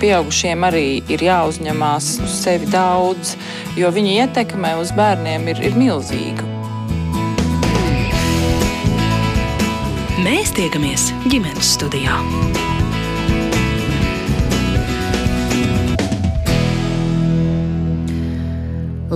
pieaugušiem 0.00 0.66
arī 0.68 0.86
ir 1.12 1.24
jāuzņemās 1.26 2.10
uz 2.24 2.36
sevi 2.42 2.68
daudz, 2.72 3.34
jo 3.78 3.90
viņa 3.92 4.18
ietekme 4.26 4.76
uz 4.80 4.92
bērniem 4.96 5.48
ir, 5.54 5.62
ir 5.70 5.78
milzīga. 5.78 6.52
Mēs 10.26 10.54
tiekamies 10.56 11.12
ģimenes 11.30 11.76
studijā. 11.76 12.20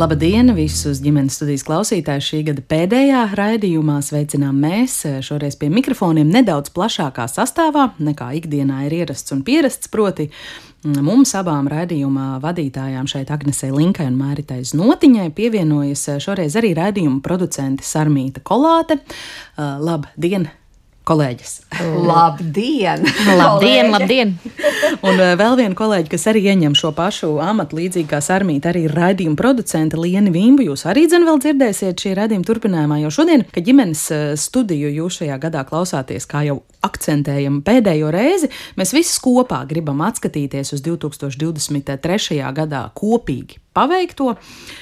Labdien, 0.01 0.53
visus 0.55 1.01
ģimenes 1.03 1.35
studijas 1.37 1.65
klausītājus! 1.67 2.29
Šī 2.31 2.39
gada 2.47 2.63
pēdējā 2.73 3.25
raidījumā 3.37 3.99
sveicinām 4.07 4.57
mēs 4.63 4.95
šoreiz 5.27 5.59
pie 5.59 5.69
mikrofoniem 5.75 6.31
nedaudz 6.31 6.71
plašākā 6.73 7.27
sastāvā 7.29 7.89
nekā 7.99 8.31
ikdienā 8.39 8.85
ir 8.87 8.95
ierasts 9.01 9.35
un 9.35 9.43
pierasts. 9.45 9.91
Proti, 9.91 10.31
mums 10.85 11.35
abām 11.37 11.69
raidījuma 11.71 12.39
vadītājām 12.43 13.09
šeit 13.11 13.33
Agnesei 13.35 13.73
Linkai 13.75 14.09
un 14.09 14.17
Māritai 14.21 14.63
Znotiņai 14.65 15.29
pievienojas 15.37 16.07
šoreiz 16.25 16.57
arī 16.61 16.73
raidījuma 16.79 17.21
producente 17.25 17.87
Sarmīta 17.87 18.43
Kolāte. 18.45 19.01
Labdien! 19.59 20.51
kolēģis. 21.11 21.55
Labdien! 22.11 23.05
labdien, 23.39 23.91
labdien! 23.93 24.35
un 25.07 25.17
uh, 25.17 25.33
vēl 25.39 25.57
viena 25.59 25.77
kolēģi, 25.79 26.11
kas 26.13 26.29
arī 26.31 26.45
ieņem 26.53 26.77
šo 26.79 26.93
pašu 26.97 27.33
amatu, 27.43 27.79
līdzīgi 27.81 28.09
kā 28.11 28.21
Sarmīta, 28.25 28.71
arī 28.73 28.87
raidījuma 28.91 29.39
producente 29.39 29.99
Liena 30.01 30.33
Vimbu. 30.35 30.69
Jūs 30.71 30.87
arī 30.91 31.07
dzen 31.11 31.27
vēl 31.29 31.41
dzirdēsiet 31.43 32.05
šī 32.05 32.15
raidījuma 32.19 32.47
turpinājumā, 32.47 33.01
jo 33.05 33.13
šodien, 33.15 33.47
kad 33.51 33.67
ģimenes 33.67 34.05
uh, 34.15 34.27
studiju 34.41 34.93
jūs 35.01 35.23
šajā 35.23 35.41
gadā 35.43 35.65
klausāties, 35.69 36.29
kā 36.31 36.45
jau 36.47 36.61
akcentējam 36.87 37.61
pēdējo 37.67 38.13
reizi, 38.15 38.51
mēs 38.81 38.95
visi 38.97 39.19
kopā 39.25 39.63
gribam 39.71 40.01
atskatīties 40.07 40.75
uz 40.77 40.85
2023. 40.87 42.41
gadā 42.57 42.87
kopīgi 42.97 43.61
paveikto, 43.77 44.35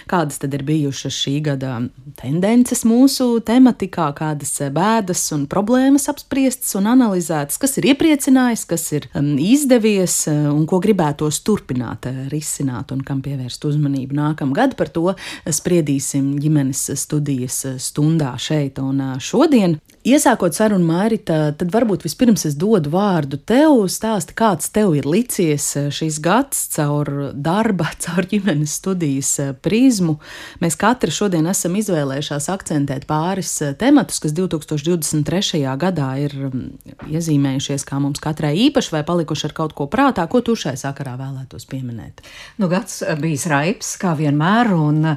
kādas 0.08 0.40
tad 0.40 0.54
ir 0.56 0.64
bijušas 0.66 1.12
šī 1.12 1.34
gada 1.44 1.74
tendences 2.20 2.84
mūsu 2.88 3.26
tematikā, 3.44 4.08
kādas 4.16 4.54
bēdas 4.74 5.26
un 5.36 5.44
problēmas 5.50 6.08
apspriestas 6.10 6.74
un 6.78 6.88
analizētas, 6.94 7.60
kas 7.60 7.76
ir 7.80 7.90
iepriecinājis, 7.92 8.64
kas 8.68 8.86
ir 8.96 9.08
um, 9.12 9.34
izdevies 9.38 10.22
uh, 10.30 10.48
un 10.54 10.64
ko 10.68 10.80
gribētos 10.84 11.42
turpināt 11.46 12.08
uh, 12.08 12.24
risināt 12.32 12.94
un 12.94 13.04
kam 13.06 13.20
pievērst 13.24 13.68
uzmanību 13.68 14.16
nākamgad. 14.18 14.76
Par 14.78 14.92
to 14.94 15.12
spriedīsim 15.44 16.36
ģimenes 16.40 16.88
studijas 16.98 17.64
stundā 17.82 18.34
šeit 18.40 18.80
un 18.82 19.04
uh, 19.04 19.14
šodien. 19.20 19.78
Iesākot 20.08 20.54
sarunu, 20.56 20.86
Mārita, 20.88 21.50
tad 21.58 21.72
varbūt 21.74 22.06
vispirms 22.06 22.46
es 22.48 22.54
dodu 22.56 22.88
vārdu 22.94 23.36
tev, 23.44 23.82
stāsti, 23.92 24.32
kāds 24.38 24.70
tev 24.72 24.94
ir 24.96 25.04
licies 25.04 25.66
šis 25.92 26.16
gads 26.24 26.62
caur 26.72 27.10
darba, 27.36 27.90
caur 28.04 28.24
ģimenes 28.30 28.78
studijas 28.80 29.32
eh, 29.42 29.50
prizmu. 29.52 30.14
Mēs 30.62 30.78
katra 30.80 31.12
šodien 31.12 31.48
esam 31.50 31.76
izvēlējušās 31.76 32.48
akcentēt 32.54 33.04
pāris 33.10 33.50
eh, 33.66 33.74
tematus, 33.76 34.22
kas 34.24 34.32
2023. 34.38 35.60
gadā 35.82 36.08
ir 36.22 36.36
mm, 36.46 37.10
iezīmējušies 37.10 37.84
kā 37.90 38.00
mums 38.00 38.22
katrai 38.24 38.54
īpaši 38.68 38.94
vai 38.96 39.04
palikuši 39.10 39.50
ar 39.50 39.56
kaut 39.60 39.76
ko 39.76 39.90
prātā. 39.92 40.24
Ko 40.30 40.40
tu 40.46 40.56
šai 40.56 40.76
sakarā 40.80 41.18
vēlētos 41.20 41.68
pieminēt? 41.68 42.24
Nu, 42.62 42.70
gads 42.72 43.02
eh, 43.02 43.12
bija 43.20 43.52
raips, 43.58 43.92
kā 44.00 44.14
vienmēr, 44.16 44.72
un 44.72 45.12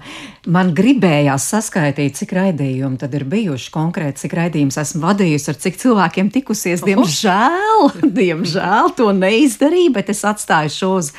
man 0.51 0.75
gribējās 0.75 1.47
saskaitīt, 1.55 2.19
cik 2.19 2.35
raidījumu 2.41 2.99
tad 2.99 3.15
ir 3.15 3.29
bijuši 3.37 3.71
konkrēti, 3.77 4.25
cik 4.25 4.39
raidījums 4.41 4.80
esmu 4.81 5.03
vadījusi, 5.05 5.49
ar 5.51 5.57
cik 5.61 5.77
cilvēkiem 5.81 6.31
tikusies. 6.33 6.83
Diemžēl, 6.85 7.91
diemžēl 8.19 8.91
to 8.97 9.09
neizdarīju, 9.15 9.93
bet 9.95 10.11
es 10.13 10.23
atstāju 10.27 10.73
šo 10.73 10.91
uz 10.99 11.11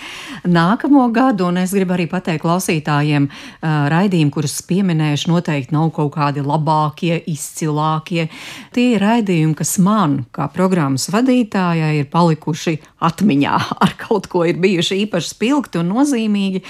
nākamo 0.48 1.04
gadu, 1.14 1.48
un 1.50 1.60
es 1.62 1.74
gribu 1.77 1.96
arī 1.96 2.08
pateikt, 2.10 2.42
klausītājiem, 2.42 3.28
raidījumi, 3.62 4.32
kurus 4.34 4.58
pieminējuši, 4.69 5.30
noteikti 5.30 5.77
nav 5.77 5.92
kaut 5.97 6.14
kādi 6.16 6.44
labākie, 6.44 7.14
izcilākie. 7.31 8.28
Tie 8.75 8.88
ir 8.97 9.04
raidījumi, 9.04 9.56
kas 9.59 9.76
man, 9.82 10.22
kā 10.34 10.48
programmas 10.53 11.08
vadītājai, 11.12 11.92
ir 12.00 12.10
palikuši 12.12 12.78
atmiņā, 13.03 13.54
ar 13.87 13.97
kaut 14.00 14.28
ko 14.32 14.44
ir 14.48 14.60
bijuši 14.62 15.04
īpaši 15.06 15.34
spilgti 15.37 15.82
un 15.82 15.94
nozīmīgi. 15.94 16.64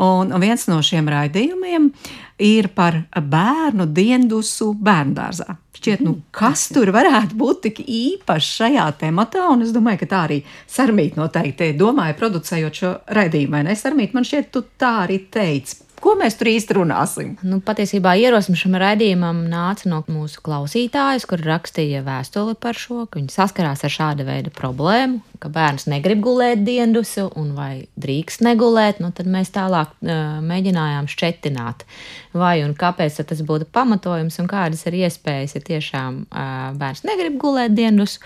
Un 0.00 0.32
viens 0.40 0.66
no 0.70 0.80
šiem 0.84 1.08
raidījumiem 1.12 1.90
ir 1.90 2.29
par 2.74 2.96
bērnu 3.14 3.86
diendusu 3.94 4.72
bērndārzā. 4.80 5.58
Šķiet, 5.80 6.02
nu, 6.04 6.16
kas 6.34 6.66
tur 6.74 6.90
varētu 6.92 7.36
būt 7.40 7.60
tik 7.66 7.78
īpašs 7.84 8.48
šajā 8.58 8.86
tematā, 9.00 9.46
un 9.52 9.64
es 9.64 9.70
domāju, 9.72 10.02
ka 10.02 10.08
tā 10.10 10.24
arī 10.26 10.40
Sarmīta 10.68 11.20
noteikti 11.20 11.70
domāja, 11.78 12.16
producējot 12.18 12.80
šo 12.82 12.90
raidījumu, 13.16 13.54
vai 13.54 13.62
ne? 13.68 13.76
Sarmīta, 13.78 14.16
man 14.18 14.28
šķiet, 14.28 14.50
tu 14.52 14.64
tā 14.80 14.90
arī 15.06 15.22
teici. 15.32 15.78
Ko 16.00 16.14
mēs 16.16 16.38
tur 16.40 16.48
īsti 16.48 16.74
runāsim? 16.78 17.32
Nu, 17.44 17.58
patiesībā 17.64 18.14
ierosme 18.16 18.54
šim 18.56 18.72
raidījumam 18.80 19.42
nāca 19.52 19.90
no 19.90 19.98
mūsu 20.08 20.40
klausītājas, 20.44 21.26
kur 21.28 21.42
rakstīja 21.44 22.00
vēstuli 22.06 22.54
par 22.56 22.78
šo, 22.80 23.04
ka 23.04 23.20
viņi 23.20 23.34
saskarās 23.34 23.84
ar 23.84 23.92
šāda 23.92 24.24
veida 24.24 24.52
problēmu, 24.56 25.20
ka 25.44 25.50
bērns 25.52 25.84
negrib 25.92 26.22
gulēt 26.24 26.62
diendusu 26.64 27.26
un 27.36 27.52
vai 27.56 27.72
drīkst 28.00 28.40
negulēt. 28.46 29.02
Nu, 29.04 29.12
tad 29.16 29.28
mēs 29.28 29.52
tālāk 29.52 29.92
uh, 30.00 30.40
mēģinājām 30.40 31.10
šķetināt, 31.12 31.84
vai 32.32 32.54
un 32.64 32.72
kāpēc 32.80 33.20
tas 33.20 33.44
būtu 33.44 33.68
pamatojums 33.68 34.40
un 34.40 34.48
kādas 34.48 34.86
ir 34.88 34.96
iespējas, 35.02 35.58
ja 35.58 35.66
tiešām 35.68 36.22
uh, 36.24 36.70
bērns 36.80 37.04
negrib 37.04 37.36
gulēt 37.44 37.76
diendusu 37.76 38.24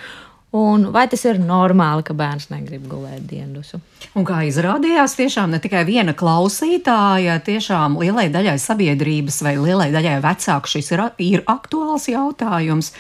Un 0.55 0.85
vai 0.95 1.09
tas 1.11 1.25
ir 1.27 1.41
normāli, 1.43 2.05
ka 2.07 2.15
bērns 2.15 2.47
negrib 2.53 2.85
gulēt 2.87 3.25
diendusu? 3.27 3.81
Un 4.15 4.23
kā 4.23 4.45
izrādījās, 4.47 5.17
tiešām 5.19 5.51
ne 5.51 5.59
tikai 5.59 5.81
viena 5.89 6.13
klausītāja, 6.15 7.41
tiešām 7.43 7.97
lielai 7.99 8.29
daļai 8.31 8.55
sabiedrības 8.63 9.41
vai 9.43 9.57
lielai 9.59 9.89
daļai 9.91 10.21
vecāku 10.23 10.71
šis 10.71 10.93
ir, 10.95 11.03
ir 11.27 11.43
aktuāls 11.51 12.07
jautājums. 12.13 12.93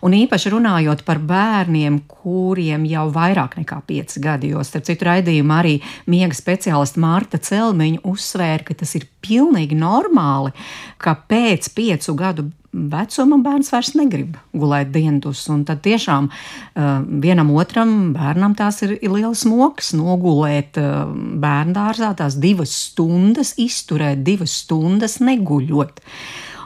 Un 0.00 0.16
īpaši 0.16 0.54
runājot 0.54 1.04
par 1.04 1.20
bērniem, 1.20 2.00
kuriem 2.08 2.88
jau 2.88 3.04
vairāk 3.12 3.58
nekā 3.60 3.82
5 3.92 4.16
gadi, 4.24 4.54
jo 4.54 4.64
starp 4.64 4.88
citu 4.88 5.10
raidījumu 5.10 5.56
arī 5.58 5.76
miega 6.08 6.32
speciāliste 6.32 7.04
Mārta 7.04 7.36
Celmiņa 7.36 8.06
uzsvēra, 8.08 8.64
ka 8.70 8.80
tas 8.86 8.96
ir 8.96 9.04
pilnīgi 9.20 9.76
normāli, 9.76 10.56
ka 10.96 11.18
pēc 11.28 11.68
5 11.76 12.12
gadu 12.16 12.48
vecuma 12.72 13.38
bērns 13.44 13.70
vairs 13.72 13.92
negrib 13.98 14.36
gulēt 14.56 14.92
dienas. 14.94 15.44
Tad 15.68 15.82
tiešām 15.84 16.28
uh, 16.30 16.92
vienam 17.22 17.52
otram 17.54 18.12
bērnam 18.16 18.56
tās 18.58 18.82
ir, 18.86 18.96
ir 19.00 19.12
liels 19.12 19.44
moks 19.48 19.92
nogulēt 19.98 20.80
uh, 20.80 21.04
bērnu 21.12 21.76
dārzā 21.76 22.14
tās 22.18 22.38
divas 22.40 22.72
stundas, 22.88 23.54
izturēt 23.60 24.24
divas 24.26 24.56
stundas 24.64 25.20
neguļot. 25.20 26.00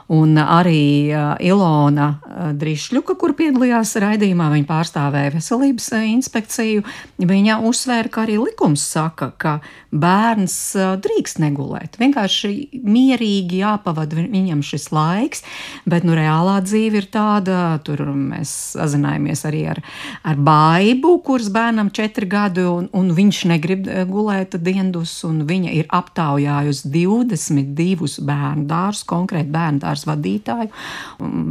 Un 0.07 0.37
arī 0.39 1.11
Ilona 1.43 2.13
Drišļuka, 2.55 3.17
kur 3.19 3.33
piedalījās 3.35 3.97
raidījumā, 3.99 4.53
viņa 4.53 4.69
pārstāvēja 4.69 5.33
veselības 5.35 5.89
inspekciju. 5.99 6.85
Viņa 7.27 7.57
uzsvēra, 7.67 8.13
ka 8.13 8.23
arī 8.23 8.37
likums 8.39 8.85
saka, 8.87 9.33
ka 9.35 9.57
bērns 9.91 10.55
drīkst 11.03 11.41
negulēt. 11.43 11.99
Vienkārši 11.99 12.51
mierīgi 12.87 13.61
jāpavada 13.65 14.19
viņam 14.21 14.63
šis 14.67 14.91
laiks, 14.95 15.43
bet 15.89 16.07
nu, 16.07 16.15
reālā 16.15 16.61
dzīve 16.63 17.03
ir 17.03 17.09
tāda, 17.11 17.59
tur 17.87 18.05
mēs 18.07 18.53
sazinājāmies 18.77 19.43
arī 19.49 19.65
ar, 19.75 19.83
ar 20.23 20.39
baibu, 20.39 21.17
kuras 21.27 21.51
bērnam 21.51 21.91
četri 21.97 22.29
gadi, 22.31 22.63
un, 22.69 22.87
un 22.95 23.11
viņš 23.17 23.43
negrib 23.51 23.91
gulēt 24.11 24.55
diendus, 24.63 25.19
un 25.27 25.43
viņa 25.49 25.75
ir 25.81 25.91
aptaujājusi 25.91 26.95
22 26.95 28.27
bērnu 28.27 28.67
dārzus, 28.71 29.07
konkrēti 29.09 29.51
bērnu 29.55 29.83
dārzu 29.97 30.11
vadītāju. 30.13 30.71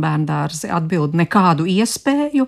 Bērnu 0.06 0.30
dārzi 0.30 0.72
atbild 0.72 1.16
nekādu 1.18 1.68
iespēju, 1.70 2.48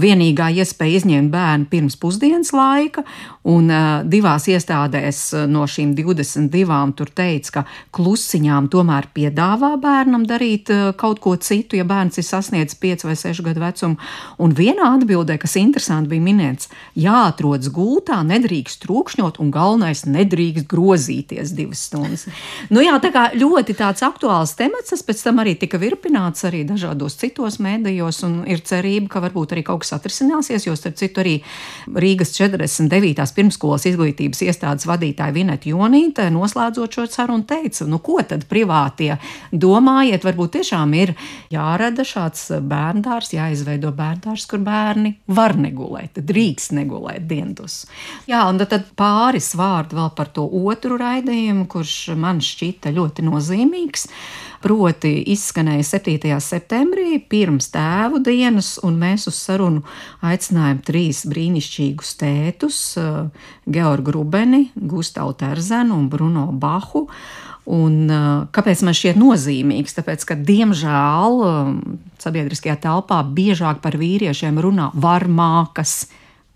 vienīgā 0.00 0.50
iespēja 0.62 1.02
izņemt 1.02 1.32
bērnu 1.34 1.70
pirms 1.70 1.98
pusdienas 2.00 2.52
laika, 2.54 3.04
un 3.44 3.68
divās 4.08 4.48
iestādēs 4.48 5.34
Eh, 5.34 5.46
no 5.50 5.64
šīm 5.68 5.94
22 5.96 6.94
tur 6.98 7.10
teica, 7.14 7.52
ka 7.54 7.62
klusiņām 7.94 8.68
tomēr 8.72 9.08
piedāvā 9.14 9.74
bērnam 9.80 10.26
darīt 10.28 10.70
eh, 10.72 10.84
kaut 10.98 11.20
ko 11.24 11.34
citu, 11.36 11.78
ja 11.78 11.86
bērns 11.88 12.20
ir 12.20 12.26
sasniedzis 12.26 12.78
5 12.82 13.06
vai 13.08 13.16
6 13.18 13.44
gadu 13.46 13.62
vecumu. 13.62 13.98
Un 14.42 14.54
vienā 14.56 14.90
atbildē, 14.96 15.38
kas 15.40 15.56
interesanti 15.60 16.12
bija 16.14 16.24
minēts, 16.24 16.70
jāatrodas 16.98 17.70
gultā, 17.74 18.20
nedrīkst 18.26 18.84
trūkšņot 18.84 19.40
un 19.42 19.52
galvenais 19.54 20.04
nedrīkst 20.08 20.68
grozīties 20.70 21.54
divas 21.56 21.84
stundas. 21.88 22.26
Nu 22.72 22.84
jā, 22.84 22.96
tā 23.02 23.12
kā 23.14 23.28
ļoti 23.34 23.76
tāds 23.78 24.04
aktuāls 24.06 24.54
temats, 24.58 24.94
es 24.94 25.04
pēc 25.04 25.23
tam 25.24 25.40
arī 25.42 25.54
tika 25.58 25.78
virpināts 25.80 26.44
arī 26.48 26.62
dažādos 26.68 27.16
citos 27.20 27.58
mēdījos, 27.62 28.20
un 28.26 28.36
ir 28.50 28.62
cerība, 28.66 29.08
ka 29.14 29.22
varbūt 29.24 29.54
arī 29.54 29.64
kaut 29.66 29.84
kas 29.84 29.94
atrisināsies, 29.96 30.66
jo, 30.68 30.74
starp 30.78 30.98
citu, 31.00 31.22
arī 31.22 31.34
Rīgas 31.88 32.34
49. 32.36 33.24
pirmskolas 33.36 33.86
izglītības 33.90 34.44
iestādes 34.46 34.88
vadītāja 34.88 35.34
Vineta 35.34 35.70
Jonīte, 35.70 36.28
noslēdzot 36.34 36.98
šo 36.98 37.06
sarunu, 37.10 37.46
teica, 37.48 37.88
nu 37.90 38.00
ko 38.04 38.20
tad 38.26 38.46
privātie 38.50 39.16
domājiet, 39.52 40.26
varbūt 40.26 40.58
tiešām 40.58 40.94
ir 40.98 41.14
jārada 41.52 42.06
šāds 42.06 42.46
bērndārs, 42.64 43.32
jāizveido 43.36 43.92
bērndārs, 43.96 44.46
kur 44.50 44.62
bērni 44.64 45.16
var 45.34 45.56
negulēt, 45.60 46.20
drīkst 46.20 46.74
negulēt 46.76 47.26
dientus. 47.30 47.84
Jā, 48.30 48.44
un 48.50 48.60
tad 48.62 48.90
pāris 48.98 49.52
vārdi 49.58 49.98
vēl 49.98 50.10
par 50.16 50.32
to 50.34 50.46
otru 50.64 50.98
raidījumu, 51.00 51.66
kurš 51.70 52.14
man 52.18 52.42
šķita 52.44 52.92
ļoti 52.94 53.24
nozīmīgs. 53.26 54.08
Proti, 54.64 55.18
izskanēja 55.28 55.84
7. 55.84 56.38
septembrī, 56.40 57.18
pirms 57.28 57.66
tēvu 57.68 58.22
dienas, 58.24 58.78
un 58.80 58.94
mēs 58.96 59.26
uz 59.28 59.36
sarunu 59.36 59.82
aicinājām 60.24 60.78
trīs 60.86 61.18
brīnišķīgus 61.28 62.12
tētus- 62.22 62.78
Georgu 63.74 64.14
Rubeni, 64.16 64.70
Gustavu 64.74 65.34
Terzenu 65.36 65.98
un 65.98 66.06
Bruno 66.08 66.46
Bahu. 66.48 67.02
Un, 67.66 68.08
kāpēc 68.56 68.82
man 68.88 68.96
šķiet 68.96 69.20
nozīmīgs? 69.20 69.98
Tāpēc, 69.98 70.24
ka 70.24 70.34
diemžēl 70.34 71.44
sabiedriskajā 72.24 72.78
telpā 72.80 73.20
biežāk 73.20 73.82
par 73.84 73.98
vīriešiem 74.00 74.56
runā 74.64 74.88
varmākas. 74.96 76.06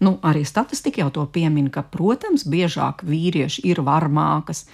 Nu, 0.00 0.16
arī 0.22 0.46
statistika 0.48 1.02
jau 1.02 1.10
to 1.10 1.26
piemin, 1.26 1.68
ka, 1.68 1.82
protams, 1.82 2.48
biežāk 2.48 3.04
vīrieši 3.04 3.66
ir 3.68 3.84
varmākas. 3.84 4.64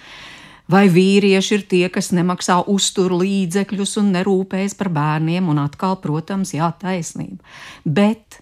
Vai 0.71 0.87
vīrieši 0.89 1.59
ir 1.59 1.67
tie, 1.69 1.83
kas 1.93 2.09
nemaksā 2.17 2.63
uzturu 2.73 3.19
līdzekļus 3.21 3.99
un 4.01 4.15
nerūpējas 4.15 4.79
par 4.79 4.89
bērniem, 4.95 5.51
un 5.53 5.61
atkal, 5.61 5.99
protams, 6.01 6.55
jā, 6.57 6.71
taisnība. 6.81 7.45
Bet 7.85 8.41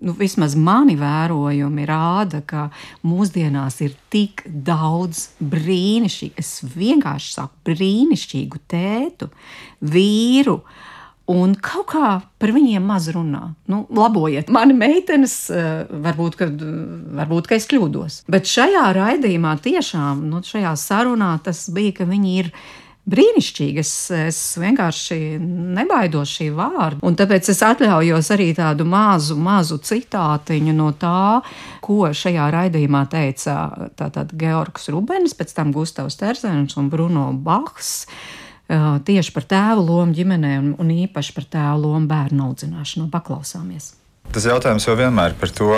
nu, 0.00 0.14
vismaz 0.16 0.54
mani 0.56 0.94
vērojumi 0.96 1.84
rāda, 1.88 2.40
ka 2.46 2.68
mūsdienās 3.04 3.80
ir 3.84 3.96
tik 4.12 4.44
daudz 4.46 5.28
brīnišķīgu, 5.40 6.38
es 6.40 6.62
vienkārši 6.72 7.34
saku, 7.36 7.60
brīnišķīgu 7.68 8.62
tētu, 8.72 9.28
vīru. 9.92 10.60
Un 11.32 11.54
kaut 11.56 11.88
kā 11.94 12.10
par 12.42 12.52
viņiem 12.52 12.84
maz 12.84 13.08
runā. 13.14 13.42
Nu, 13.70 13.84
labojiet, 13.94 14.50
mani 14.52 14.76
meitenes, 14.76 15.36
varbūt, 15.48 16.36
ka, 16.40 16.50
varbūt, 17.22 17.48
ka 17.48 17.56
es 17.56 17.68
kļūdos. 17.70 18.22
Bet 18.32 18.50
šajā 18.50 18.84
raidījumā 18.98 19.56
tiešām, 19.64 20.26
nu, 20.28 20.42
šajā 20.44 20.74
sarunā 20.78 21.34
tas 21.44 21.64
bija, 21.72 22.00
ka 22.00 22.08
viņi 22.10 22.38
ir 22.42 22.52
brīnišķīgi. 23.12 23.82
Es, 23.82 23.92
es 24.14 24.40
vienkārši 24.62 25.18
nebaidos 25.40 26.34
šī 26.36 26.50
vārda. 26.54 27.00
Un 27.06 27.16
tāpēc 27.18 27.50
es 27.52 27.62
atļaujos 27.66 28.30
arī 28.34 28.50
tādu 28.58 28.86
mazu, 28.88 29.36
mazu 29.40 29.80
citātiņu 29.82 30.76
no 30.76 30.92
tā, 30.98 31.40
ko 31.82 32.12
šajā 32.14 32.50
raidījumā 32.54 33.06
teica 33.12 33.56
tātad 33.98 34.36
Georgs 34.38 34.90
Rubens, 34.92 35.34
pēc 35.38 35.56
tam 35.56 35.74
Gustavs 35.74 36.18
Terzens 36.20 36.78
un 36.78 36.92
Bruno 36.92 37.30
Bachs. 37.32 38.06
Tieši 38.72 39.34
par 39.34 39.44
tēvu 39.48 39.82
lomu 39.84 40.16
ģimenē 40.16 40.52
un, 40.60 40.70
un 40.80 40.92
īpaši 40.94 41.34
par 41.36 41.48
tēvu 41.56 41.82
lomu 41.84 42.08
bērnu 42.08 42.46
audzināšanā. 42.48 43.10
Paklausāmies! 43.12 43.92
Tas 44.32 44.46
jautājums 44.48 44.86
jau 44.86 44.94
vienmēr 44.96 45.34
ir 45.34 45.36
par 45.36 45.50
to, 45.52 45.70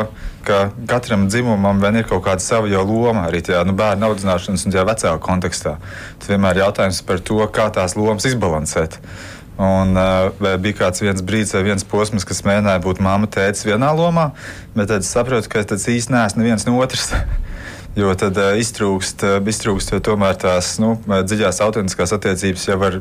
ka 0.47 0.59
katram 0.87 1.25
dzimumam 1.27 1.81
ir 1.91 2.05
kaut 2.07 2.23
kāda 2.27 2.45
sava 2.45 2.69
loma 2.87 3.25
arī 3.27 3.41
tajā 3.43 3.65
nu, 3.67 3.75
bērnu 3.75 4.07
audzināšanas 4.07 4.67
un 4.69 4.77
vecāku 4.77 5.23
kontekstā. 5.25 5.79
Tas 6.21 6.31
vienmēr 6.31 6.61
ir 6.61 6.67
jautājums 6.69 7.01
par 7.03 7.19
to, 7.19 7.41
kā 7.51 7.67
tās 7.75 7.97
lomas 7.99 8.29
izbalansēt. 8.31 9.01
Un, 9.59 9.95
uh, 9.99 10.57
bija 10.59 10.85
kāds 10.85 11.03
viens 11.03 11.23
brīdis, 11.23 11.55
vai 11.55 11.65
viens 11.67 11.87
posms, 11.87 12.27
kas 12.27 12.43
mēģināja 12.47 12.83
būt 12.83 13.03
māma, 13.03 13.27
tēvs 13.31 13.67
vienā 13.67 13.91
lomā, 13.95 14.33
bet 14.75 14.91
tad 14.91 15.07
es 15.07 15.11
saprotu, 15.15 15.51
ka 15.51 15.63
tas 15.63 15.87
īsti 15.91 16.15
neesmu 16.15 16.43
neviens 16.43 16.67
no 16.67 16.79
otras. 16.83 17.11
Jo 17.95 18.11
tad 18.19 18.39
uh, 18.41 18.57
iztrūkst, 18.59 19.23
uh, 19.23 19.51
iztrūkst 19.51 19.95
tomēr 20.03 20.39
tās 20.41 20.77
nu, 20.83 20.97
dziļās, 21.07 21.61
autentiskās 21.63 22.15
attiecības 22.17 22.67
jau 22.67 22.79
ar 22.83 22.97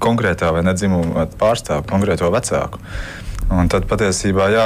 konkrētā 0.00 0.48
vai 0.54 0.62
nedzimuma 0.64 1.26
pārstāvu, 1.40 1.84
konkrēto 1.90 2.30
vecāku. 2.32 2.80
Un 3.52 3.68
tad 3.68 3.84
patiesībā 3.90 4.46
jā, 4.54 4.64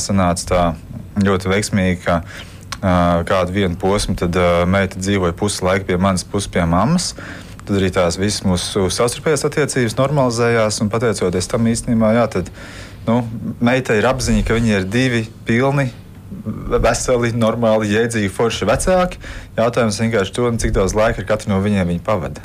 sanāca 0.00 0.46
tā 0.48 0.62
ļoti 1.20 1.50
veiksmīgi, 1.52 1.98
ka 2.02 2.22
kādu 3.28 3.54
vienu 3.54 3.76
posmu 3.78 4.16
tad 4.18 4.34
meita 4.66 4.98
dzīvoja 4.98 5.36
pusi 5.38 5.62
laika 5.62 5.86
pie 5.90 5.98
manas, 6.00 6.24
pusi 6.26 6.50
pie 6.50 6.64
mammas. 6.66 7.12
Tad 7.62 7.76
arī 7.78 7.92
tās 7.94 8.16
visas 8.18 8.42
mūsu 8.42 8.88
savstarpējās 8.90 9.46
attiecības 9.46 9.98
normalizējās, 10.00 10.80
un 10.82 10.90
pateicoties 10.90 11.50
tam 11.52 11.68
īstenībā, 11.70 12.14
jā, 12.16 12.24
tad 12.32 12.48
nu, 13.06 13.20
meitai 13.62 14.00
ir 14.00 14.08
apziņa, 14.10 14.46
ka 14.48 14.56
viņi 14.58 14.74
ir 14.80 14.88
divi 14.90 15.26
pilni 15.46 15.92
veseli, 16.82 17.32
normāli, 17.36 17.92
jēdzīgi, 17.94 18.32
forši 18.32 18.68
vecāki. 18.68 19.22
Jautājums 19.58 20.00
vienkārši 20.02 20.36
to, 20.36 20.50
cik 20.64 20.74
daudz 20.76 20.96
laika 20.98 21.22
ar 21.22 21.28
katru 21.28 21.52
no 21.52 21.60
viņiem 21.64 21.92
viņi 21.92 22.04
pavada. 22.06 22.44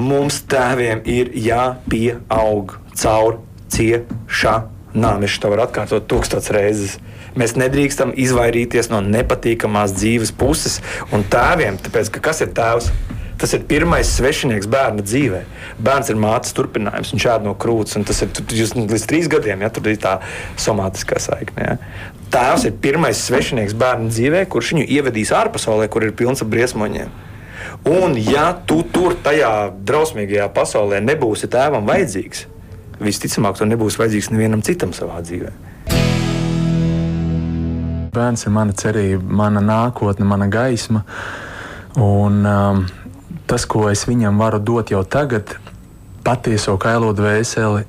Mums 0.00 0.40
tēviem 0.48 1.02
ir 1.10 1.32
jāpieaug 1.36 2.78
caur 2.96 3.40
ciešanām. 3.74 5.26
Es 5.26 5.38
to 5.42 5.50
varu 5.52 5.66
atkārtot 5.66 6.06
tūkstoš 6.10 6.50
reizes. 6.56 6.98
Mēs 7.38 7.54
nedrīkstam 7.54 8.14
izvairīties 8.18 8.88
no 8.90 9.02
nepatīkamās 9.04 9.94
dzīves 9.94 10.32
puses 10.34 10.80
un 11.14 11.22
tēviem, 11.30 11.78
tāpēc 11.84 12.10
ka 12.16 12.24
kas 12.30 12.42
ir 12.42 12.54
tēvs? 12.56 12.90
Tas 13.40 13.54
ir 13.56 13.62
pirmais 13.64 14.08
svešinieks 14.18 14.68
bērna 14.68 15.00
dzīvē. 15.00 15.40
Bērns 15.80 16.10
ir 16.12 16.18
mātes 16.20 16.52
turpinājums, 16.56 17.14
viņš 17.14 17.26
ēd 17.32 17.46
no 17.46 17.54
krūts, 17.56 17.96
un 17.96 18.04
tas 18.04 18.20
ir 18.20 18.34
jūs, 18.52 18.74
līdz 18.76 19.06
trīs 19.08 19.30
gadiem, 19.32 19.64
ja 19.64 19.70
tur 19.72 19.88
ir 19.88 19.96
tā 20.02 20.18
somātiskā 20.60 21.16
saikne. 21.24 21.70
Ja. 21.70 21.78
Tēvs 22.30 22.68
ir 22.68 22.76
pirmais 22.84 23.22
svešinieks 23.24 23.74
bērna 23.80 24.12
dzīvē, 24.12 24.44
kurš 24.52 24.74
viņu 24.74 24.84
ievedīs 24.98 25.32
ārpasaulē, 25.34 25.88
kur 25.88 26.04
ir 26.04 26.12
pilns 26.18 26.44
ar 26.44 26.52
briesmoņiem. 26.52 27.16
Un, 27.88 28.18
ja 28.20 28.50
tu 28.68 28.82
tur 28.92 29.16
tajā 29.24 29.70
drausmīgajā 29.88 30.50
pasaulē 30.52 31.00
nebūsi 31.00 31.48
tēvam 31.48 31.88
vajadzīgs, 31.88 32.44
visticamāk, 33.00 33.56
to 33.56 33.68
nebūs 33.68 33.96
vajadzīgs 34.00 34.30
nevienam 34.34 34.60
citam 34.66 34.92
savā 34.96 35.22
dzīvē. 35.24 35.56
Bērns 38.12 38.44
ir 38.44 38.52
mana 38.52 38.74
cerība, 38.76 39.22
mana 39.22 39.62
nākotne, 39.64 40.26
mana 40.28 40.50
gaisma. 40.50 41.06
Un, 41.96 42.42
um, 42.46 42.84
tas, 43.50 43.66
ko 43.66 43.88
es 43.90 44.04
viņam 44.06 44.38
varu 44.38 44.60
dot 44.62 44.92
jau 44.92 45.02
tagad, 45.02 45.56
patieso 46.22 46.76
kailo 46.78 47.10
dvēseli, 47.16 47.82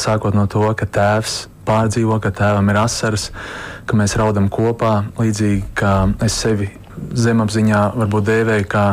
sākot 0.00 0.36
no 0.36 0.46
to, 0.48 0.64
ka 0.78 0.88
tēvs 0.88 1.44
pārdzīvo, 1.68 2.16
ka 2.22 2.32
tēvam 2.32 2.70
ir 2.72 2.78
asaras, 2.80 3.28
ka 3.84 3.96
mēs 3.98 4.16
raudam 4.20 4.48
kopā, 4.52 5.02
līdzīgi 5.18 5.74
kā 5.76 5.94
es 6.24 6.36
sevi 6.40 6.70
zemapziņā 7.20 7.82
varbūt 7.98 8.28
dēvēju 8.30 8.68
kā 8.70 8.84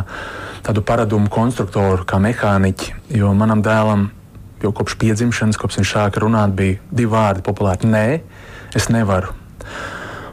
tādu 0.66 0.84
paradumu 0.86 1.32
konstruktoru, 1.32 2.04
kā 2.08 2.20
mehāniķi, 2.22 2.96
jo 3.22 3.32
manam 3.38 3.64
dēlam 3.64 4.10
jau 4.62 4.74
kopš 4.78 4.98
piedzimšanas, 5.02 5.58
kopš 5.58 5.80
viņš 5.80 5.96
sāka 5.96 6.22
runāt, 6.22 6.54
bija 6.58 6.82
divi 6.92 7.10
vārdi 7.14 7.46
populāri. 7.46 7.88
Nē, 7.90 8.06
es 8.78 8.92
nevaru. 8.94 9.32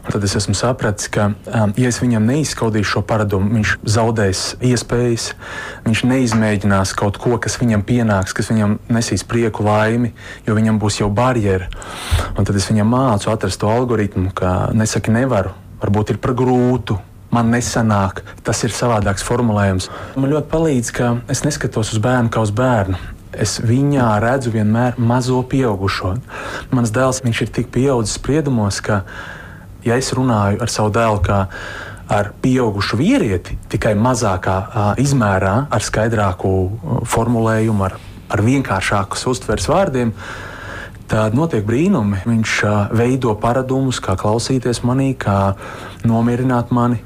Tad 0.09 0.23
es 0.25 0.33
esmu 0.35 0.55
sapratis, 0.57 1.05
ka, 1.13 1.27
um, 1.53 1.73
ja 1.77 1.89
es 1.91 1.99
viņam 2.01 2.25
neizskaudīšu 2.25 2.95
šo 2.95 3.01
paradumu, 3.05 3.51
viņš 3.59 3.73
zaudēs 3.85 4.39
iespējas, 4.65 5.27
viņš 5.85 6.01
neizmēģinās 6.09 6.95
kaut 6.97 7.19
ko, 7.21 7.35
kas 7.41 7.59
viņam 7.61 7.83
pienāks, 7.85 8.33
kas 8.33 8.49
viņam 8.49 8.79
nesīs 8.89 9.21
prieku, 9.29 9.67
laimi, 9.67 10.09
jo 10.47 10.57
viņam 10.57 10.79
būs 10.81 10.97
jau 11.03 11.11
barjera. 11.13 11.69
Un 12.33 12.49
tad 12.49 12.57
es 12.57 12.65
viņam 12.71 12.89
mācu 12.89 13.29
atrast 13.29 13.61
to 13.61 13.69
algoritmu, 13.69 14.33
ka 14.33 14.71
nesaki 14.73 15.13
nevaru, 15.13 15.53
varbūt 15.83 16.15
ir 16.15 16.21
par 16.23 16.33
grūtu, 16.41 16.97
man 17.29 17.53
nesanāk, 17.53 18.23
tas 18.41 18.65
ir 18.65 18.73
savādāks 18.73 19.25
formulējums. 19.27 19.91
Man 20.17 20.33
ļoti 20.33 20.49
palīdz, 20.49 20.93
ka 20.97 21.13
es 21.29 21.45
neskatos 21.45 21.93
uz 21.93 22.01
bērnu 22.01 22.33
kā 22.33 22.41
uz 22.41 22.55
bērnu 22.55 22.97
es 23.39 23.59
viņā 23.61 24.07
redzu 24.23 24.49
vienmēr 24.53 24.97
mazo 24.97 25.43
pieaugušo. 25.45 26.15
Mans 26.73 26.89
dēls 26.89 27.21
ir 27.21 27.51
tik 27.53 27.69
pieaudzis 27.69 28.17
spriedumos, 28.17 28.81
ka, 28.81 29.03
ja 29.85 29.97
es 29.99 30.11
runāju 30.15 30.61
ar 30.63 30.71
savu 30.71 30.91
dēlu, 30.95 31.21
kā 31.25 31.39
ar 32.09 32.31
pieaugušu 32.41 32.97
vīrieti, 32.99 33.57
tikai 33.69 33.93
mazākā 33.99 34.55
a, 34.57 34.85
izmērā, 35.01 35.55
ar 35.69 35.85
skaidrāku 35.85 36.53
a, 36.53 37.01
formulējumu, 37.09 37.85
ar, 37.85 37.99
ar 38.29 38.45
vienkāršāku 38.45 39.19
uztveres 39.29 39.69
vārdiem, 39.69 40.13
tad 41.09 41.37
notiek 41.37 41.65
brīnumi. 41.65 42.23
Viņš 42.29 42.55
a, 42.65 42.73
veido 42.97 43.35
paradumus, 43.39 44.01
kā 44.01 44.17
klausīties 44.19 44.81
manī, 44.87 45.11
kā 45.17 45.53
nomierināt 46.07 46.73
mani, 46.73 47.03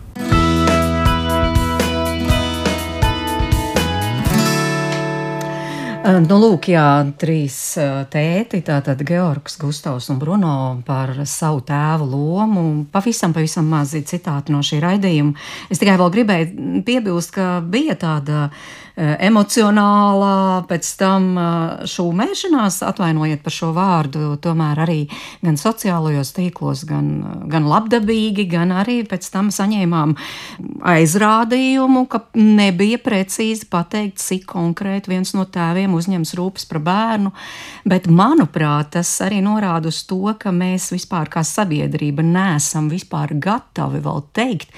Nu, 6.03 6.35
lūk, 6.35 6.65
jā, 6.67 6.83
trīs 7.15 7.55
tēti, 8.11 8.59
tātad 8.67 8.99
Georgs, 9.07 9.53
Gustavs 9.55 10.09
un 10.11 10.17
Bruno 10.19 10.55
par 10.83 11.13
savu 11.23 11.61
tēvu 11.63 12.07
lomu. 12.11 12.63
Pavisam, 12.91 13.31
pavisam 13.31 13.69
mazi 13.71 14.01
citāti 14.03 14.51
no 14.51 14.59
šī 14.59 14.81
raidījuma. 14.83 15.31
Es 15.71 15.79
tikai 15.79 15.95
vēl 16.01 16.11
gribēju 16.17 16.81
piebilst, 16.83 17.31
ka 17.37 17.61
bija 17.63 17.95
tāda 17.95 18.49
emocionālā, 18.95 20.65
pēc 20.69 20.89
tam 20.99 21.31
šūmēšanās, 21.89 22.75
atvainojiet 22.85 23.41
par 23.41 23.55
šo 23.55 23.71
vārdu, 23.73 24.35
tomēr 24.43 24.83
arī 24.85 24.97
gan 25.41 25.57
sociālajos 25.57 26.33
tīklos, 26.35 26.83
gan, 26.89 27.07
gan 27.49 27.65
labdabīgi, 27.69 28.45
gan 28.51 28.75
arī 28.83 28.99
pēc 29.09 29.31
tam 29.33 29.49
saņēmām 29.53 30.13
aizrādījumu, 30.93 32.05
ka 32.11 32.21
nebija 32.37 33.01
precīzi 33.01 33.65
pateikt, 33.73 34.21
cik 34.21 34.45
konkrēti 34.53 35.15
viens 35.15 35.33
no 35.33 35.47
tēviem 35.49 35.97
uzņems 35.97 36.35
rūpes 36.37 36.69
par 36.69 36.83
bērnu, 36.85 37.33
bet 37.89 38.05
manuprāt, 38.13 38.93
tas 38.99 39.09
arī 39.25 39.41
norāda 39.41 39.89
uz 39.89 40.03
to, 40.05 40.21
ka 40.37 40.53
mēs 40.53 40.91
vispār 40.93 41.33
kā 41.33 41.41
sabiedrība 41.41 42.21
neesam 42.21 42.93
vispār 42.93 43.33
gatavi 43.41 44.05
vēl 44.05 44.25
teikt, 44.37 44.73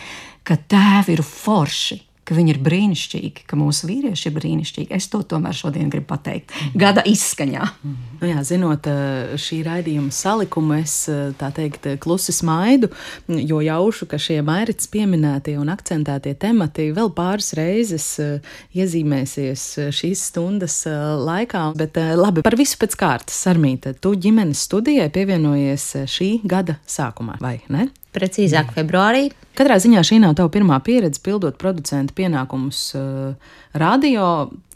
ka 0.47 0.55
tēvi 0.55 1.17
ir 1.19 1.25
forši 1.25 2.04
ka 2.25 2.35
viņi 2.35 2.55
ir 2.55 2.59
brīnišķīgi, 2.65 3.45
ka 3.45 3.57
mūsu 3.59 3.89
vīrieši 3.89 4.29
ir 4.29 4.35
brīnišķīgi. 4.35 4.89
Es 4.97 5.07
to 5.13 5.21
tomēr 5.25 5.55
šodien 5.55 5.91
gribu 5.93 6.09
pateikt. 6.09 6.53
Gada 6.77 7.03
izskaņā. 7.05 7.65
Mm. 7.85 7.97
Nu 8.21 8.29
jā, 8.31 8.41
zinot 8.47 8.87
eh, 8.89 9.35
šī 9.41 9.59
raidījuma 9.67 10.13
salikumu, 10.15 10.79
es 10.81 10.95
eh, 11.11 11.29
tā 11.37 11.51
teikt, 11.55 11.87
klusi 12.01 12.33
smaidu, 12.35 12.89
jo 13.29 13.61
jaušu, 13.61 14.07
ka 14.09 14.19
šie 14.21 14.39
mairits 14.45 14.89
pieminētie 14.91 15.57
un 15.61 15.69
akcentētie 15.73 16.33
temati 16.41 16.89
vēl 16.95 17.11
pāris 17.15 17.53
reizes 17.57 18.07
eh, 18.23 18.55
iezīmēsies 18.73 19.67
šīs 19.95 20.25
stundas 20.31 20.81
laikā. 20.85 21.67
Bet 21.77 21.99
labi, 22.17 22.45
par 22.45 22.57
visu 22.57 22.79
pēc 22.81 22.97
kārtas, 22.99 23.37
Sarmīta, 23.45 23.93
tu 24.01 24.15
ģimenes 24.17 24.65
studijai 24.65 25.11
pievienojies 25.13 25.91
šī 26.09 26.31
gada 26.47 26.79
sākumā, 26.89 27.37
vai 27.43 27.59
ne? 27.69 27.91
Precīzāk, 28.15 28.71
februārī. 28.75 29.27
Katrā 29.55 29.77
ziņā 29.79 30.01
šī 30.07 30.21
nav 30.23 30.35
tava 30.39 30.51
pirmā 30.51 30.79
pieredze 30.83 31.21
pildot 31.23 31.57
producenta 31.59 32.15
pienākumus 32.15 32.79
uh, 32.95 33.53
radio. 33.75 34.29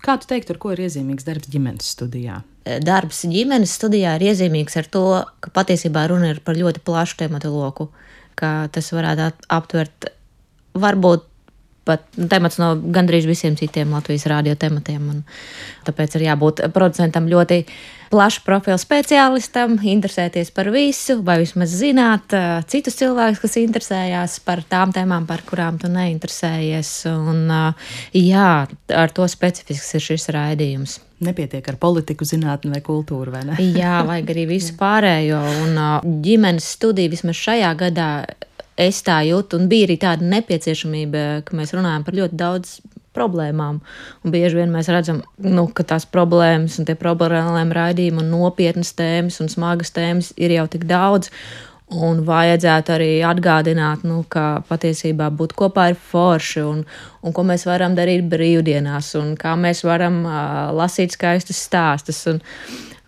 Kā 0.03 0.17
tu 0.19 0.27
teiktu, 0.29 0.55
ar 0.55 0.59
ko 0.61 0.73
ir 0.75 0.83
iezīmīgs 0.85 1.27
darbs 1.27 1.51
ģimenes 1.51 1.87
studijā? 1.95 2.41
Eh, 2.67 2.79
darbs 2.83 3.23
ģimenes 3.31 3.73
studijā 3.79 4.17
ir 4.17 4.27
iezīmīgs 4.31 4.77
ar 4.79 4.87
to, 4.91 5.05
ka 5.43 5.51
patiesībā 5.55 6.05
runa 6.11 6.33
ir 6.33 6.43
par 6.43 6.59
ļoti 6.59 6.83
plašu 6.85 7.19
tematu 7.23 7.51
loku, 7.53 7.89
ka 8.39 8.69
tas 8.75 8.91
varētu 8.95 9.31
aptvert 9.55 10.11
varbūt 10.79 11.28
pat 11.89 12.05
nu, 12.17 12.29
temats 12.31 12.59
no 12.61 12.73
gandrīz 12.77 13.27
visiem 13.29 13.57
citiem 13.59 13.95
Latvijas 13.95 14.27
radio 14.29 14.55
tematiem. 14.59 15.23
Tāpēc 15.87 16.19
ir 16.19 16.29
jābūt 16.29 16.67
producentam 16.75 17.29
ļoti 17.31 17.63
plašu 18.09 18.41
profilu 18.45 18.77
speciālistam, 18.81 19.77
interesēties 19.85 20.49
par 20.53 20.71
visu, 20.73 21.19
vai 21.25 21.39
vismaz 21.43 21.73
zināt 21.77 22.33
citus 22.71 22.97
cilvēkus, 22.99 23.41
kas 23.43 23.59
interesējās 23.61 24.39
par 24.45 24.63
tām 24.69 24.93
tēmām, 24.95 25.27
par 25.29 25.43
kurām 25.47 25.77
tu 25.81 25.91
neinteresējies. 25.93 26.93
Un, 27.11 27.45
jā, 28.17 28.49
ar 29.03 29.13
to 29.13 29.29
specifisks 29.29 29.93
ir 29.97 30.05
šis 30.09 30.29
raidījums. 30.35 30.99
Nepietiek 31.19 31.65
ar 31.67 31.75
politiku, 31.75 32.23
zinātni 32.23 32.71
vai 32.71 32.79
kultūru, 32.83 33.33
vai 33.33 33.43
ne? 33.49 33.57
jā, 33.75 33.99
vajag 34.07 34.29
arī 34.33 34.45
visu 34.55 34.77
pārējo. 34.83 35.41
Un 35.65 36.21
ģimenes 36.25 36.69
studija 36.77 37.11
vismaz 37.11 37.37
šajā 37.41 37.73
gadā 37.79 38.11
es 38.79 39.01
tā 39.05 39.19
jūtu, 39.27 39.59
un 39.59 39.67
bija 39.71 39.89
arī 39.89 39.99
tāda 40.01 40.25
nepieciešamība, 40.37 41.25
ka 41.47 41.57
mēs 41.59 41.75
runājam 41.75 42.05
par 42.07 42.17
ļoti 42.19 42.39
daudz 42.39 42.79
problēmām. 43.15 43.79
Un 44.23 44.33
bieži 44.33 44.61
vien 44.61 44.73
mēs 44.73 44.89
redzam, 44.93 45.23
nu, 45.43 45.67
ka 45.73 45.85
tās 45.87 46.05
problēmas 46.09 46.79
un 46.79 46.87
tie 46.87 46.95
problēmām 46.99 47.73
raidījumi 47.75 48.23
un 48.23 48.29
nopietnas 48.33 48.93
tēmas 48.97 49.41
un 49.43 49.51
smagas 49.51 49.93
tēmas 49.95 50.33
ir 50.37 50.55
jau 50.55 50.67
tik 50.71 50.87
daudz. 50.89 51.33
Un 51.89 52.19
vajadzētu 52.21 52.93
arī 52.93 53.13
atgādināt, 53.25 54.03
nu, 54.05 54.19
ka 54.29 54.59
patiesībā 54.69 55.31
būt 55.33 55.55
kopā 55.57 55.87
ir 55.89 55.97
forši, 55.97 56.61
un, 56.61 56.83
un 57.25 57.33
ko 57.33 57.45
mēs 57.49 57.65
varam 57.65 57.95
darīt 57.97 58.27
brīvdienās, 58.29 59.15
un 59.17 59.31
kā 59.39 59.55
mēs 59.57 59.81
varam 59.87 60.19
uh, 60.21 60.69
lasīt 60.77 61.17
skaistus 61.17 61.63
stāstus. 61.65 62.21
Un, 62.29 62.43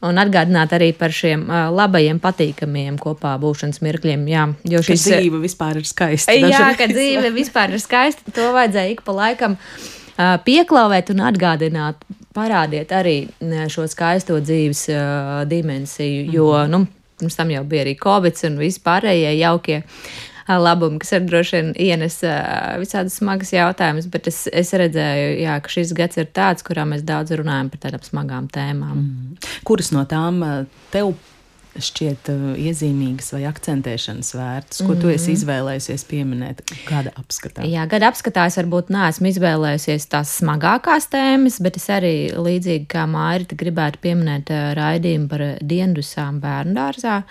un 0.07 0.21
atgādināt 0.21 0.73
arī 0.75 0.91
par 0.97 1.13
šiem 1.13 1.45
uh, 1.47 1.67
labajiem, 1.73 2.19
patīkamiem 2.21 2.97
kopā 3.01 3.35
būšanas 3.41 3.81
mirkļiem. 3.85 4.23
Jā, 4.31 4.47
jo 4.73 4.81
ka 4.85 4.97
dzīve 4.97 5.41
vispār 5.43 5.81
ir 5.81 5.89
skaista. 5.89 6.35
Jā, 6.35 6.71
ka 6.77 6.87
dzīve 6.91 7.33
vispār 7.35 7.75
ir 7.75 7.83
skaista. 7.83 8.33
To 8.35 8.51
vajadzēja 8.55 8.95
ik 8.95 9.03
pa 9.05 9.15
laikam 9.17 9.57
uh, 9.57 10.39
pieklauvēt 10.45 11.13
un 11.13 11.21
atgādināt, 11.29 12.01
parādiet 12.35 12.91
arī 12.95 13.15
šo 13.69 13.85
skaisto 13.91 14.39
dzīves 14.41 14.87
uh, 14.89 15.37
dimensiju, 15.49 16.25
jo, 16.31 16.49
mm 16.49 16.65
-hmm. 16.65 16.71
nu, 16.71 16.87
pirms 17.19 17.35
tam 17.35 17.51
jau 17.51 17.63
bija 17.63 17.85
arī 17.85 17.95
Covid 18.03 18.43
un 18.49 18.57
vispārējie 18.57 19.37
jaukie 19.37 19.83
labumi, 20.49 20.99
kas 21.01 21.15
arī 21.17 21.29
droši 21.29 21.57
vien 21.57 21.73
ienes 21.87 22.19
visādas 22.81 23.17
smagas 23.19 23.53
jautājumus, 23.55 24.09
bet 24.11 24.29
es, 24.31 24.43
es 24.51 24.73
redzēju, 24.77 25.35
jā, 25.43 25.57
ka 25.63 25.73
šis 25.73 25.93
gads 25.97 26.21
ir 26.21 26.31
tāds, 26.33 26.65
kurā 26.67 26.85
mēs 26.89 27.05
daudz 27.07 27.35
runājam 27.37 27.71
par 27.73 27.83
tādām 27.87 28.05
smagām 28.05 28.49
tēmām. 28.53 28.97
Mm. 29.01 29.51
Kuras 29.67 29.91
no 29.95 30.05
tām 30.09 30.41
tev 30.93 31.13
šķiet 31.79 32.29
uh, 32.31 32.41
iezīmīgas 32.59 33.31
vai 33.35 33.43
akcentēšanas 33.47 34.33
vērtas, 34.35 34.81
ko 34.81 34.87
mm 34.87 34.93
-hmm. 34.93 35.01
tu 35.01 35.09
esi 35.09 35.31
mhm. 35.31 35.37
izvēlējusies 35.37 36.03
pieminēt 36.09 36.61
gada 36.87 37.13
apskatā? 37.15 37.63
Jā, 37.67 37.85
gada 37.87 38.09
apskatā 38.11 38.45
es 38.49 38.57
varbūt 38.59 38.91
neesmu 38.91 39.27
izvēlējusies 39.31 40.07
tās 40.11 40.33
smagākās 40.41 41.07
tēmas, 41.11 41.61
bet 41.63 41.77
es 41.77 41.87
arī 41.89 42.15
līdzīgi 42.35 42.87
kā 42.91 43.05
Mārita 43.07 43.55
gribētu 43.55 44.01
pieminēt 44.01 44.51
uh, 44.51 44.73
raidījumu 44.75 45.27
par 45.31 45.45
diendusām 45.61 46.41
bērnu 46.43 46.75
dārzā. 46.75 47.21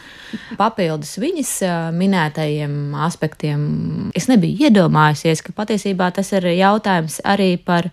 Papildus 0.56 1.18
viņas 1.18 1.52
uh, 1.62 1.92
minētajiem 1.92 2.94
aspektiem 2.94 4.10
es 4.14 4.28
nebiju 4.28 4.70
iedomājusies, 4.70 5.42
ka 5.42 5.52
patiesībā 5.52 6.10
tas 6.14 6.32
ir 6.32 6.48
jautājums 6.54 7.20
arī 7.24 7.56
par 7.56 7.90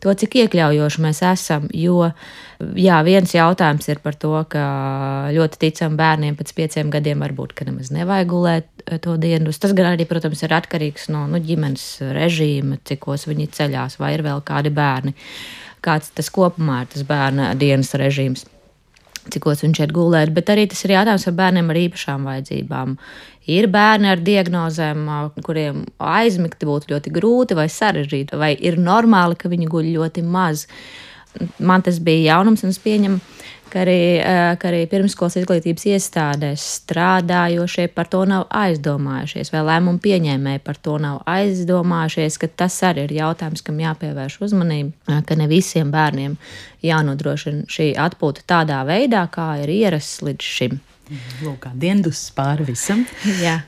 to, 0.00 0.14
cik 0.14 0.36
iekļaujoši 0.44 1.02
mēs 1.04 1.22
esam. 1.22 1.68
Jo 1.76 2.12
jā, 2.78 2.98
viens 3.06 3.32
jautājums 3.34 3.88
ir 3.90 4.00
par 4.04 4.16
to, 4.20 4.32
ka 4.52 4.64
ļoti 5.34 5.60
ticam 5.64 5.96
bērniem 6.00 6.36
pēc 6.38 6.52
pieciem 6.56 6.92
gadiem 6.92 7.24
varbūt, 7.24 7.54
ka 7.56 7.66
nemaz 7.68 7.92
nevajag 7.94 8.30
gulēt 8.30 8.68
eh, 8.86 9.00
to 9.02 9.16
dienu. 9.20 9.52
Tas 9.52 9.74
gan 9.76 9.92
arī, 9.94 10.06
protams, 10.10 10.44
ir 10.46 10.54
atkarīgs 10.56 11.10
no 11.14 11.26
nu, 11.30 11.42
ģimenes 11.44 11.88
režīma, 12.16 12.80
cikos 12.88 13.28
viņi 13.30 13.50
ceļās, 13.56 13.98
vai 14.02 14.14
ir 14.16 14.24
vēl 14.26 14.44
kādi 14.46 14.72
bērni. 14.74 15.16
Kāds 15.84 16.12
tas 16.12 16.28
kopumā 16.32 16.84
ir 16.84 16.94
tas 16.94 17.06
bērna 17.08 17.54
dienas 17.58 17.94
režīms 17.96 18.44
cikos 19.28 19.64
viņš 19.64 19.82
iet 19.82 19.92
gulēt, 19.94 20.32
bet 20.34 20.50
arī 20.52 20.66
tas 20.70 20.80
ir 20.86 20.94
jautājums 20.94 21.26
par 21.28 21.36
bērniem 21.42 21.70
ar 21.72 21.80
īpašām 21.80 22.26
vajadzībām. 22.28 22.96
Ir 23.50 23.68
bērni 23.72 24.10
ar 24.12 24.22
diagnozēm, 24.24 25.04
kuriem 25.44 25.84
aizmigt 25.98 26.64
būtu 26.66 26.94
ļoti 26.94 27.12
grūti 27.14 27.58
vai 27.58 27.66
sarežģīti, 27.72 28.38
vai 28.40 28.52
ir 28.56 28.78
normāli, 28.80 29.38
ka 29.38 29.50
viņi 29.52 29.68
guļ 29.70 29.92
ļoti 29.98 30.24
maz. 30.24 30.66
Man 31.58 31.82
tas 31.86 32.00
bija 32.02 32.34
jaunums, 32.34 32.64
un 32.66 32.72
es 32.74 32.80
pieņemu, 32.82 33.20
ka 33.70 33.84
arī, 33.84 34.00
ka 34.60 34.68
arī 34.70 34.80
pirmskolas 34.90 35.36
izglītības 35.40 35.86
iestādēs 35.92 36.64
strādājošie 36.80 37.86
par 37.94 38.10
to 38.10 38.24
nav 38.28 38.48
aizdomājušies, 38.50 39.52
vai 39.54 39.62
lēmumu 39.68 40.02
pieņēmēji 40.02 40.62
par 40.66 40.80
to 40.82 40.96
nav 41.02 41.22
aizdomājušies, 41.30 42.38
ka 42.42 42.50
tas 42.64 42.80
arī 42.86 43.06
ir 43.06 43.16
jautājums, 43.20 43.64
kam 43.66 43.80
jāpievērš 43.82 44.40
uzmanība, 44.48 45.20
ka 45.26 45.38
ne 45.38 45.48
visiem 45.50 45.92
bērniem 45.94 46.36
jānodrošina 46.86 47.68
šī 47.70 47.92
atpūta 48.00 48.46
tādā 48.56 48.82
veidā, 48.88 49.26
kā 49.32 49.52
ir 49.62 49.74
ierasts 49.80 50.24
līdz 50.26 50.54
šim. 50.56 50.80
Lūk, 51.42 51.64
kā 51.64 51.72
dienas 51.74 52.28
pāri 52.36 52.68
visam. 52.68 53.02
Jā. 53.42 53.60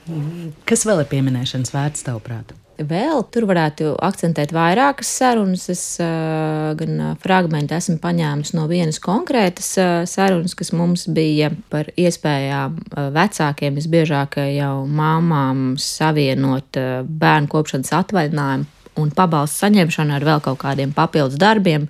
Kas 0.68 0.86
vēl 0.86 1.02
ir 1.02 1.10
pieminēšanas 1.10 1.74
vērts, 1.74 2.06
tavuprāt? 2.06 2.54
Vēl 2.80 3.20
tur 3.28 3.44
varētu 3.46 3.92
akcentēt 4.00 4.52
vairākas 4.54 5.10
sarunas. 5.18 5.66
Es 5.72 5.82
uh, 6.00 6.72
gan 6.78 7.16
fragment 7.20 7.72
esmu 7.74 7.98
paņēmis 8.02 8.54
no 8.56 8.64
vienas 8.70 8.98
konkrētas 9.02 9.68
uh, 9.78 9.90
sarunas, 10.08 10.56
kas 10.58 10.72
mums 10.72 11.04
bija 11.12 11.50
par 11.72 11.90
iespējām 12.00 12.78
uh, 12.80 13.08
vecākiem, 13.14 13.76
visbiežāk 13.76 14.40
jau 14.54 14.74
māmām 14.88 15.74
savienot 15.76 16.80
uh, 16.80 17.02
bērnu 17.04 17.52
kopšanas 17.52 17.92
atvaļinājumu 18.00 18.70
un 19.00 19.12
pabalstu 19.16 19.66
saņemšanu 19.66 20.16
ar 20.16 20.26
vēl 20.26 20.40
kaut 20.44 20.60
kādiem 20.64 20.94
papildus 20.96 21.40
darbiem. 21.40 21.88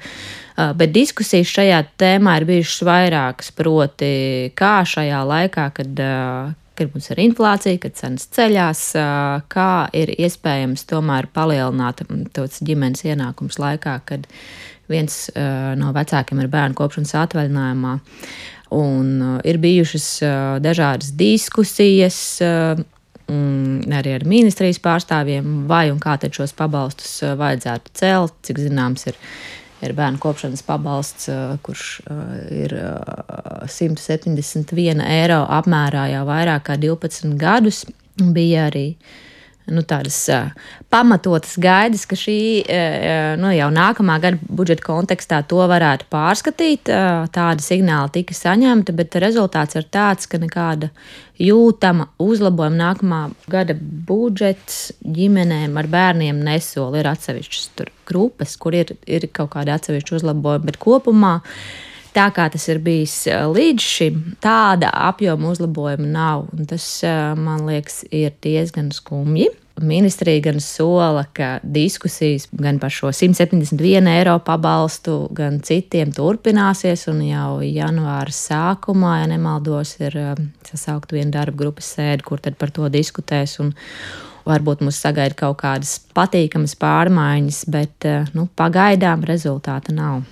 Uh, 0.53 0.75
bet 0.77 0.93
diskusijas 0.95 1.51
šajā 1.55 1.79
tēmā 1.99 2.41
ir 2.41 2.49
bijušas 2.51 2.83
vairākas, 2.91 3.55
proti, 3.55 4.51
kā 4.59 4.81
šajā 4.87 5.23
laikā, 5.31 5.71
kad 5.79 6.03
uh, 6.03 6.59
kad 6.79 6.93
mums 6.95 7.11
ir 7.13 7.21
inflācija, 7.23 7.81
kad 7.83 7.97
cenas 7.99 8.27
ceļās, 8.33 8.85
kā 9.53 9.73
ir 9.97 10.15
iespējams 10.17 10.87
tomēr 10.91 11.29
palielināt 11.35 12.05
tos 12.37 12.63
ģimenes 12.65 13.05
ienākums 13.07 13.61
laikā, 13.63 13.99
kad 14.09 14.27
viens 14.93 15.27
no 15.79 15.93
vecākiem 15.95 16.43
ir 16.43 16.51
bērnu 16.53 16.77
kopšanas 16.79 17.15
atvaļinājumā. 17.27 17.95
Un 18.73 19.39
ir 19.45 19.61
bijušas 19.61 20.09
dažādas 20.65 21.13
diskusijas 21.21 22.19
arī 23.29 24.15
ar 24.17 24.25
ministrijas 24.29 24.81
pārstāvjiem, 24.83 25.67
vai 25.69 25.87
un 25.93 26.01
kā 26.03 26.17
tad 26.21 26.35
šos 26.37 26.53
pabalstus 26.57 27.21
vajadzētu 27.39 27.93
celt. 27.97 28.35
Cik 28.45 28.61
zināms, 28.65 29.07
ir 29.09 29.19
ir 29.83 29.95
bērnu 29.99 30.21
kopšanas 30.23 30.63
pabalsts, 30.67 31.29
kurš 31.67 31.87
ir 32.55 32.75
171 33.67 35.03
eiro 35.07 35.43
apmērā 35.59 36.09
jau 36.13 36.23
vairāk 36.29 36.69
kā 36.71 36.79
12 36.81 37.37
gadus. 37.41 37.85
Bija 38.17 38.69
arī 38.69 38.87
nu, 39.71 39.83
tādas 39.87 40.17
uh, 40.33 40.51
pamatotas 40.91 41.55
gaidas, 41.63 42.05
ka 42.09 42.17
šī 42.19 42.39
uh, 42.63 43.35
nu, 43.41 43.53
jau 43.55 43.69
nākamā 43.75 44.19
gada 44.23 44.41
budžeta 44.49 44.85
kontekstā 44.87 45.43
to 45.49 45.61
varētu 45.71 46.09
pārskatīt. 46.13 46.91
Uh, 46.91 47.29
tāda 47.35 47.63
signāla 47.63 48.11
tika 48.15 48.35
saņemta, 48.37 48.95
bet 48.97 49.19
rezultāts 49.23 49.79
ir 49.79 49.87
tāds, 49.93 50.27
ka 50.31 50.41
nekāda 50.43 50.91
jūtama 51.43 52.09
uzlabojuma 52.23 52.79
nākamā 52.81 53.23
gada 53.51 53.77
budžets 53.79 54.93
ģimenēm 55.03 55.79
ar 55.79 55.89
bērniem 55.93 56.43
nesola. 56.43 57.01
Ir 57.01 57.13
atsevišķas 57.13 57.87
grupas, 58.09 58.59
kur 58.61 58.77
ir, 58.77 58.95
ir 59.07 59.31
kaut 59.35 59.55
kāda 59.55 59.79
atsevišķa 59.79 60.21
uzlabojuma, 60.21 60.67
bet 60.69 60.83
kopumā. 60.83 61.39
Tā 62.13 62.27
kā 62.37 62.45
tas 62.53 62.67
ir 62.69 62.81
bijis 62.85 63.15
līdz 63.29 63.85
šim, 63.89 64.17
tāda 64.45 64.91
apjoma 65.09 65.49
uzlabojuma 65.55 66.09
nav. 66.13 66.47
Tas, 66.69 66.85
man 67.41 67.65
liekas, 67.65 68.03
ir 68.13 68.35
diezgan 68.45 68.91
skumji. 68.93 69.49
Ministrija 69.81 70.43
gan 70.45 70.61
sola, 70.61 71.23
ka 71.33 71.55
diskusijas 71.65 72.45
gan 72.53 72.77
par 72.79 72.93
šo 72.93 73.09
171 73.17 74.11
eiro 74.13 74.35
pabalstu, 74.45 75.31
gan 75.33 75.63
citiem 75.65 76.13
turpināsies. 76.13 77.07
Un 77.09 77.23
jau 77.25 77.63
janvāra 77.65 78.37
sākumā, 78.37 79.15
ja 79.23 79.31
nemaldos, 79.33 79.95
ir 80.05 80.19
sasaukt 80.69 81.17
viena 81.17 81.33
darba 81.39 81.65
grupas 81.65 81.95
sēde, 81.97 82.27
kur 82.29 82.45
tad 82.45 82.61
par 82.61 82.75
to 82.75 82.93
diskutēs. 82.93 83.57
Un, 83.65 83.73
Varbūt 84.43 84.81
mums 84.83 84.97
sagaida 84.99 85.37
kaut 85.39 85.61
kādas 85.61 86.01
patīkamas 86.19 86.73
pārmaiņas, 86.75 87.61
bet 87.71 88.09
nu, 88.35 88.49
pagaidām 88.59 89.23
rezultāta 89.23 89.95
nav. 89.95 90.25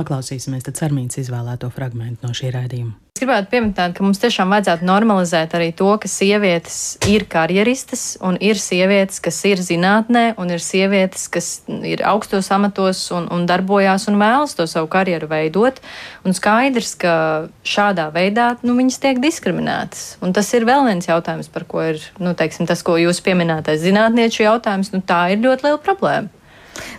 Paklausīsimies 0.00 0.64
tad 0.64 0.80
Armīnas 0.86 1.18
izvēlēto 1.20 1.68
fragment 1.74 2.22
no 2.24 2.32
šī 2.36 2.54
raidījuma. 2.54 2.94
Es 3.20 3.20
gribētu 3.20 3.50
pieminēt, 3.52 3.92
ka 3.92 4.04
mums 4.04 4.20
tiešām 4.22 4.48
vajadzētu 4.54 4.86
normalizēt 4.88 5.52
arī 5.58 5.66
to, 5.76 5.90
ka 6.00 6.08
sievietes 6.08 6.96
ir 7.10 7.26
karjeristas, 7.28 8.14
un 8.24 8.38
ir 8.40 8.56
sievietes, 8.56 9.18
kas 9.20 9.42
ir 9.44 9.60
zinātnē, 9.60 10.22
un 10.40 10.54
ir 10.54 10.64
sievietes, 10.64 11.26
kas 11.28 11.50
ir 11.68 12.00
augstos 12.08 12.48
amatos 12.56 13.02
un, 13.12 13.28
un 13.28 13.44
darbojās 13.50 14.08
un 14.08 14.16
vēlas 14.22 14.56
to 14.56 14.64
savu 14.70 14.88
karjeru 14.88 15.28
veidot. 15.28 15.82
Un 16.24 16.32
skaidrs, 16.38 16.94
ka 17.02 17.12
šādā 17.60 18.08
veidā 18.16 18.54
nu, 18.64 18.78
viņas 18.80 19.00
tiek 19.04 19.20
diskriminētas. 19.20 20.14
Un 20.24 20.32
tas 20.32 20.48
ir 20.56 20.64
vēl 20.64 20.88
viens 20.88 21.12
jautājums, 21.12 21.52
par 21.52 21.68
ko 21.68 21.84
ir 21.92 22.00
nu, 22.24 22.32
teiksim, 22.32 22.64
tas, 22.70 22.80
ko 22.86 22.96
jūs 22.96 23.20
pieminētais 23.26 23.84
zinātnieču 23.84 24.46
jautājums. 24.48 24.94
Nu, 24.96 25.04
tā 25.04 25.26
ir 25.34 25.44
ļoti 25.44 25.68
liela 25.68 25.84
problēma. 25.84 26.39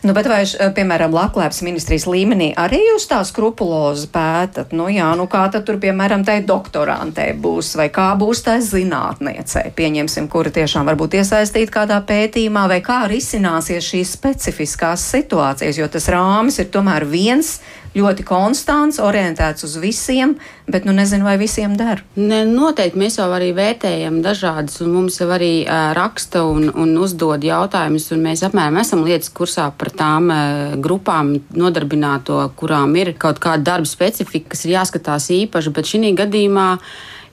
Nu, 0.04 0.14
bet 0.14 0.28
vai, 0.28 0.42
eh, 0.44 0.72
piemēram, 0.76 1.14
Latvijas 1.14 1.62
ministrijas 1.66 2.08
līmenī 2.10 2.52
arī 2.56 2.80
jūs 2.92 3.08
tā 3.10 3.22
skrupulozi 3.26 4.08
pētat? 4.14 4.72
Nu, 4.72 4.88
jā, 4.92 5.10
nu 5.18 5.28
kā 5.28 5.44
tad 5.52 5.66
tur, 5.66 5.78
piemēram, 5.82 6.26
tai 6.26 6.42
doktorantei 6.42 7.34
būs, 7.34 7.76
vai 7.78 7.90
kā 7.90 8.12
būs 8.18 8.44
tai 8.44 8.60
zinātniecei, 8.62 9.72
pieņemsim, 9.76 10.28
kura 10.32 10.50
tiešām 10.50 10.86
varbūt 10.90 11.20
iesaistīta 11.22 11.72
kādā 11.72 12.00
pētījumā, 12.06 12.68
vai 12.68 12.82
kā 12.82 13.04
risināsies 13.12 13.92
šīs 13.92 14.16
specifiskās 14.18 15.06
situācijas, 15.16 15.78
jo 15.78 15.88
tas 15.88 16.10
rāmis 16.10 16.60
ir 16.60 16.72
tomēr 16.74 17.06
viens 17.06 17.60
ļoti 17.98 18.24
konstants, 18.28 19.00
orientēts 19.04 19.66
uz 19.68 19.76
visiem, 19.82 20.36
bet 20.72 20.86
nu 20.88 20.94
nezinu, 20.96 21.26
vai 21.28 21.36
visiem 21.42 21.76
der. 21.80 22.04
Ne, 22.16 22.44
noteikti 22.48 23.00
mēs 23.00 23.20
jau 23.20 23.28
arī 23.36 23.52
vērtējam 23.58 24.22
dažādas, 24.24 24.80
un 24.84 24.94
mums 24.96 25.20
jau 25.20 25.28
arī 25.36 25.52
uh, 25.66 25.92
raksta 25.98 26.46
un, 26.48 26.70
un 26.72 26.96
uzdod 27.02 27.44
jautājumus, 27.44 28.10
un 28.16 28.24
mēs 28.26 28.46
apmēram 28.48 28.80
esam 28.82 29.04
lietas 29.08 29.32
kursā 29.36 29.70
par 29.78 29.92
tām 29.96 30.32
uh, 30.32 30.76
grupām 30.82 31.36
nodarbināto, 31.52 32.40
kurām 32.60 32.96
ir 33.02 33.16
kaut 33.20 33.44
kāda 33.44 33.74
darba 33.74 33.90
specifika, 33.90 34.54
kas 34.54 34.66
ir 34.66 34.78
jāskatās 34.78 35.32
īpaši, 35.42 35.76
bet 35.76 35.92
šī 35.92 36.16
gadījumā 36.18 36.70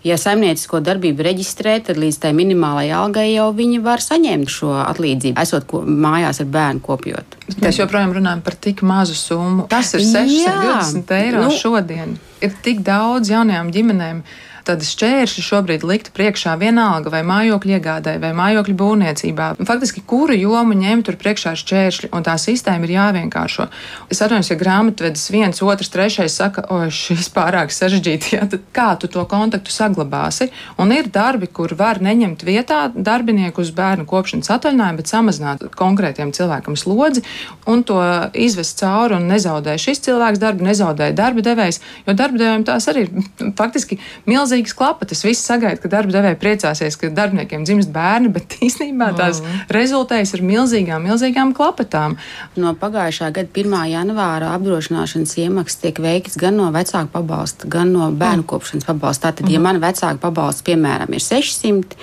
ja 0.06 0.16
saimniecisko 0.20 0.80
darbību 0.84 1.24
reģistrē, 1.26 1.78
tad 1.88 1.98
līdz 2.00 2.20
tai 2.22 2.32
minimālajai 2.36 2.94
algai 2.98 3.26
jau 3.32 3.48
viņi 3.56 3.80
var 3.84 4.02
saņemt 4.04 4.52
šo 4.52 4.72
atlīdzību, 4.84 5.38
esot 5.42 5.66
ko, 5.70 5.82
mājās 5.82 6.42
ar 6.44 6.50
bērnu 6.54 6.84
kopjot. 6.84 7.38
Mēs 7.62 7.80
joprojām 7.80 8.14
runājam 8.18 8.42
par 8.46 8.58
tik 8.68 8.84
mazu 8.86 9.16
summu. 9.18 9.66
Tas 9.70 9.94
ir 9.96 10.04
620 10.06 11.16
eiro 11.18 11.46
nu, 11.46 11.54
šodien. 11.54 12.18
Ir 12.44 12.54
tik 12.62 12.84
daudz 12.86 13.32
jaunajām 13.32 13.72
ģimenēm 13.74 14.22
tad 14.68 14.84
šķēršļi 14.84 15.44
šobrīd 15.44 15.84
liktu 15.88 16.12
priekšā 16.16 16.54
vienalga 16.60 17.12
vai 17.12 17.22
mājokļu 17.26 17.74
iegādē, 17.78 18.16
vai 18.20 18.34
mājokļu 18.36 18.74
būvniecībā. 18.78 19.48
Faktiski, 19.68 20.02
kuru 20.08 20.36
jomu 20.36 20.76
ņemt 20.76 21.08
tur 21.08 21.16
priekšā 21.20 21.54
šķēršļi, 21.58 22.10
un 22.12 22.26
tā 22.26 22.36
sistēma 22.40 22.84
ir 22.84 22.94
jāvienkāršo. 22.98 23.68
Es 24.12 24.20
atvainojos, 24.20 24.52
ja 24.52 24.58
grāmatvedis 24.60 25.24
viens, 25.32 25.62
otrs, 25.64 25.92
trešais 25.94 26.36
saka, 26.40 26.66
o, 26.68 26.80
šis 26.92 27.30
pārāk 27.34 27.72
sarežģīti, 27.74 28.34
ja, 28.36 28.48
tad 28.50 28.66
kā 28.76 28.90
tu 29.00 29.10
to 29.12 29.24
kontaktu 29.30 29.72
saglabāsi? 29.72 30.50
Un 30.80 30.92
ir 30.96 31.08
darbi, 31.12 31.48
kur 31.48 31.72
var 31.78 32.02
neņemt 32.04 32.44
vietā 32.46 32.84
darbinieku 32.94 33.64
uz 33.64 33.72
bērnu 33.76 34.04
kopšanas 34.08 34.52
atvaļinājumu, 34.58 35.00
bet 35.00 35.12
samazināt 35.12 35.64
konkrētiem 35.78 36.34
cilvēkam 36.36 36.76
slodzi 36.78 37.24
un 37.68 37.84
to 37.88 37.98
izvest 38.36 38.78
cauri 38.80 39.16
un 39.18 39.28
nezaudē 39.30 39.78
šis 39.80 40.02
cilvēks 40.06 40.40
darbu, 40.42 40.66
nezaudē 40.68 41.10
darba 41.16 41.44
devējs, 41.44 41.80
jo 42.06 42.16
darba 42.18 42.40
devējiem 42.40 42.66
tās 42.68 42.88
arī 42.90 43.06
ir 43.06 43.52
faktiski 43.58 43.98
milzīgi 44.28 44.57
milzīgas 44.58 44.74
klapatas. 44.74 45.24
Visi 45.24 45.42
sagaida, 45.42 45.80
ka 45.80 45.88
darba 45.88 46.12
devēja 46.12 46.38
priecāsies, 46.38 46.96
ka 46.98 47.10
darbiniekiem 47.14 47.64
dzimst 47.64 47.90
bērni, 47.92 48.30
bet 48.32 48.58
īstenībā 48.66 49.12
tās 49.16 49.40
mm. 49.40 49.68
rezultējas 49.70 50.34
ar 50.34 50.42
milzīgām, 50.42 51.04
milzīgām 51.06 51.54
klapatām. 51.54 52.16
No 52.56 52.74
pagājušā 52.74 53.30
gada 53.32 53.48
1. 53.54 53.76
janvāra 53.92 54.54
apdrošināšanas 54.56 55.36
iemaksas 55.38 55.82
tiek 55.82 55.98
veikts 56.02 56.38
gan 56.38 56.58
no 56.58 56.70
vecāku 56.74 57.12
pabalsta, 57.12 57.68
gan 57.68 57.92
no 57.92 58.10
bērnu 58.10 58.44
mm. 58.44 58.48
kopšanas 58.48 58.88
pabalsta. 58.88 59.28
Tātad, 59.28 59.46
mm. 59.46 59.54
ja 59.54 59.62
man 59.62 59.80
vecāku 59.82 60.22
pabalsts, 60.22 60.66
piemēram, 60.66 61.14
ir 61.14 61.24
600 61.24 61.96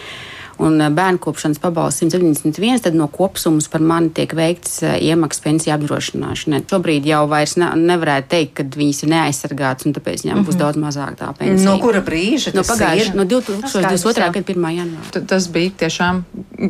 un 0.58 0.82
eh, 0.82 0.90
bērnu 0.94 1.20
kopšanas 1.24 1.60
pabalsts 1.64 2.04
171, 2.04 2.82
tad 2.86 2.96
no 2.98 3.08
kopsummas 3.12 3.68
par 3.72 3.84
mani 3.84 4.12
tiek 4.16 4.34
veikts 4.38 4.82
eh, 4.86 4.98
iemaksas 5.10 5.44
pensiju 5.44 5.76
apdrošināšanai. 5.76 6.62
Šobrīd 6.70 7.08
jau 7.10 7.24
vairs 7.32 7.56
ne, 7.62 7.72
nevarētu 7.92 8.32
teikt, 8.32 8.54
ka 8.60 8.66
viņas 8.78 9.04
ir 9.06 9.12
neaizsargātas, 9.14 9.88
un 9.90 9.96
tāpēc 9.98 10.24
viņām 10.24 10.38
mm 10.38 10.42
-hmm. 10.42 10.48
būs 10.48 10.56
mhm. 10.56 10.64
daudz 10.64 10.82
mazāk 10.82 11.20
tā 11.20 11.32
pensija. 11.38 11.70
No 11.70 11.80
kura 11.84 12.02
brīža? 12.06 12.56
No 12.56 12.64
pagājušā, 12.64 13.16
no 13.16 13.26
2022. 13.26 14.32
gada 14.32 14.54
1. 14.54 14.70
janvāra. 14.80 15.26
Tas 15.28 15.48
bija 15.52 15.72
tiešām 15.86 16.24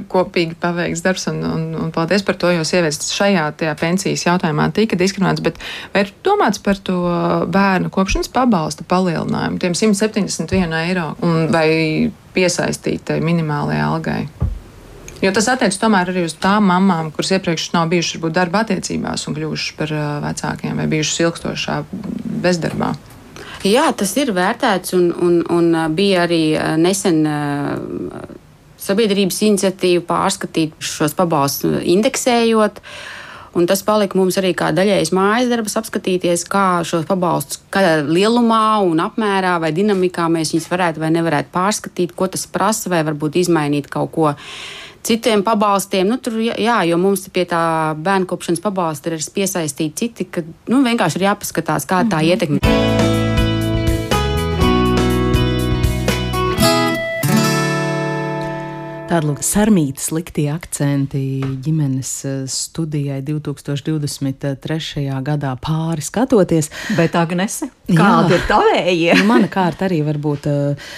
kopīgi 0.10 0.56
paveikts 0.60 1.04
darbs, 1.06 1.28
un, 1.28 1.44
un, 1.44 1.64
un 1.86 1.92
paldies 1.92 2.24
par 2.26 2.36
to, 2.36 2.50
jo 2.52 2.64
sievietes 2.64 3.14
šajā 3.14 3.52
pensijas 3.80 4.26
jautājumā 4.26 4.72
tika 4.74 4.98
diskriminētas, 5.00 5.44
bet 5.44 5.60
vai 5.94 6.06
ir 6.06 6.14
domāts 6.26 6.62
par 6.64 6.78
to 6.78 6.98
bērnu 7.48 7.90
kopšanas 7.94 8.32
pabalsta 8.34 8.84
palielinājumu, 8.88 9.60
tiem 9.62 9.74
171 9.78 10.74
eiro, 10.86 11.16
un 11.22 11.48
vai 11.54 12.12
piesaistītai 12.36 13.22
minimālajai 13.24 13.86
algai. 13.86 14.20
Jo 15.24 15.32
tas 15.34 15.48
attiecas 15.50 15.80
tomēr 15.82 16.12
arī 16.12 16.26
uz 16.28 16.36
tām 16.38 16.68
mamām, 16.70 17.10
kuras 17.16 17.32
iepriekš 17.38 17.70
nav 17.74 17.90
bijušas 17.94 18.18
varbūt 18.18 18.36
darba 18.36 18.62
attiecībās 18.66 19.26
un 19.30 19.38
kļuvušas 19.38 19.76
par 19.80 19.94
uh, 19.96 20.06
vecākiem 20.26 20.82
vai 20.82 20.88
bijušas 20.92 21.22
ilgstošā 21.24 21.80
bezdarbā. 22.44 22.94
Jā, 23.66 23.88
tas 23.98 24.12
ir 24.22 24.30
vērtēts 24.36 24.94
un, 24.98 25.10
un, 25.26 25.40
un 25.50 25.72
uh, 25.74 25.88
bija 25.90 26.28
arī 26.28 26.44
uh, 26.54 26.76
nesen 26.78 27.24
sabiedrības 28.86 29.42
iniciatīva 29.48 30.04
pārskatīt 30.06 30.76
šos 30.84 31.16
pabalstus, 31.18 31.80
indeksējot. 31.96 32.84
Uh, 32.84 33.14
Un 33.56 33.68
tas 33.70 33.80
palika 33.88 34.18
mums 34.20 34.36
arī 34.40 34.52
kā 34.58 34.72
daļējs 34.76 35.14
mājas 35.16 35.48
darbs, 35.52 35.78
apskatīties, 35.80 36.44
kā 36.52 36.84
šos 36.88 37.06
pabalstus, 37.08 37.62
kādā 37.72 38.02
lielumā 38.04 38.82
un 38.84 39.00
apmērā 39.00 39.56
vai 39.64 39.72
dinamikā 39.76 40.28
mēs 40.32 40.52
viņus 40.52 40.68
varētu 40.72 41.04
vai 41.04 41.14
nevarētu 41.16 41.54
pārskatīt, 41.56 42.16
ko 42.20 42.28
tas 42.32 42.44
prasa, 42.52 42.92
vai 42.92 43.06
varbūt 43.08 43.40
izmainīt 43.46 43.88
kaut 43.92 44.12
ko 44.18 44.34
citiem 45.06 45.46
pabalstiem. 45.46 46.10
Nu, 46.10 46.20
tur, 46.20 46.36
jā, 46.42 46.82
jo 46.90 47.00
mums 47.00 47.28
pie 47.32 47.46
tā 47.48 47.62
bērnu 47.96 48.28
kopšanas 48.28 48.64
pabalsta 48.64 49.14
ir 49.14 49.24
piesaistīti 49.38 49.96
citi, 50.04 50.28
ka 50.28 50.44
nu, 50.68 50.84
vienkārši 50.84 51.22
ir 51.22 51.30
jāpaskatās, 51.30 51.88
kā 51.88 52.04
tā 52.04 52.20
mm 52.20 52.22
-hmm. 52.22 52.30
ietekmē. 52.32 52.95
Tāda 59.06 59.28
lūk, 59.30 59.44
sarmīta 59.46 60.02
sliktie 60.02 60.48
akcenti 60.50 61.20
ģimenes 61.62 62.12
eh, 62.26 62.38
studijai 62.50 63.20
2023. 63.28 65.04
gadā 65.28 65.52
pāri 65.62 66.02
skatoties. 66.02 66.72
Bet 66.98 67.14
Agnese, 67.20 67.70
kāda 67.86 68.34
Jā. 68.34 68.40
ir 68.40 68.48
tavējie? 68.50 69.12
nu, 69.20 69.28
mana 69.30 69.50
kārta 69.52 69.86
arī 69.86 70.00
varbūt 70.08 70.50
uh, 70.50 70.90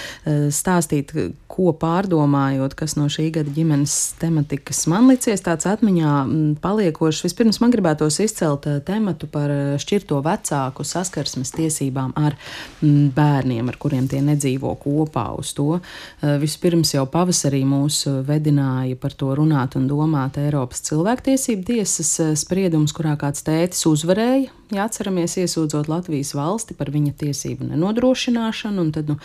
stāstīt, 0.48 1.12
ko 1.58 1.74
pārdomājot, 1.74 2.76
kas 2.78 2.94
no 2.94 3.08
šī 3.10 3.28
gada 3.34 3.50
ģimenes 3.54 3.96
tematikas 4.22 4.84
man 4.90 5.10
licies 5.10 5.42
tāds 5.42 5.66
atmiņā 5.66 6.14
paliekošs. 6.62 7.24
Vispirms 7.26 7.58
man 7.60 7.74
gribētos 7.74 8.20
izcelt 8.22 8.70
uh, 8.70 8.78
tematu 8.86 9.26
par 9.30 9.52
šķirto 9.82 10.22
vecāku 10.24 10.86
saskarsmes 10.86 11.50
tiesībām 11.58 12.14
ar 12.18 12.38
m, 12.80 13.10
bērniem, 13.14 13.68
ar 13.68 13.80
kuriem 13.82 14.06
tie 14.08 14.22
nedzīvo 14.24 14.76
kopā 14.80 15.28
uz 15.38 15.52
to. 15.58 15.68
Uh, 15.76 16.38
vispirms 16.40 16.94
jau 16.94 17.04
pavasarī 17.10 17.64
mūs 17.66 18.04
vedināja 18.28 18.96
par 19.00 19.16
to 19.18 19.32
runāt 19.38 19.76
un 19.78 19.88
domāt 19.90 20.38
Eiropas 20.40 20.82
cilvēktiesību 20.88 21.66
tiesas 21.72 22.14
eh, 22.22 22.32
spriedums, 22.38 22.94
kurā 22.96 23.16
kāds 23.20 23.44
tētis 23.46 23.86
uzvarēja 23.90 24.57
ja 24.74 24.84
atceramies, 24.84 25.36
iesūdzot 25.40 25.88
Latvijas 25.88 26.34
valsti 26.36 26.76
par 26.76 26.90
viņa 26.92 27.14
tiesību 27.22 27.70
nenodrošināšanu. 27.70 28.84
Tad, 28.94 29.12
nu, 29.12 29.16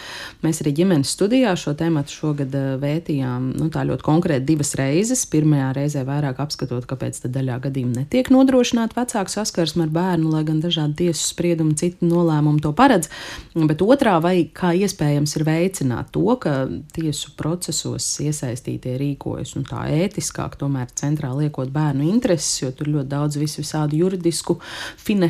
mēs 0.44 0.62
arī 0.64 0.74
ģimenes 0.80 1.12
studijā 1.16 1.54
šo 1.60 1.76
tēmu 1.80 2.04
šogad 2.10 2.56
eh, 2.56 2.70
vētījām 2.82 3.50
nu, 3.60 3.70
ļoti 3.74 4.06
konkrēti 4.06 4.48
divas 4.48 4.74
reizes. 4.80 5.26
Pirmajā 5.30 5.72
reizē 5.78 6.04
vairāk 6.08 6.40
apskatot, 6.44 6.88
kāpēc 6.90 7.22
daļā 7.28 7.60
gadījumā 7.68 8.04
netiek 8.04 8.30
nodrošināta 8.34 8.98
vecāku 9.02 9.34
saskarsme 9.34 9.88
ar 9.88 9.94
bērnu, 9.94 10.32
lai 10.34 10.44
gan 10.48 10.62
dažādi 10.64 11.06
tiesu 11.06 11.28
spriedumi, 11.32 11.76
citi 11.80 12.08
nolēmumi 12.08 12.64
to 12.64 12.74
paredz. 12.78 13.10
Bet 13.54 13.84
otrā, 13.86 14.18
vai 14.24 14.36
kā 14.54 14.74
iespējams 14.78 15.36
ir 15.38 15.48
veicināt 15.48 16.12
to, 16.16 16.26
ka 16.42 16.66
tiesu 16.96 17.34
procesos 17.40 18.08
iesaistītie 18.24 18.96
rīkojas 19.02 19.56
nu, 19.58 19.66
tā 19.68 19.86
ētiskāk, 20.04 20.58
tomēr 20.62 20.92
centrā 20.98 21.34
liekot 21.36 21.72
bērnu 21.74 22.08
intereses, 22.10 22.56
jo 22.62 22.72
tur 22.76 22.92
ļoti 22.94 23.12
daudz 23.12 23.40
visu 23.42 23.64
visādu 23.64 24.00
juridisku 24.00 24.58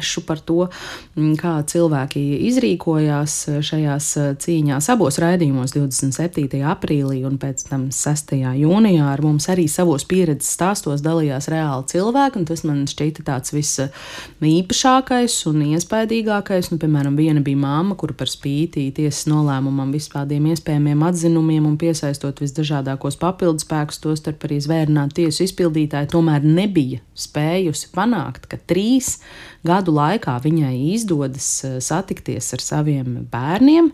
finešu 0.04 0.26
par 0.26 0.40
to, 0.40 0.68
mm, 1.16 1.36
kā 1.40 1.64
cilvēki 1.64 2.20
izrīkojās 2.50 3.62
šajās 3.62 4.18
eh, 4.18 4.36
cīņās 4.36 4.90
abos 4.92 5.20
raidījumos, 5.20 5.74
27. 5.74 6.62
aprīlī 6.64 7.24
un 7.26 7.38
pēc 7.38 7.70
tam 7.70 7.90
6. 7.90 8.36
jūnijā. 8.60 9.14
Ar 9.14 9.22
mums 9.22 9.48
arī 9.50 9.68
savos 9.68 10.06
pieredzes 10.06 10.52
stāstos 10.54 11.02
dalījās 11.02 11.48
reāli 11.48 11.88
cilvēki, 11.88 12.46
tas 12.46 12.64
man 12.64 12.86
šķita 12.88 13.24
tāds 13.24 13.54
visīpašākais 13.54 15.38
un 15.48 15.64
iespaidīgākais. 15.74 16.72
Nu, 16.72 16.80
piemēram, 16.82 17.16
viena 17.16 17.42
bija 17.42 17.58
māma, 17.58 17.96
kura 17.96 18.14
par 18.14 18.28
spīti 18.28 18.92
tiesas 18.96 19.28
nolēmumam, 19.28 19.94
vispāriem 19.94 20.52
iespējamiem 20.52 21.04
atzinumiem 21.08 21.66
un 21.70 21.78
piesaistot 21.78 22.42
visdažādākos 22.44 23.20
papildus 23.22 23.64
spēkus, 23.68 24.02
tostarp 24.04 24.44
arī 24.48 24.60
zvērnāt 24.64 25.16
tiesu 25.16 25.46
izpildītāji, 25.48 26.12
tomēr 26.12 26.44
nebija 26.44 27.00
spējusi 27.14 27.92
panākt, 27.94 28.48
ka 28.50 28.58
trīs 28.58 29.20
gadu 29.68 29.96
laikā 29.96 30.38
viņai 30.44 30.76
izdodas 30.94 31.50
eh, 31.64 31.80
satikties 31.84 32.54
ar 32.56 32.64
saviem 32.64 33.22
bērniem 33.32 33.92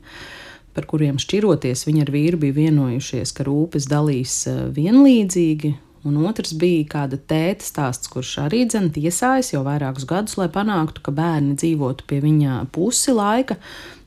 par 0.80 0.88
kuriem 0.88 1.18
šķiroties 1.20 1.84
viņa 1.88 2.06
ar 2.06 2.12
vīru 2.14 2.40
bija 2.40 2.56
vienojušies, 2.56 3.34
ka 3.36 3.46
rūpes 3.48 3.90
dalīs 3.90 4.42
eh, 4.48 4.66
vienlīdzīgi. 4.76 5.76
Un 6.08 6.16
otrs 6.24 6.54
bija 6.56 6.86
kāda 6.88 7.18
tēta 7.28 7.66
stāsts, 7.68 8.08
kurš 8.08 8.38
arī 8.46 8.62
tiesājas 8.72 9.52
jau 9.52 9.66
vairākus 9.66 10.06
gadus, 10.08 10.38
lai 10.40 10.48
panāktu, 10.48 11.04
ka 11.04 11.12
bērni 11.12 11.58
dzīvotu 11.60 12.06
pie 12.08 12.22
viņa 12.24 12.62
pusi 12.72 13.12
laika. 13.12 13.58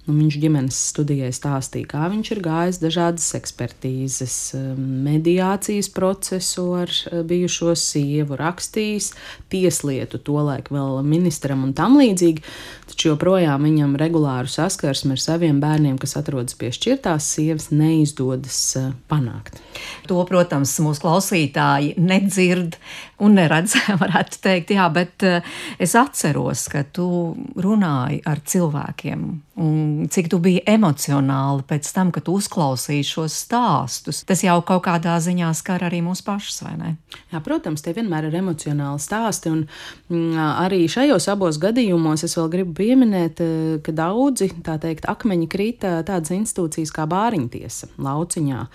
Nu, 0.02 0.16
viņš 0.16 0.36
ģimenes 0.42 0.78
studijai 0.90 1.28
stāstīja, 1.30 1.86
kā 1.92 2.08
viņš 2.10 2.30
ir 2.34 2.40
gājis 2.42 2.80
dažādas 2.82 3.28
ekspertīzes, 3.38 4.34
um, 4.58 4.80
mediācijas 5.06 5.86
procesu 5.94 6.64
ar 6.80 6.90
uh, 6.90 7.20
bijušo 7.22 7.76
sievu, 7.78 8.34
rakstījis 8.40 9.12
tieslietu, 9.52 10.18
tolaik 10.18 10.72
vēl 10.74 10.98
ministram 11.06 11.62
un 11.62 11.70
tam 11.78 12.00
līdzīgi. 12.00 12.42
Taču 12.90 13.12
joprojām 13.12 13.62
viņam 13.62 13.94
regulāru 14.02 14.50
saskarsmi 14.50 15.14
ar 15.14 15.22
saviem 15.22 15.62
bērniem, 15.62 15.94
kas 16.02 16.16
atrodas 16.18 16.58
pie 16.58 16.72
šķirtās 16.74 17.30
sievas, 17.36 17.70
neizdodas 17.70 18.58
uh, 18.80 18.90
panākt. 19.06 19.62
To, 20.10 20.18
protams, 20.26 20.74
mūsu 20.82 21.06
klausītāji 21.06 21.94
nedzird 22.02 22.74
un 23.22 23.38
neredz, 23.38 23.76
varētu 24.02 24.42
teikt, 24.44 24.74
jā, 24.76 24.88
bet 24.94 25.26
uh, 25.28 25.54
es 25.82 25.96
atceros, 25.98 26.66
ka 26.72 26.85
tu 26.94 27.08
runāji 27.56 28.22
ar 28.28 28.42
cilvēkiem 28.46 29.26
un 29.54 30.06
cik 30.08 30.30
tu 30.32 30.38
biji 30.40 30.62
emocionāli 30.68 31.64
pēc 31.68 31.88
tam, 31.92 32.11
kad 32.14 32.28
uzklausīji 32.32 33.04
šos 33.04 33.35
stāstus. 33.44 34.22
Tas 34.28 34.40
jau 34.44 34.56
kaut 34.64 34.85
kādā 34.87 35.18
ziņā 35.20 35.50
skar 35.56 35.85
arī 35.85 36.00
mūs 36.04 36.22
pašus, 36.24 36.62
vai 36.64 36.72
ne? 36.78 36.92
Jā, 37.32 37.42
protams, 37.44 37.85
tie 37.85 37.92
vienmēr 37.96 38.30
ir 38.30 38.38
emocionāli 38.40 39.02
stāsti. 39.02 39.52
Un, 39.52 39.66
mm, 40.08 40.40
arī 40.64 40.87
šajos 40.88 41.28
abos 41.32 41.61
gadījumos 41.61 42.24
es 42.24 42.37
vēl 42.38 42.48
gribu 42.54 42.76
pieminēt, 42.80 43.44
eh, 43.44 43.78
ka 43.85 43.92
daudzi 43.92 44.48
teikt, 44.64 45.08
akmeņi 45.12 45.48
krita 45.52 46.00
tādas 46.02 46.32
institūcijas 46.32 46.94
kā 46.94 47.06
bāriņtiesa 47.06 47.92
lauciņā. 47.98 48.66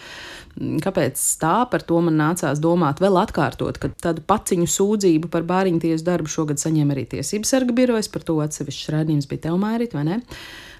Mm, 0.57 0.79
kāpēc 0.81 1.21
tā 1.41 1.57
par 1.69 1.83
to 1.85 1.99
man 2.01 2.17
nācās 2.17 2.61
domāt 2.61 3.01
vēl 3.03 3.19
atkārtot, 3.21 3.77
ka 3.81 3.91
tādu 4.01 4.23
paciņu 4.25 4.65
sūdzību 4.73 5.29
par 5.33 5.45
bāriņtiesu 5.49 6.05
darbu 6.07 6.31
šogad 6.33 6.61
saņēma 6.61 6.95
arī 6.95 7.05
Tiesības 7.11 7.53
sarga 7.53 7.75
birojas, 7.77 8.09
par 8.09 8.25
to 8.25 8.39
atsevišķs 8.41 8.93
raidījums 8.95 9.29
bija 9.29 9.47
tev 9.49 9.59
mērīt, 9.61 9.93
vai 9.97 10.07
ne? 10.07 10.17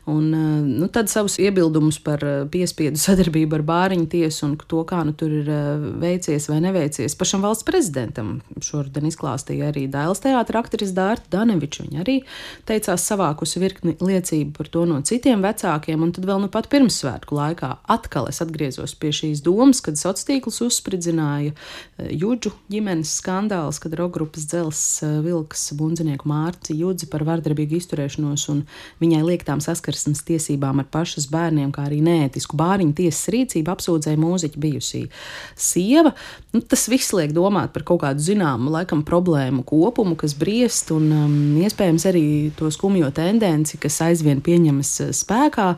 Un, 0.08 0.34
eh, 0.34 0.40
nu, 0.80 0.88
tad 0.88 1.10
savus 1.12 1.36
iebildumus 1.36 1.98
par 2.00 2.22
eh, 2.24 2.46
piespiedu 2.48 2.96
sadarbību 3.08 3.58
ar 3.58 3.64
bāriņu 3.68 4.06
tiesu 4.08 4.46
un 4.46 4.54
to, 4.56 4.80
kā 4.88 5.02
nu, 5.04 5.12
tur 5.20 5.34
ir 5.42 5.50
eh, 5.52 5.66
veicies 6.00 6.46
vai 6.48 6.62
neveicies. 6.64 7.16
Pašam 7.20 7.44
valsts 7.44 7.68
prezidentam 7.68 8.38
šodien 8.64 9.10
izklāstīja 9.10 9.68
arī 9.74 9.84
Dailas 9.92 10.24
teātra 10.24 10.62
aktris 10.64 10.94
Dārta 10.96 11.28
Daneviča. 11.36 11.84
Viņa 11.90 12.00
arī 12.06 12.22
teicās 12.70 13.04
savākusi 13.04 13.60
virkni 13.60 13.98
liecību 14.00 14.56
par 14.56 14.70
to 14.72 14.86
no 14.88 15.02
citiem 15.04 15.44
vecākiem, 15.44 16.00
un 16.00 16.16
tad 16.16 16.30
vēl 16.30 16.40
nu 16.46 16.52
pat 16.56 16.72
pirmsvētku 16.72 17.36
laikā 17.36 17.74
atkal 17.98 18.32
es 18.32 18.40
atgriezos 18.46 18.96
pie 18.96 19.12
šīs 19.12 19.44
domas, 19.44 19.84
kad 19.84 20.00
sociālās 20.00 20.24
tīklus 20.28 20.62
uzspridzināja 20.64 21.52
Juģu 21.98 22.54
ģimenes 22.72 23.12
skandāls, 23.20 23.82
kad 23.84 23.92
rokgrupas 24.00 24.48
dzels 24.48 24.82
vilks 25.26 25.68
bundzinieku 25.76 26.32
Mārci 26.32 26.78
Judzi 26.80 27.12
par 27.12 27.28
vardarbīgu 27.28 27.82
izturēšanos 27.82 28.48
un 28.54 28.64
viņai 29.04 29.24
liektām 29.28 29.60
saskarsmēm 29.60 29.97
saskarsmes 29.98 30.24
tiesībām 30.26 30.82
ar 30.82 30.88
pašas 30.92 31.28
bērniem, 31.32 31.72
kā 31.74 31.88
arī 31.88 32.00
neētisku 32.06 32.58
bāriņu 32.58 32.94
tiesas 32.98 33.30
rīcību 33.34 33.72
apsūdzēja 33.74 34.20
mūziķa 34.22 34.60
bijusī 34.62 35.08
sieva. 35.56 36.14
Nu, 36.54 36.62
tas 36.62 36.88
viss 36.90 37.14
liek 37.14 37.34
domāt 37.34 37.74
par 37.74 37.84
kaut 37.84 38.02
kādu 38.04 38.22
zināmu 38.22 38.72
laikam 38.72 39.04
problēmu 39.04 39.64
kopumu, 39.66 40.16
kas 40.16 40.36
briest, 40.38 40.92
un 40.92 41.10
um, 41.12 41.36
iespējams 41.64 42.08
arī 42.10 42.26
to 42.58 42.70
skumjo 42.72 43.10
tendenci, 43.12 43.80
kas 43.82 44.00
aizvien 44.06 44.42
pieņemas 44.42 44.94
uh, 45.02 45.12
spēkā. 45.12 45.74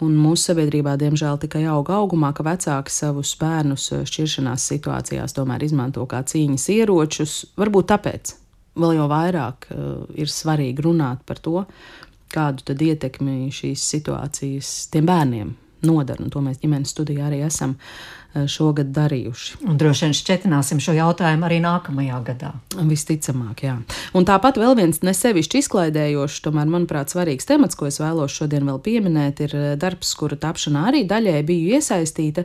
Un 0.00 0.14
mūsu 0.14 0.52
sabiedrībā, 0.52 0.94
diemžēl, 0.98 1.40
tikai 1.42 1.64
auga 1.66 1.98
augumā, 1.98 2.30
ka 2.32 2.46
vecāki 2.46 2.94
savus 2.94 3.34
bērnus 3.38 3.90
uh, 3.92 4.04
šķiršanās 4.08 4.68
situācijās 4.72 5.34
tomēr 5.36 5.66
izmanto 5.66 6.06
kā 6.08 6.22
cīņas 6.22 6.68
ieročus. 6.78 7.40
Varbūt 7.58 7.90
tāpēc 7.92 8.36
vēl 8.78 9.00
jau 9.00 9.08
vairāk 9.10 9.72
uh, 9.72 10.04
ir 10.14 10.30
svarīgi 10.30 10.86
runāt 10.86 11.24
par 11.26 11.42
to, 11.42 11.64
kādu 12.32 12.66
tad 12.70 12.82
ietekmi 12.84 13.48
šīs 13.54 13.84
situācijas 13.94 14.72
tiem 14.92 15.08
bērniem 15.08 15.54
nodara. 15.88 16.24
Un 16.24 16.32
to 16.34 16.42
mēs 16.44 16.60
ģimenes 16.62 16.94
studijā 16.94 17.28
arī 17.28 17.42
esam 17.46 17.76
šogad 18.46 18.90
darījuši. 18.92 19.62
Un 19.68 19.78
droši 19.80 20.04
vien 20.06 20.14
šķetināsim 20.16 20.80
šo 20.82 20.92
jautājumu 20.96 21.46
arī 21.48 21.58
nākamajā 21.64 22.18
gadā. 22.26 22.50
Visticamāk, 22.76 23.62
jā. 23.64 23.76
Un 24.16 24.26
tāpat 24.28 24.60
vēl 24.60 24.76
viens 24.78 25.00
nesevišķi 25.04 25.62
izklaidējošs, 25.62 26.42
tomēr, 26.44 26.68
manuprāt, 26.70 27.12
svarīgs 27.12 27.48
temats, 27.48 27.78
ko 27.78 27.88
es 27.88 27.98
vēlos 28.02 28.34
šodien 28.36 28.68
vēl 28.68 28.80
pieminēt, 28.84 29.40
ir 29.46 29.56
eh, 29.56 29.70
darbs, 29.80 30.12
kura 30.18 30.38
tapšanā 30.40 30.84
arī 30.92 31.04
daļai 31.08 31.40
biju 31.48 31.78
iesaistīta. 31.78 32.44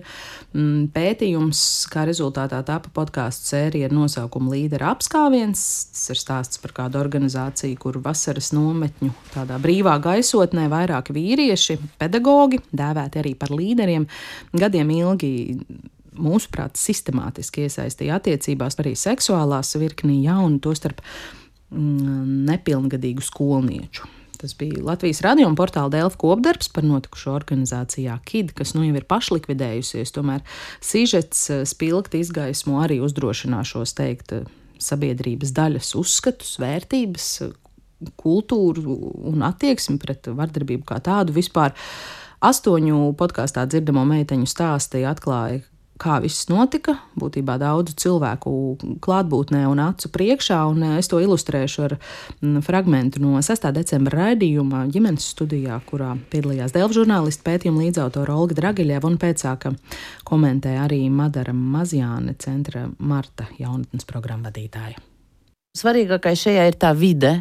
Mm, 0.53 0.87
pētījums, 0.95 1.59
kā 1.91 2.05
rezultātā 2.07 2.61
tapa 2.65 2.91
podkāstu 2.93 3.53
sērija 3.53 3.89
ar 3.89 3.97
nosaukumu 3.97 4.53
Līdera 4.53 4.93
apskāviens. 4.93 5.63
Tas 5.91 6.05
ir 6.13 6.21
stāsts 6.21 6.61
par 6.63 6.75
kādu 6.77 7.01
organizāciju, 7.01 7.79
kur 7.81 7.99
vasaras 8.03 8.53
nometņu 8.55 9.11
tādā 9.33 9.59
brīvā 9.61 9.97
gaisotnē 10.03 10.69
vairāki 10.71 11.15
vīrieši, 11.17 11.79
pedagogi, 11.99 12.61
dēvēti 12.71 13.23
arī 13.23 13.33
par 13.39 13.53
līderiem, 13.53 14.07
gadiem 14.53 14.93
ilgi 14.93 15.33
mūsuprāt, 16.19 16.77
sistemātiski 16.79 17.67
iesaistīja 17.67 18.19
attiecībās, 18.19 18.79
arī 18.81 18.95
seksuālās 18.99 19.75
virknī 19.81 20.21
jaunu, 20.25 20.59
tostarp 20.63 21.01
mm, 21.71 22.43
nepilngadīgu 22.49 23.23
skolnieču. 23.25 24.09
Tas 24.43 24.57
bija 24.59 24.81
Latvijas 24.83 25.21
radio 25.23 25.47
un 25.47 25.55
portāla 25.55 25.87
Dēlķa 25.93 26.19
kopdarbs 26.19 26.67
par 26.75 26.83
notikušo 26.83 27.31
organizācijā 27.31 28.17
KID, 28.27 28.49
kas 28.57 28.73
nu 28.75 28.83
jau 28.83 28.97
ir 28.99 29.05
pašlikvidējusies. 29.07 30.11
Tomēr 30.11 30.43
sižets 30.83 31.45
eh, 31.53 31.61
spilgti 31.69 32.19
izgaismo 32.19 32.81
arī 32.83 32.99
uzdrošināšos 33.05 33.95
teikt 33.95 34.35
eh, 34.35 34.49
sabiedrības 34.83 35.53
daļas 35.55 35.93
uzskatus, 35.95 36.57
vērtības, 36.59 37.29
kultūru 38.19 38.97
un 39.31 39.45
attieksmi 39.47 39.95
pret 40.01 40.27
vardarbību 40.27 40.83
kā 40.91 40.99
tādu 41.03 41.35
vispār. 41.39 41.71
Astoņu 42.43 43.13
podkāstā 43.15 43.63
dzirdamo 43.71 44.03
meiteņu 44.09 44.49
stāstīja 44.51 45.13
atklāja, 45.15 45.63
kā 46.03 46.19
viss 46.23 46.49
notika. 46.51 46.97
Būtībā 47.19 47.55
daudzu 47.61 47.95
cilvēku 48.03 48.51
klātbūtnē 49.03 49.63
un 49.71 49.81
acu 49.85 50.11
priekšā, 50.13 50.59
un 50.71 50.83
es 50.97 51.09
to 51.11 51.21
ilustrēšu 51.23 51.85
ar 51.87 51.95
mm, 51.97 52.59
fragment 52.65 53.19
no 53.23 53.39
6. 53.43 53.69
decembra 53.75 54.27
raidījuma 54.27 54.85
ģimenes 54.93 55.29
studijā, 55.35 55.79
kurā 55.87 56.13
piedalījās 56.33 56.75
Dēlķa 56.75 56.99
žurnālisti 56.99 57.47
pētījuma 57.47 57.85
līdzautore 57.85 58.35
Olga 58.35 58.59
Dragiļeva 58.59 59.09
un 59.09 59.17
pēcāka 59.21 59.73
komentē 60.27 60.75
arī 60.83 61.05
Madara 61.13 61.55
Mazjāne, 61.55 62.35
centra 62.39 62.87
Marta 62.99 63.47
jaunatnes 63.59 64.07
programma 64.09 64.51
vadītāja. 64.51 64.99
Svarīgākais 65.73 66.43
šajā 66.45 66.67
ir 66.69 66.75
tā 66.77 66.91
vide, 66.93 67.31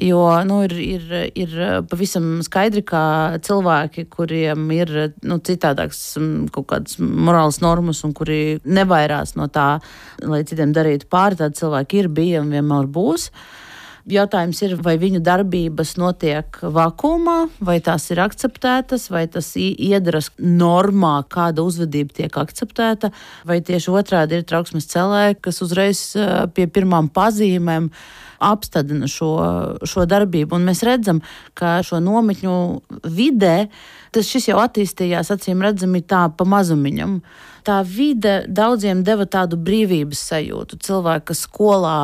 Jo 0.00 0.20
nu, 0.48 0.62
ir, 0.64 0.72
ir, 0.80 1.08
ir 1.36 1.56
pavisam 1.90 2.38
skaidri, 2.44 2.80
ka 2.86 3.36
cilvēki, 3.44 4.06
kuriem 4.08 4.70
ir 4.72 4.92
nu, 5.28 5.36
citādākas 5.44 6.14
kaut 6.54 6.70
kādas 6.70 6.96
morālas 7.00 7.60
normas 7.60 8.00
un 8.06 8.14
kuri 8.16 8.60
nevairās 8.64 9.34
no 9.36 9.50
tā, 9.52 9.74
lai 10.24 10.40
citiem 10.48 10.72
darītu 10.76 11.10
pāri, 11.12 11.36
tādi 11.42 11.60
cilvēki 11.60 12.00
ir, 12.00 12.08
bija 12.16 12.40
un 12.40 12.54
vienmēr 12.54 12.88
būs. 12.88 13.28
Jautājums 14.10 14.62
ir, 14.64 14.72
vai 14.80 14.94
viņu 14.98 15.20
darbības 15.20 15.92
notiek 16.00 16.56
vakumā, 16.64 17.50
vai 17.60 17.76
tās 17.84 18.08
ir 18.10 18.22
akceptētas, 18.24 19.10
vai 19.12 19.26
tas 19.28 19.52
iedaras 19.60 20.30
normā, 20.40 21.18
kāda 21.28 21.66
uzvedība 21.68 22.16
tiek 22.22 22.40
akceptēta, 22.40 23.12
vai 23.44 23.60
tieši 23.60 23.92
otrādi 23.92 24.40
ir 24.40 24.48
trauksmes 24.48 24.88
celēji, 24.88 25.38
kas 25.44 25.60
uzreiz 25.66 26.02
pie 26.56 26.66
pirmām 26.72 27.12
pazīmēm 27.12 27.92
apstādina 28.40 29.08
šo, 29.10 29.30
šo 29.86 30.06
darbību. 30.08 30.56
Un 30.56 30.66
mēs 30.68 30.82
redzam, 30.86 31.22
ka 31.54 31.78
šo 31.86 32.00
nometņu 32.04 32.56
vidē 33.04 33.68
tas 34.14 34.26
jau 34.48 34.58
attīstījās, 34.62 35.30
acīm 35.30 35.62
redzami, 35.62 36.02
tā 36.02 36.26
pa 36.34 36.46
mazumiņam. 36.48 37.20
Tā 37.66 37.80
vide 37.86 38.40
daudziem 38.48 39.04
deva 39.06 39.28
tādu 39.28 39.60
brīvības 39.60 40.22
sajūtu. 40.32 40.80
Cilvēki, 40.82 41.28
kas 41.30 41.44
skolā 41.46 41.98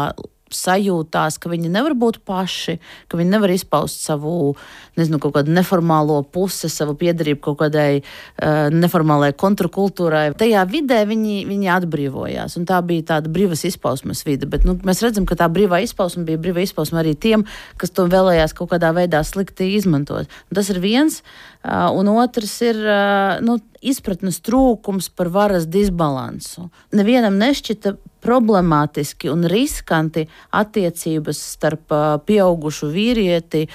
sajūtās, 0.55 1.39
ka 1.43 1.51
viņi 1.51 1.71
nevar 1.73 1.97
būt 1.99 2.21
paši, 2.27 2.77
ka 3.11 3.19
viņi 3.19 3.33
nevar 3.33 3.53
izpaust 3.55 4.05
savu 4.05 4.55
nezinu, 4.99 5.19
neformālo 5.51 6.21
pusi, 6.33 6.71
savu 6.73 6.95
piedarību 6.99 7.43
kaut 7.43 7.59
kādai 7.65 8.01
uh, 8.01 8.69
neformālajai 8.73 9.37
kontrakultūrai. 9.43 10.25
Tajā 10.39 10.63
vidē 10.71 11.03
viņi, 11.09 11.41
viņi 11.49 11.73
atbrīvojās, 11.77 12.57
un 12.61 12.67
tā 12.69 12.81
bija 12.87 13.09
tāda 13.15 13.33
brīvas 13.33 13.67
izpausmes 13.69 14.23
vide. 14.29 14.49
Bet 14.51 14.67
nu, 14.69 14.77
mēs 14.87 15.03
redzam, 15.05 15.27
ka 15.29 15.39
tā 15.39 15.51
brīvā 15.53 15.83
izpausme 15.85 16.25
bija 16.29 16.41
brīvā 16.43 16.65
izpausme 16.67 17.03
arī 17.03 17.17
tiem, 17.19 17.47
kas 17.81 17.95
to 17.95 18.07
vēlējās 18.13 18.55
kaut 18.57 18.73
kādā 18.75 18.93
veidā 18.97 19.23
slikti 19.27 19.73
izmantot. 19.77 20.31
Un 20.51 20.61
tas 20.61 20.71
ir 20.73 20.81
viens, 20.85 21.23
uh, 21.67 21.91
un 21.91 22.15
otrs 22.15 22.61
ir 22.65 22.81
uh, 22.87 23.39
nu, 23.45 23.59
izpratnes 23.87 24.41
trūkums 24.47 25.11
par 25.15 25.31
varas 25.35 25.67
disbalansu. 25.71 26.71
Nevienam 26.97 27.37
nešķita 27.41 27.97
problemātiski 28.27 29.31
un 29.31 29.47
riskanti 29.51 30.27
attiecības 30.59 31.43
starp 31.55 31.95
pieaugušu 32.27 32.91
vīrieti, 32.91 33.67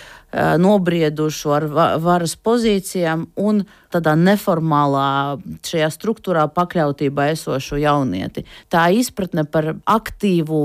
nobriedušu 0.61 1.55
ar 1.55 1.67
varas 2.03 2.35
pozīcijām 2.39 3.25
un 3.39 3.63
tādā 3.91 4.17
neformālā 4.19 5.39
šajā 5.67 5.89
struktūrā 5.95 6.45
pakļautībā 6.55 7.31
esošu 7.33 7.81
jaunieti. 7.81 8.45
Tā 8.71 8.89
izpratne 8.95 9.47
par 9.47 9.73
aktīvu 9.83 10.61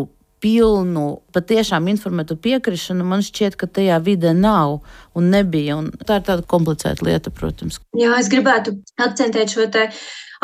pilnu, 0.46 1.06
patiešām 1.34 1.88
informētu 1.90 2.36
piekrišanu, 2.44 3.06
man 3.08 3.24
šķiet, 3.24 3.56
ka 3.58 3.68
tajā 3.78 3.96
vidē 4.04 4.34
nav 4.36 4.78
un 5.16 5.30
nebija. 5.32 5.78
Un 5.80 5.88
tā 6.06 6.20
ir 6.20 6.26
tāda 6.28 6.44
komplicēta 6.46 7.06
lieta, 7.06 7.32
protams. 7.34 7.80
Jā, 7.96 8.12
es 8.20 8.30
gribētu 8.32 8.76
akcentēt 9.00 9.56
šo 9.56 9.66
te 9.72 9.88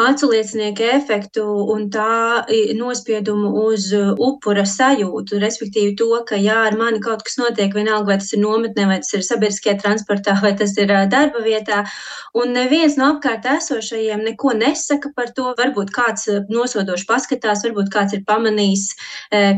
aculiecinieku 0.00 0.86
efektu 0.94 1.44
un 1.74 1.88
tā 1.92 2.44
nospiedumu 2.78 3.50
uz 3.66 3.90
upura 3.92 4.64
sajūtu, 4.68 5.40
respektīvi 5.42 5.94
to, 5.98 6.08
ka, 6.28 6.38
jā, 6.40 6.56
ar 6.68 6.76
mani 6.78 7.00
kaut 7.04 7.24
kas 7.26 7.36
notiek, 7.40 7.74
vienalga, 7.74 8.14
vai 8.14 8.18
tas 8.22 8.32
ir 8.32 8.40
nometnē, 8.42 8.86
vai 8.88 8.98
tas 9.02 9.12
ir 9.12 9.24
sabiedriskajā 9.26 9.76
transportā, 9.82 10.38
vai 10.40 10.54
tas 10.56 10.72
ir 10.80 10.92
darba 11.12 11.42
vietā, 11.44 11.82
un 12.38 12.54
neviens 12.56 12.96
no 12.96 13.10
apkārt 13.16 13.46
esošajiem 13.58 14.24
neko 14.30 14.54
nesaka 14.56 15.12
par 15.16 15.32
to. 15.36 15.50
Varbūt 15.58 15.92
kāds 15.92 16.28
nosodoši 16.48 17.06
paskatās, 17.06 17.64
varbūt 17.66 17.90
kāds 17.92 18.16
ir 18.16 18.22
pamanījis, 18.26 18.86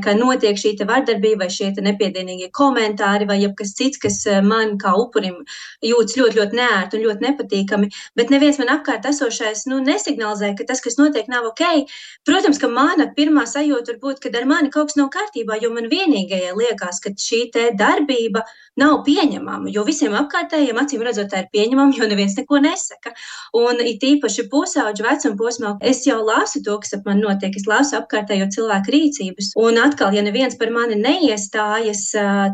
ka 0.03 0.17
notiek 0.19 0.59
šī 0.59 0.75
vardarbība 0.83 1.45
vai 1.45 1.51
šie 1.53 1.71
nepiedienīgie 1.79 2.51
komentāri 2.55 3.29
vai 3.29 3.39
jebkas 3.43 3.75
cits, 3.79 4.01
kas 4.03 4.19
man 4.43 4.75
kā 4.81 4.95
upurim 4.99 5.43
jūtas 5.85 6.19
ļoti, 6.19 6.41
ļoti 6.41 6.59
neērti 6.59 6.99
un 6.99 7.05
ļoti 7.07 7.27
nepatīkami, 7.29 7.91
bet 8.19 8.33
neviens 8.35 8.59
man 8.59 8.73
apkārt 8.75 9.07
esošais 9.11 9.67
nu, 9.71 9.79
nesignalizē 9.85 10.24
signalizē, 10.25 10.57
ka 10.57 10.65
tas, 10.65 10.81
kas 10.81 10.97
notiek, 10.99 11.29
nav 11.29 11.45
ok. 11.51 11.87
Protams, 12.25 12.59
ka 12.59 12.69
mana 12.69 13.13
pirmā 13.17 13.45
sajūta 13.47 13.93
var 13.95 14.01
būt, 14.01 14.21
ka 14.23 14.31
ar 14.39 14.47
mani 14.47 14.71
kaut 14.71 14.89
kas 14.89 14.97
nav 14.97 15.11
kārtībā, 15.11 15.61
jo 15.63 15.71
man 15.71 15.89
vienīgajai 15.89 16.55
liekas, 16.57 17.01
ka 17.01 17.11
šī 17.11 17.51
darbība 17.77 18.45
nav 18.81 19.03
pieņemama. 19.07 19.71
Jo 19.75 19.85
visiem 19.87 20.15
apkārtējiem, 20.19 20.79
acīm 20.81 21.05
redzot, 21.07 21.31
tā 21.33 21.45
ir 21.45 21.51
pieņemama, 21.55 21.95
jo 21.99 22.09
neviens 22.11 22.37
neko 22.39 22.59
nesaka. 22.65 23.15
Un 23.59 23.81
it 23.85 24.03
īpaši 24.05 24.47
pusauģu 24.51 25.07
vecuma 25.07 25.39
posmā 25.39 25.75
es 25.93 26.03
jau 26.09 26.21
lasu 26.27 26.63
to, 26.65 26.77
kas 26.83 26.97
ap 26.97 27.07
mani 27.09 27.25
notiek, 27.25 27.55
es 27.55 27.69
lasu 27.71 27.99
apkārtējo 28.01 28.51
cilvēku 28.57 28.95
rīcības. 28.95 29.53
Un 29.61 29.79
atkal, 29.83 30.15
ja 30.17 30.25
neviens 30.27 30.59
par 30.61 30.73
mani 30.75 30.99
neiestājas, 31.01 32.09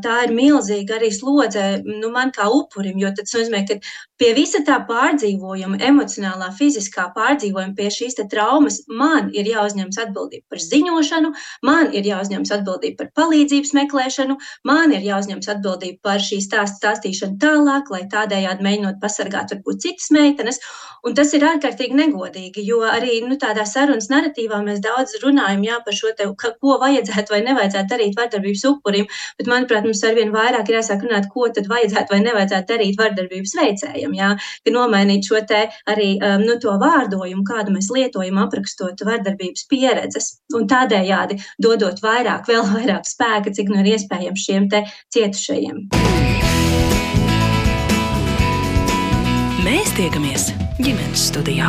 tā 0.04 0.18
ir 0.26 0.36
milzīga 0.36 0.98
arī 0.98 1.12
slodze 1.14 1.66
nu, 1.86 2.12
man 2.12 2.34
kā 2.36 2.50
upurim, 2.52 3.00
jo 3.00 3.12
tas 3.16 3.36
nozīmē, 3.36 3.64
ka 3.68 3.80
pie 4.20 4.34
visa 4.36 4.60
tā 4.66 4.76
pārdzīvojuma, 4.88 5.80
emocionālā, 5.88 6.50
fiziskā 6.58 7.08
pārdzīvojuma, 7.16 7.72
pie 7.78 7.88
šīs 7.94 8.18
traumas, 8.30 8.82
man 8.88 9.30
ir 9.32 9.48
jāuzņemas 9.48 10.02
atbildība 10.04 10.52
par 10.52 10.60
ziņošanu, 10.60 11.32
man 11.64 11.94
ir 11.96 12.08
jāuzņemas 12.10 12.52
atbildība 12.58 13.00
par 13.00 13.12
palīdzības 13.22 13.72
meklēšanu, 13.78 14.36
man 14.68 14.92
ir 14.92 15.06
jāuzņemas 15.08 15.48
atbildība 15.54 16.09
par 16.10 16.22
šīs 16.26 16.50
stāstu 16.50 16.82
stāstīšanu 16.82 17.38
tālāk, 17.42 17.90
lai 17.94 18.04
tādējādi 18.10 18.66
mēģinot 18.66 18.98
pasargāt 19.02 19.54
varbūt 19.54 19.86
citas 19.86 20.10
meitenes. 20.14 20.58
Un 21.06 21.14
tas 21.16 21.30
ir 21.32 21.44
ārkārtīgi 21.48 21.96
negodīgi, 21.96 22.60
jo 22.66 22.82
arī 22.84 23.22
nu, 23.24 23.38
tādā 23.40 23.62
sarunas 23.68 24.10
narratīvā 24.12 24.58
mēs 24.66 24.82
daudz 24.84 25.14
runājam 25.22 25.62
jā, 25.64 25.78
par 25.86 25.96
šo 25.96 26.10
te, 26.16 26.26
ka, 26.42 26.50
ko 26.60 26.76
vajadzētu 26.82 27.32
vai 27.32 27.40
nevajadzētu 27.46 27.88
darīt 27.94 28.18
vardarbības 28.20 28.64
upurim, 28.68 29.06
bet 29.40 29.48
manuprāt, 29.48 29.86
mums 29.88 30.02
arvien 30.04 30.34
vairāk 30.34 30.68
ir 30.68 30.76
jāsāk 30.76 31.06
runāt, 31.06 31.30
ko 31.32 31.48
tad 31.56 31.70
vajadzētu 31.72 32.12
vai 32.12 32.20
nevajadzētu 32.26 32.68
darīt 32.74 33.00
vardarbības 33.00 33.56
veicējiem, 33.62 34.18
jā, 34.18 34.30
ka 34.66 34.74
nomainīt 34.76 35.30
šo 35.30 35.40
te 35.48 35.62
arī 35.88 36.10
um, 36.18 36.44
nu, 36.44 36.58
to 36.60 36.76
vārdojumu, 36.84 37.46
kādu 37.48 37.72
mēs 37.78 37.88
lietojam, 37.96 38.42
aprakstot 38.44 39.00
vardarbības 39.08 39.64
pieredzes, 39.72 40.34
un 40.52 40.68
tādējādi 40.68 41.40
dodot 41.64 42.04
vairāk, 42.04 42.44
vēl 42.50 42.66
vairāk 42.74 43.08
spēka, 43.08 43.56
cik 43.56 43.72
nu 43.72 43.80
ir 43.80 43.94
iespējams 43.94 44.48
šiem 44.50 44.68
cietušajiem. 45.16 45.99
Mēs 49.70 49.92
tiekamies 49.94 50.48
ģimenes 50.82 51.28
studijā. 51.28 51.68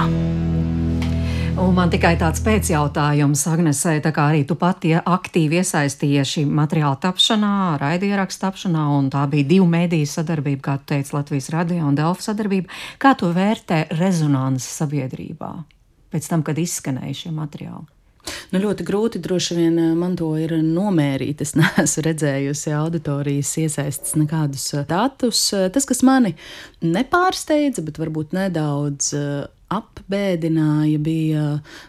Un 1.61 1.75
man 1.77 1.91
tikai 1.93 2.15
tāds 2.17 2.41
pēcjautājums, 2.41 3.43
Agnesē, 3.51 3.93
tā 4.01 4.09
kā 4.15 4.25
arī 4.31 4.39
tu 4.49 4.55
pati 4.57 4.95
aktīvi 4.97 5.59
iesaistījies 5.59 6.31
šī 6.31 6.47
materiāla 6.49 6.97
tapšanā, 7.03 7.51
raidierakstu 7.77 8.41
tapšanā, 8.47 8.87
un 8.97 9.11
tā 9.13 9.27
bija 9.29 9.51
divu 9.53 9.69
mēdīju 9.69 10.09
sadarbība, 10.15 10.63
kā 10.65 10.77
tu 10.81 10.95
teici, 10.95 11.13
Latvijas 11.13 11.51
radio 11.53 11.85
un 11.91 12.01
Delfa 12.01 12.31
sadarbība. 12.31 12.73
Kā 12.97 13.13
tu 13.21 13.29
vērtē 13.37 13.83
rezonanci 14.01 14.65
sabiedrībā 14.81 15.53
pēc 16.09 16.33
tam, 16.33 16.41
kad 16.47 16.57
izskanēja 16.57 17.19
šie 17.27 17.37
materiāli? 17.37 17.85
Nu, 18.51 18.59
ļoti 18.59 18.85
grūti 18.87 19.21
droši 19.23 19.55
vien 19.57 19.77
eh, 19.79 19.93
man 19.97 20.17
to 20.19 20.33
ir 20.39 20.57
nomērīt. 20.59 21.43
Es 21.45 21.55
neesmu 21.59 22.05
redzējusi 22.07 22.75
auditorijas 22.75 23.53
iesaistas 23.63 24.17
nekādus 24.19 24.67
eh, 24.75 24.85
datus. 24.89 25.45
Tas, 25.73 25.87
kas 25.89 26.03
mani 26.07 26.35
nepārsteidza, 26.83 27.83
bet 27.87 28.01
varbūt 28.01 28.35
nedaudz 28.37 29.13
eh, 29.17 29.33
apbēdināja, 29.71 30.99
bija 31.01 31.43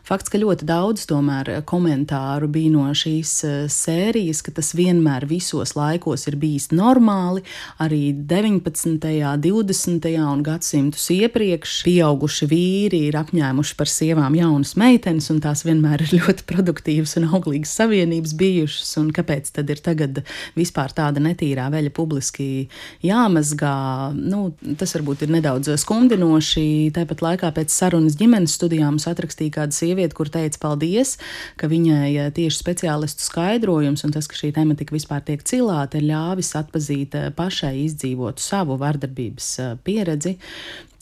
fakts, 0.06 0.30
ka 0.30 0.38
ļoti 0.40 0.66
daudz 0.68 1.06
tomēr 1.10 1.50
komentāru 1.68 2.48
bija 2.52 2.70
no 2.74 2.86
šīs 2.96 3.32
eh, 3.48 3.56
sērijas, 3.72 4.42
ka 4.46 4.54
tas 4.54 4.72
vienmēr 4.78 5.26
visos 5.30 5.74
laikos 5.74 6.28
ir 6.30 6.36
bijis 6.40 6.70
normāli. 6.74 7.42
Arī 7.82 8.12
19., 8.14 9.02
20. 9.42 10.08
un 10.22 10.44
gadsimtus 10.46 11.08
iepriekš 11.14 11.80
pieauguši 11.88 12.48
vīri 12.50 13.02
ir 13.08 13.18
apņēmuši 13.18 13.76
par 13.78 13.90
sievām 13.90 14.38
jaunas 14.38 14.76
meitenes, 14.78 15.30
un 15.34 15.42
tās 15.42 15.64
vienmēr 15.66 16.06
ir 16.06 16.14
ļoti 16.20 16.46
produktīvas 16.48 17.16
un 17.20 17.28
auglīgas 17.32 17.74
savienības 17.80 18.36
bijušas. 18.38 18.94
Kāpēc 19.12 19.50
tad 19.56 19.70
ir 19.72 19.80
tagad 19.82 20.22
vispār 20.54 20.92
tāda 20.94 21.20
netīrā 21.22 21.66
veļa 21.72 21.90
publiski 21.96 22.68
jāmazgā? 23.04 23.74
Nu, 24.14 24.52
tas 24.78 24.94
varbūt 24.96 25.26
ir 25.26 25.34
nedaudz 25.34 25.72
skumdinoši. 25.82 26.92
Tāpat 26.94 27.24
laikā 27.24 27.50
pēc 27.56 27.71
pēc 27.72 27.80
sarunas 27.80 28.16
ģimenes 28.20 28.54
studijā 28.56 28.90
mums 28.90 29.06
atrakstīja 29.08 29.56
kāda 29.56 29.72
sieviete, 29.72 30.14
kur 30.14 30.28
teica 30.28 30.58
paldies, 30.60 31.18
ka 31.56 31.68
viņai 31.68 32.12
eh, 32.18 32.30
tieši 32.30 32.58
speciālistu 32.58 33.24
skaidrojums 33.24 34.04
un 34.04 34.12
tas, 34.12 34.28
ka 34.28 34.36
šī 34.36 34.52
tematika 34.52 34.94
vispār 34.94 35.22
tiek 35.24 35.42
cilāta, 35.42 35.98
ir 35.98 36.10
ļāvis 36.10 36.54
atpazīt 36.60 37.14
eh, 37.16 37.30
pašai 37.32 37.84
izdzīvotu 37.86 38.42
savu 38.42 38.76
vardarbības 38.76 39.58
eh, 39.58 39.76
pieredzi 39.82 40.38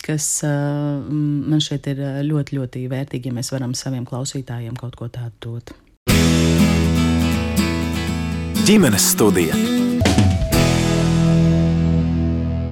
kas 0.00 0.40
man 0.48 1.60
šeit 1.60 1.84
ir 1.92 1.98
ļoti, 2.24 2.56
ļoti 2.56 2.86
vērtīgi, 2.88 3.28
ja 3.28 3.36
mēs 3.36 3.52
varam 3.52 3.74
saviem 3.76 4.06
klausītājiem 4.08 4.72
kaut 4.80 4.96
ko 4.96 5.10
tādu 5.12 5.60
dot. 5.60 5.74
Ģimenes 8.64 9.10
studija. 9.12 9.60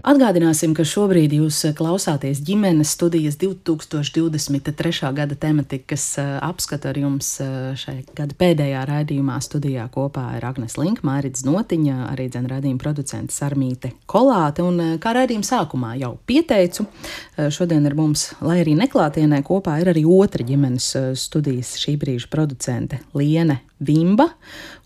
Atgādināsim, 0.08 0.72
ka 0.72 0.86
šobrīd 0.88 1.34
jūs 1.36 1.58
klausāties 1.76 2.38
ģimenes 2.40 2.94
studijas 2.96 3.34
2023. 3.42 5.10
gada 5.12 5.36
tematikas 5.36 6.06
eh, 6.22 6.30
apskatu 6.46 6.88
ar 6.88 7.00
jums 7.02 7.28
eh, 7.44 7.50
šai 7.76 7.98
gada 8.16 8.32
pēdējā 8.40 8.86
raidījumā. 8.88 9.36
Studijā 9.44 9.84
kopā 9.92 10.24
ir 10.38 10.46
Agnes 10.48 10.78
Link, 10.80 11.02
Mārits 11.04 11.44
Notiņa, 11.44 11.98
arī 12.14 12.30
dzene 12.32 12.48
raidījuma 12.54 12.80
producente 12.80 13.36
Sarmīte 13.36 13.92
Kolāte. 14.08 14.64
Un 14.64 14.80
eh, 14.80 14.96
kā 15.02 15.12
raidījuma 15.18 15.44
sākumā 15.44 15.92
jau 16.00 16.14
pieteicu, 16.24 16.88
šodien 17.36 17.84
ar 17.90 17.98
mums, 17.98 18.30
lai 18.40 18.62
arī 18.62 18.78
neklātienē, 18.80 19.42
kopā 19.44 19.76
ir 19.82 19.92
arī 19.92 20.08
otra 20.08 20.46
ģimenes 20.48 20.94
studijas 21.20 21.76
šī 21.84 21.98
brīža 22.00 22.32
producente 22.32 23.02
Liene 23.12 23.60
Vimba. 23.84 24.30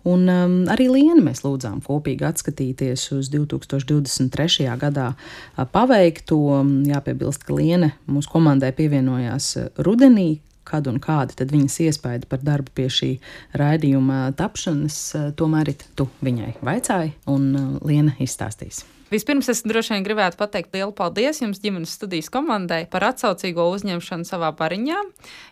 Un 0.09 0.27
um, 0.31 0.55
arī 0.73 0.89
Lienu 0.91 1.23
mēs 1.23 1.45
lūdzām 1.45 1.83
kopīgi 1.87 2.27
atskatīties 2.27 3.05
uz 3.15 3.31
2023. 3.33 4.67
gadā 4.81 5.13
paveikto. 5.75 6.39
Jāpiebilst, 6.89 7.45
ka 7.47 7.55
Liena 7.57 7.93
mūsu 8.11 8.33
komandai 8.33 8.73
pievienojās 8.77 9.53
rudenī, 9.87 10.41
kad 10.69 10.89
un 10.91 10.99
kādi 11.03 11.37
tad 11.39 11.53
viņas 11.55 11.79
iespaidi 11.87 12.31
par 12.31 12.43
darbu 12.43 12.75
pie 12.75 12.89
šī 12.93 13.13
raidījuma 13.59 14.25
tapšanas, 14.39 14.99
tomēr 15.39 15.75
tu 15.99 16.09
viņai 16.25 16.57
vaicāji, 16.63 17.15
un 17.31 17.79
Liena 17.83 18.17
izstāstīs. 18.23 18.85
Vispirms 19.13 19.51
es 19.53 19.61
droši 19.69 19.93
vien 19.93 20.05
gribētu 20.07 20.39
pateikt 20.41 20.73
lielu 20.73 20.93
paldies 20.97 21.43
jums, 21.43 21.61
ģimenes 21.61 21.93
studijas 21.99 22.31
komandai, 22.33 22.87
par 22.89 23.05
atsaucīgo 23.11 23.67
uzņemšanu 23.75 24.25
savā 24.25 24.49
bariņā, 24.57 25.03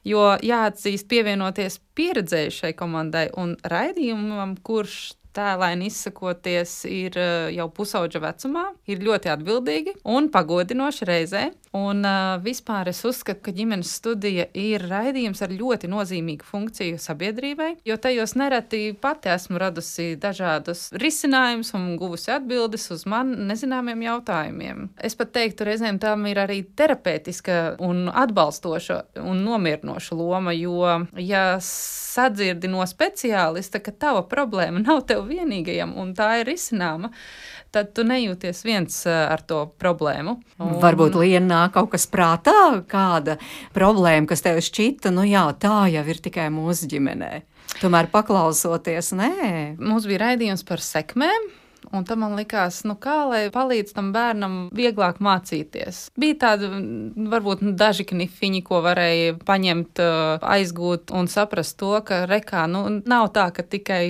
jo 0.09 0.27
jāatzīst, 0.41 1.09
pievienoties 1.11 1.77
pieredzējušai 1.99 2.73
komandai 2.79 3.27
un 3.37 3.59
raidījumam, 3.69 4.57
kurš 4.65 5.11
tēlēni 5.37 5.91
izsakoties, 5.91 6.73
ir 6.91 7.17
eh, 7.21 7.51
jau 7.55 7.69
pusauģa 7.75 8.23
vecumā, 8.25 8.65
ir 8.91 9.05
ļoti 9.05 9.31
atbildīgi 9.35 9.97
un 10.11 10.31
pagodinoši 10.33 11.09
reizē. 11.09 11.45
Un 11.77 12.03
uh, 12.03 12.35
vispār 12.43 12.89
es 12.91 12.99
uzskatu, 13.07 13.45
ka 13.47 13.53
ģimenes 13.55 13.93
studija 14.01 14.49
ir 14.59 14.83
raidījums 14.91 15.39
ar 15.47 15.53
ļoti 15.55 15.87
nozīmīgu 15.93 16.43
funkciju 16.43 16.99
sabiedrībai, 16.99 17.77
jo 17.87 17.95
tajos 17.95 18.35
nereti 18.35 18.89
pati 18.99 19.31
esmu 19.31 19.61
radusi 19.63 20.17
dažādus 20.19 20.89
risinājumus 20.99 21.71
un 21.79 21.93
guvusi 22.01 22.33
atbildes 22.35 22.89
uz 22.91 23.05
man 23.07 23.31
nezināmiem 23.47 24.03
jautājumiem. 24.03 24.89
Es 24.99 25.15
pat 25.15 25.31
teiktu, 25.37 25.69
reizēm 25.69 26.01
tam 26.03 26.27
ir 26.27 26.43
arī 26.43 26.65
terapeitiska 26.75 27.61
un 27.87 28.09
atbalstoša 28.11 28.99
un 29.23 29.45
nomierinoša 29.47 30.19
loma, 30.19 30.57
jo, 30.59 30.83
ja 31.23 31.45
sadzirdi 31.63 32.67
no 32.67 32.83
speciālista, 32.83 33.79
ka 33.79 33.95
tava 33.95 34.25
problēma 34.27 34.83
nav 34.83 35.05
tev 35.07 35.23
vienīgajam 35.31 35.95
un 36.03 36.17
tā 36.19 36.41
ir 36.41 36.51
risināma, 36.51 37.13
tad 37.75 37.93
tu 37.97 38.05
nejūties 38.07 38.65
viens 38.67 38.97
eh, 39.09 39.21
ar 39.31 39.43
to 39.47 39.63
problēmu. 39.81 40.37
Un... 40.61 40.75
Varbūt 40.83 41.19
Lienā 41.21 41.63
kaut 41.75 41.93
kas 41.95 42.09
prātā, 42.11 42.83
kāda 42.91 43.39
problēma, 43.77 44.29
kas 44.31 44.45
tev 44.47 44.61
šķita, 44.65 45.15
nu 45.15 45.27
jā, 45.29 45.47
tā 45.61 45.87
jau 45.93 46.05
ir 46.07 46.21
tikai 46.23 46.51
mūsu 46.55 46.91
ģimenē. 46.91 47.33
Tomēr 47.81 48.11
paklausoties, 48.11 49.13
nē. 49.15 49.33
Mums 49.79 50.09
bija 50.11 50.27
raidījums 50.27 50.67
par 50.67 50.83
sekmēm. 50.83 51.51
Un 51.97 52.05
tam 52.05 52.21
man 52.21 52.35
likās, 52.37 52.83
nu, 52.85 52.93
kā 53.01 53.23
lai 53.25 53.41
palīdz 53.51 53.95
tam 53.97 54.11
bērnam 54.13 54.57
vieglāk 54.77 55.17
mācīties. 55.25 56.11
Bija 56.21 56.37
tādi, 56.43 56.69
varbūt, 57.33 57.65
nu, 57.65 57.73
daži 57.79 58.05
knifiņi, 58.11 58.61
ko 58.67 58.83
varēja 58.85 59.39
paņemt, 59.49 60.03
eh, 60.05 60.45
aizgūt 60.59 61.15
un 61.17 61.31
saprast 61.33 61.79
to, 61.81 61.95
ka 62.05 62.27
rekā, 62.31 62.67
nu, 62.69 62.85
nav 63.01 63.33
tā, 63.33 63.49
ka 63.57 63.65
tikai 63.65 64.05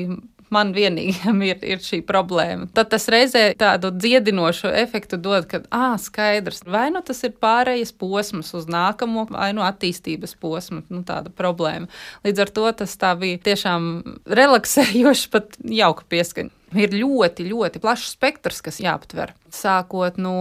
man 0.55 0.75
vienīgam 0.77 1.41
ir, 1.47 1.59
ir 1.63 1.83
šī 1.85 2.03
problēma. 2.07 2.69
Tad 2.77 2.91
tas 2.93 3.09
reizē 3.13 3.45
tādu 3.59 3.93
dziedinošu 3.95 4.71
efektu 4.83 5.19
dod, 5.21 5.47
ka, 5.51 5.63
ah, 5.75 5.97
skaidrs, 6.01 6.65
vai 6.67 6.89
nu 6.95 7.03
tas 7.07 7.23
ir 7.27 7.37
pārējais 7.41 7.95
posms 7.97 8.53
uz 8.59 8.69
nākamo, 8.71 9.29
vai 9.31 9.51
nu 9.57 9.65
attīstības 9.67 10.37
posmu, 10.41 10.85
nu 10.91 11.03
tāda 11.07 11.33
problēma. 11.35 11.91
Līdz 12.27 12.47
ar 12.47 12.55
to 12.55 12.71
tas 12.83 12.97
tā 13.01 13.15
bija 13.21 13.41
tiešām 13.51 13.91
relaksējoši, 14.29 15.29
pat 15.35 15.61
jauka 15.65 16.07
pieskaņa. 16.11 16.60
Ir 16.79 16.93
ļoti, 16.95 17.49
ļoti 17.51 17.81
plašs 17.83 18.13
spektrs, 18.15 18.61
kas 18.63 18.79
jāaptver. 18.83 19.33
Sākot 19.51 20.21
no 20.23 20.35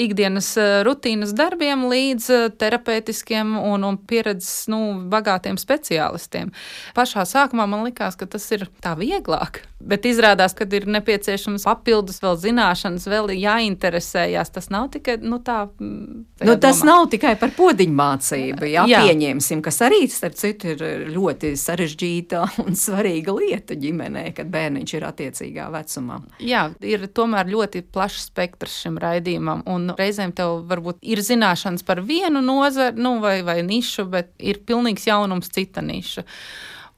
ikdienas 0.00 0.48
eh, 0.56 0.80
rutīnas 0.86 1.34
darbiem 1.36 1.84
līdz 1.90 2.28
eh, 2.32 2.46
terapeitiskiem 2.56 3.58
un, 3.58 3.84
un 3.84 3.98
pieredzes 4.00 4.70
nu, 4.72 4.80
bagātiem 5.12 5.60
speciālistiem. 5.60 6.54
Pašā 6.96 7.26
sākumā 7.28 7.66
man 7.68 7.84
likās, 7.84 8.16
ka 8.16 8.28
tas 8.30 8.46
ir 8.56 8.70
tā 8.80 8.94
vieglāk. 8.96 9.66
Bet 9.80 10.04
izrādās, 10.08 10.52
ka 10.56 10.64
ir 10.76 10.84
nepieciešams 10.92 11.64
papildus 11.68 12.20
vēl 12.20 12.36
zināšanas, 12.40 13.06
vēl 13.08 13.30
jāinteresējas. 13.36 14.52
Tas 14.56 14.68
nav 14.72 14.90
tikai 14.96 15.18
nu, 15.20 15.38
tā. 15.44 15.62
Mm, 15.80 16.24
nu, 16.44 16.56
tas 16.60 16.80
domā. 16.82 16.90
nav 16.90 17.06
tikai 17.12 17.34
par 17.40 17.52
podziņu 17.56 17.96
mācību. 18.00 18.68
Jā, 18.68 18.84
jā, 18.88 19.04
pieņemsim, 19.04 19.60
kas 19.64 19.80
arī, 19.84 20.02
starp 20.12 20.36
citu, 20.40 20.72
ir 20.74 21.06
ļoti 21.12 21.52
sarežģīta 21.60 22.44
un 22.64 22.76
svarīga 22.76 23.36
lieta 23.36 23.76
ģimenē, 23.80 24.26
kad 24.36 24.52
bērniņš 24.52 24.96
ir 24.96 25.08
attiecīgā 25.50 25.70
vecumā. 25.72 26.20
Jā, 26.40 26.70
ir 26.80 27.06
tomēr 27.08 27.48
ļoti 27.50 27.82
plašs 27.92 28.30
spektrs 28.30 28.82
šim 28.84 28.98
raidījumam, 28.98 29.64
un 29.66 29.92
reizēm 29.96 30.32
tev 30.32 30.66
varbūt 30.68 30.98
ir 31.02 31.20
zināšanas 31.20 31.84
par 31.84 32.00
vienu 32.02 32.40
nozari 32.40 32.96
nu, 32.96 33.20
vai, 33.20 33.42
vai 33.42 33.62
nišu, 33.62 34.06
bet 34.10 34.32
ir 34.38 34.62
pilnīgs 34.64 35.06
jaunums 35.06 35.50
cita 35.50 35.82
niša 35.82 36.24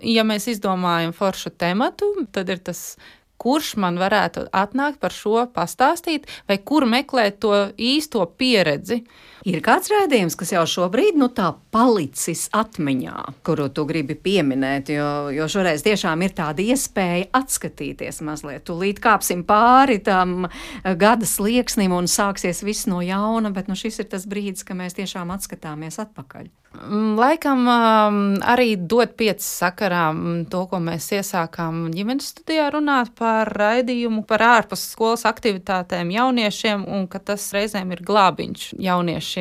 ja 0.02 0.24
mēs 0.24 0.48
izdomājam 0.50 1.12
foršu 1.14 1.52
tematu, 1.54 2.26
tad 2.32 2.48
ir 2.50 2.58
tas 2.58 2.96
kurš 3.38 3.76
man 3.76 3.98
varētu 3.98 4.48
atnākt 4.52 5.00
par 5.02 5.12
šo 5.12 5.46
pastāstīt, 5.54 6.26
vai 6.48 6.58
kur 6.58 6.86
meklēt 6.86 7.40
to 7.42 7.70
īsto 7.78 8.24
pieredzi. 8.26 9.02
Ir 9.48 9.58
kāds 9.64 9.90
raidījums, 9.90 10.36
kas 10.38 10.52
jau 10.54 10.62
šobrīd 10.68 11.16
nu, 11.18 11.26
tā 11.34 11.48
palicis 11.74 12.44
atmiņā, 12.54 13.16
kuru 13.46 13.66
tu 13.74 13.84
gribi 13.88 14.14
pieminēt, 14.14 14.92
jo, 14.94 15.08
jo 15.34 15.48
šoreiz 15.50 15.82
tiešām 15.82 16.22
ir 16.22 16.36
tāda 16.38 16.62
iespēja 16.62 17.26
atskatīties 17.40 18.22
mazliet. 18.22 18.62
Tūlīt 18.68 19.02
kāpsim 19.02 19.42
pāri 19.48 19.98
tam 20.04 20.46
gada 20.84 21.26
slieksnim 21.26 21.94
un 21.96 22.10
sāksies 22.10 22.62
viss 22.62 22.86
no 22.90 23.02
jauna, 23.02 23.50
bet 23.54 23.70
nu, 23.70 23.78
šis 23.78 24.04
ir 24.04 24.12
tas 24.14 24.28
brīdis, 24.30 24.66
kad 24.68 24.78
mēs 24.78 24.98
tiešām 25.00 25.34
atskatāmies 25.34 25.98
atpakaļ. 26.06 26.52
Mm, 26.72 27.18
laikam 27.20 27.66
um, 27.68 28.18
arī 28.48 28.78
dot 28.88 29.12
pieci 29.20 29.44
sakarā 29.44 30.06
mm, 30.14 30.46
to, 30.52 30.62
ko 30.70 30.78
mēs 30.80 31.10
iesākām 31.18 31.90
ģimenes 31.92 32.30
studijā 32.32 32.70
runāt 32.72 33.10
par 33.18 33.50
raidījumu, 33.52 34.22
par 34.28 34.44
ārpus 34.46 34.86
skolas 34.94 35.26
aktivitātēm 35.28 36.14
jauniešiem, 36.14 36.86
un 36.88 37.04
ka 37.12 37.20
tas 37.20 37.44
reizēm 37.52 37.92
ir 37.92 38.00
glābiņš 38.08 38.70
jauniešiem, 38.80 39.31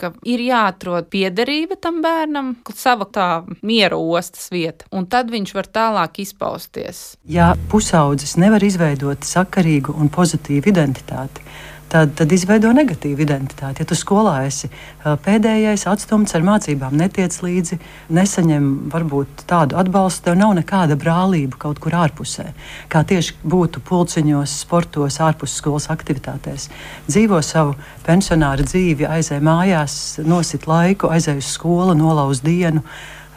ka 0.00 0.12
ir 0.28 0.42
jāatrod 0.44 1.08
piederība 1.12 1.78
tam 1.80 2.00
bērnam, 2.04 2.52
sava 2.76 3.06
tā 3.10 3.28
miera 3.66 3.98
ostas 3.98 4.50
vieta, 4.52 4.86
un 4.92 5.08
tad 5.10 5.30
viņš 5.32 5.54
var 5.56 5.70
tālāk 5.70 6.22
izpausties. 6.24 7.02
Ja 7.28 7.52
pusaudzis 7.70 8.36
nevar 8.40 8.64
izveidot 8.64 9.26
sakarīgu 9.26 9.96
un 9.96 10.12
pozitīvu 10.12 10.70
identitāti, 10.72 11.44
tad, 11.90 12.12
tad 12.18 12.32
izveido 12.32 12.70
negatīvu 12.74 13.24
identitāti. 13.24 13.82
Ja 13.82 13.88
tu 13.88 13.96
skolā 13.98 14.36
esi 14.46 14.70
pēdējais, 15.02 15.86
atstumts 15.90 16.34
ar 16.38 16.44
mācībām, 16.46 16.94
netiec 16.98 17.34
līdzi, 17.42 17.78
nesaņem 18.14 18.68
varbūt 18.92 19.44
tādu 19.50 19.78
atbalstu, 19.80 20.28
tev 20.28 20.38
nav 20.40 20.54
nekāda 20.58 20.98
brālība 21.00 21.58
kaut 21.66 21.80
kur 21.82 21.96
ārpusē. 22.00 22.50
Kā 22.92 23.02
tieši 23.06 23.38
būtu 23.42 23.82
pulciņos, 23.86 24.58
sportos, 24.64 25.20
ārpus 25.24 25.56
skolas 25.60 25.90
aktivitātēs. 25.92 26.68
Dzīvo 27.10 27.40
savu 27.46 27.76
pensionāru 28.06 28.66
dzīvi, 28.68 29.08
aizēj 29.10 29.42
mājās, 29.44 29.96
nosit 30.26 30.68
laiku, 30.70 31.10
aizēj 31.10 31.42
uz 31.42 31.54
skolu, 31.56 31.96
nolauz 31.98 32.44
dienu. 32.44 32.84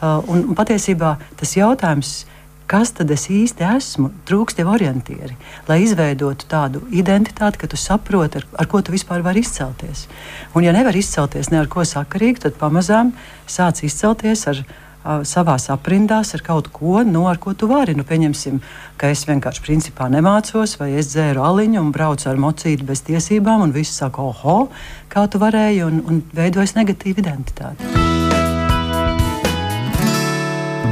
Un, 0.04 0.46
un 0.50 0.54
patiesībā 0.58 1.16
tas 1.40 1.56
jautājums 1.56 2.22
ir 2.24 2.33
kas 2.70 2.94
tad 2.96 3.10
es 3.14 3.26
īsti 3.32 3.66
esmu, 3.74 4.10
trūkst 4.28 4.60
jau 4.62 4.70
orientieri, 4.72 5.36
lai 5.68 5.82
izveidotu 5.84 6.48
tādu 6.50 6.84
identitāti, 6.94 7.60
ka 7.60 7.68
tu 7.70 7.80
saproti, 7.80 8.40
ar, 8.40 8.48
ar 8.64 8.70
ko 8.70 8.80
tu 8.84 8.94
vispār 8.94 9.24
vari 9.24 9.44
izcelties. 9.44 10.06
Un, 10.54 10.64
ja 10.66 10.72
nevar 10.76 10.96
izcelties 10.96 11.52
ne 11.52 11.60
ar 11.60 11.68
ko 11.72 11.84
sakarīgi, 11.88 12.46
tad 12.46 12.58
pamazām 12.60 13.12
sāc 13.50 13.84
izcelties 13.84 14.46
ar 14.50 14.64
savā 15.04 15.58
aprindās 15.68 16.32
ar 16.34 16.40
kaut 16.40 16.70
ko, 16.72 17.02
no 17.04 17.26
ar 17.28 17.36
ko 17.38 17.52
tu 17.52 17.68
vari. 17.68 17.94
Nu, 17.94 18.06
pieņemsim, 18.08 18.60
ka 18.96 19.12
es 19.12 19.26
vienkārši 19.28 19.64
principā 19.64 20.08
nemācos, 20.08 20.78
vai 20.80 20.94
es 20.96 21.12
dzēru 21.12 21.44
aliņu 21.44 21.82
un 21.82 21.92
braucu 21.92 22.30
ar 22.30 22.40
mocīti 22.40 22.88
bez 22.88 23.04
tiesībām, 23.04 23.68
un 23.68 23.76
viss 23.76 24.00
saka, 24.00 24.24
oho, 24.24 24.70
kā 25.12 25.28
tu 25.28 25.42
varēji, 25.42 25.84
un, 25.84 26.00
un 26.08 26.22
veidojas 26.32 26.78
negatīva 26.78 27.20
identitāte 27.20 28.23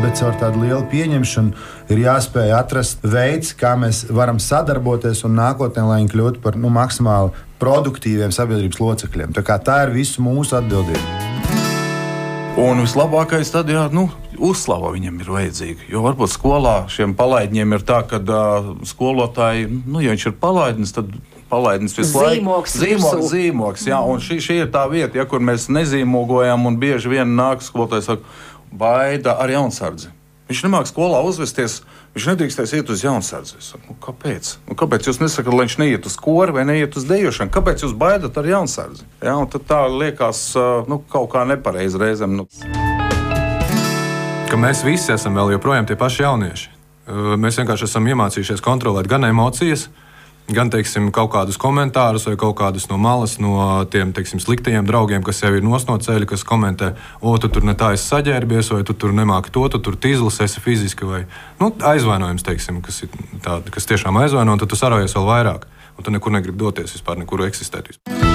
bet 0.03 0.19
caur 0.19 0.35
tādu 0.41 0.65
lielu 0.65 0.83
pieņemšanu 0.91 1.93
ir 1.95 2.03
jāspēj 2.03 2.55
atrast 2.57 3.05
veids, 3.07 3.53
kā 3.59 3.75
mēs 3.79 4.05
varam 4.11 4.41
sadarboties 4.43 5.23
un 5.29 5.37
nākotnē, 5.39 5.85
lai 5.87 6.01
viņi 6.03 6.13
kļūtu 6.15 6.43
par 6.43 6.59
nu, 6.59 6.73
maksimāli 6.75 7.31
produktīviem 7.63 8.35
sabiedrības 8.35 8.83
locekļiem. 8.83 9.37
Tā, 9.37 9.59
tā 9.63 9.79
ir 9.87 9.95
visu 9.95 10.25
mūsu 10.25 10.59
atbildība. 10.59 11.31
Un 12.61 12.83
vislabākais 12.83 13.49
tad, 13.49 13.71
jā, 13.73 13.87
nu, 13.95 14.11
uzslava 14.43 14.91
viņam 14.93 15.21
ir 15.23 15.31
vajadzīga. 15.33 15.87
Jo 15.93 16.03
varbūt 16.05 16.35
skolā 16.35 16.75
šiem 16.93 17.15
palaidņiem 17.17 17.79
ir 17.79 17.85
tā, 17.89 18.03
ka 18.09 18.19
uh, 18.21 18.73
skolotāji, 18.89 19.71
nu, 19.87 20.03
ja 20.05 20.13
viņš 20.13 20.27
ir 20.29 20.35
palaidnis, 20.43 20.93
tad 20.93 21.15
palaidnis 21.53 21.97
visu 21.97 22.19
laiku. 22.19 22.41
Zīmoks, 22.41 22.77
zīmoks, 22.81 23.31
zīmoks 23.33 23.87
jā, 23.89 24.01
un 24.05 24.21
šī, 24.25 24.39
šī 24.45 24.59
ir 24.65 24.73
tā 24.73 24.85
vieta, 24.93 25.17
ja, 25.21 25.27
kur 25.29 25.41
mēs 25.45 25.69
nezīmogojam, 25.73 26.69
un 26.69 26.79
bieži 26.81 27.13
vien 27.13 27.37
nāk 27.39 27.65
skolotājs 27.65 28.11
saka, 28.11 28.37
baida 28.73 29.37
ar 29.41 29.53
jaunsardzi. 29.53 30.11
Viņš 30.51 30.63
nemāks 30.67 30.91
skolā 30.93 31.23
uzvesties, 31.25 31.79
viņš 32.13 32.27
nedrīkstēs 32.33 32.75
iet 32.77 32.91
uz 32.93 33.05
jaunsardzi. 33.05 33.57
Nu, 33.87 33.95
kāpēc? 34.03 34.51
Nu, 34.69 34.77
kāpēc 34.77 35.09
jūs 35.09 35.21
nesakāt, 35.23 35.55
lai 35.55 35.65
viņš 35.65 35.79
neiet 35.81 36.09
uz 36.09 36.17
koru 36.21 36.59
vai 36.59 36.67
neiet 36.69 36.99
uz 36.99 37.07
dejošanu? 37.09 37.53
Kāpēc 37.55 37.87
jūs 37.87 37.95
baidat 37.97 38.37
ar 38.37 38.51
jaunsardzi? 38.51 39.07
Ja, 39.25 39.39
tā 39.49 39.81
liekas 39.89 40.45
nu, 40.91 41.01
kaut 41.13 41.31
kā 41.33 41.47
nepareizi 41.49 42.01
reizēm. 42.03 42.37
Nu. 42.43 42.49
Ka 44.51 44.61
mēs 44.61 44.85
visi 44.85 45.15
esam 45.15 45.39
vēl 45.41 45.55
joprojām 45.55 45.89
tie 45.89 45.97
paši 45.97 46.27
jaunieši. 46.27 46.71
Mēs 47.41 47.57
vienkārši 47.63 47.89
esam 47.89 48.07
iemācījušies 48.13 48.61
kontrolēt 48.63 49.09
gan 49.11 49.25
emocijas, 49.31 49.89
gan 49.89 50.12
teiksim, 50.53 51.11
kaut 51.15 51.31
kādus 51.33 51.59
komentārus 51.61 52.27
vai 52.29 52.37
kaut 52.41 52.57
kādus 52.59 52.89
no 52.91 52.99
malas, 53.01 53.39
no 53.43 53.85
tiem 53.91 54.13
teiksim, 54.13 54.41
sliktajiem 54.43 54.87
draugiem, 54.89 55.23
kas 55.23 55.43
jau 55.43 55.53
ir 55.55 55.63
no 55.63 55.79
ceļa, 55.79 56.27
kas 56.27 56.45
komentē, 56.45 56.93
o, 57.21 57.37
tu 57.39 57.49
tur 57.49 57.65
ne 57.65 57.75
tā 57.75 57.93
esi 57.97 58.09
saģērbies, 58.09 58.73
vai 58.73 58.83
tu 58.85 58.95
tur 58.95 59.13
nemāki 59.13 59.53
to, 59.53 59.69
tu 59.69 59.79
tur 59.79 59.97
tīzlis 59.97 60.41
esi 60.45 60.61
fiziski, 60.61 61.05
vai 61.05 61.25
nu, 61.61 61.73
aizvainojums, 61.93 62.43
teiksim, 62.43 62.83
kas, 62.83 63.05
tādi, 63.45 63.73
kas 63.73 63.89
tiešām 63.89 64.21
aizvaino, 64.25 64.57
tad 64.59 64.73
tu 64.73 64.79
sarojies 64.79 65.17
vēl 65.17 65.31
vairāk, 65.31 65.67
un 65.97 66.05
tu 66.05 66.15
nekur 66.15 66.33
negribi 66.33 66.59
doties 66.65 66.99
vispār, 66.99 67.21
nekur 67.23 67.47
eksistēt. 67.49 67.93
Vispār. 67.93 68.32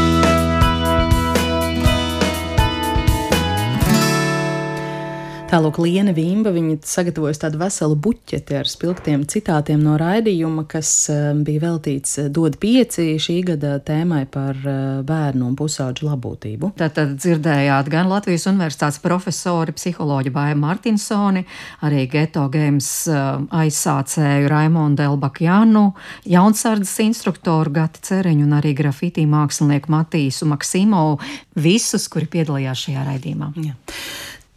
Tālāk, 5.48 5.78
Liena 5.80 6.12
Vimba 6.12 6.52
sagatavojas 6.84 7.40
tādu 7.40 7.62
veselu 7.62 7.96
buķeti 8.04 8.56
ar 8.60 8.68
spilgtiem 8.68 9.22
citātiem 9.32 9.80
no 9.80 9.94
raidījuma, 9.96 10.66
kas 10.68 10.90
eh, 11.08 11.30
bija 11.48 11.62
veltīts 11.64 12.18
eh, 12.20 12.28
dod 12.28 12.58
pieci 12.60 13.16
šī 13.16 13.38
gada 13.48 13.78
tēmai 13.80 14.26
par 14.28 14.60
eh, 14.60 14.82
bērnu 15.08 15.48
un 15.48 15.56
pusauģu 15.56 16.10
labklājību. 16.10 16.74
Tātad 16.82 17.16
dzirdējāt 17.16 17.88
gan 17.94 18.12
Latvijas 18.12 18.50
Universitātes 18.52 19.00
profesori, 19.00 19.72
psiholoģi 19.78 20.36
Bāja 20.36 20.60
Martinsoni, 20.60 21.46
arī 21.88 22.04
Geto 22.12 22.50
Games 22.52 22.92
aizsācēju 23.08 24.52
Raimondu 24.52 25.08
Elbakjanu, 25.08 25.88
jaunsardzes 26.28 26.98
instruktoru 27.08 27.78
Gati 27.80 28.04
Ceriņu 28.10 28.50
un 28.50 28.60
arī 28.60 28.76
grafitī 28.76 29.24
mākslinieku 29.24 29.96
Matīsu 29.96 30.52
Maksimovu, 30.52 31.22
visus, 31.56 32.12
kuri 32.12 32.28
piedalījās 32.36 32.90
šajā 32.90 33.12
raidījumā. 33.14 33.54
Jā. 33.64 33.78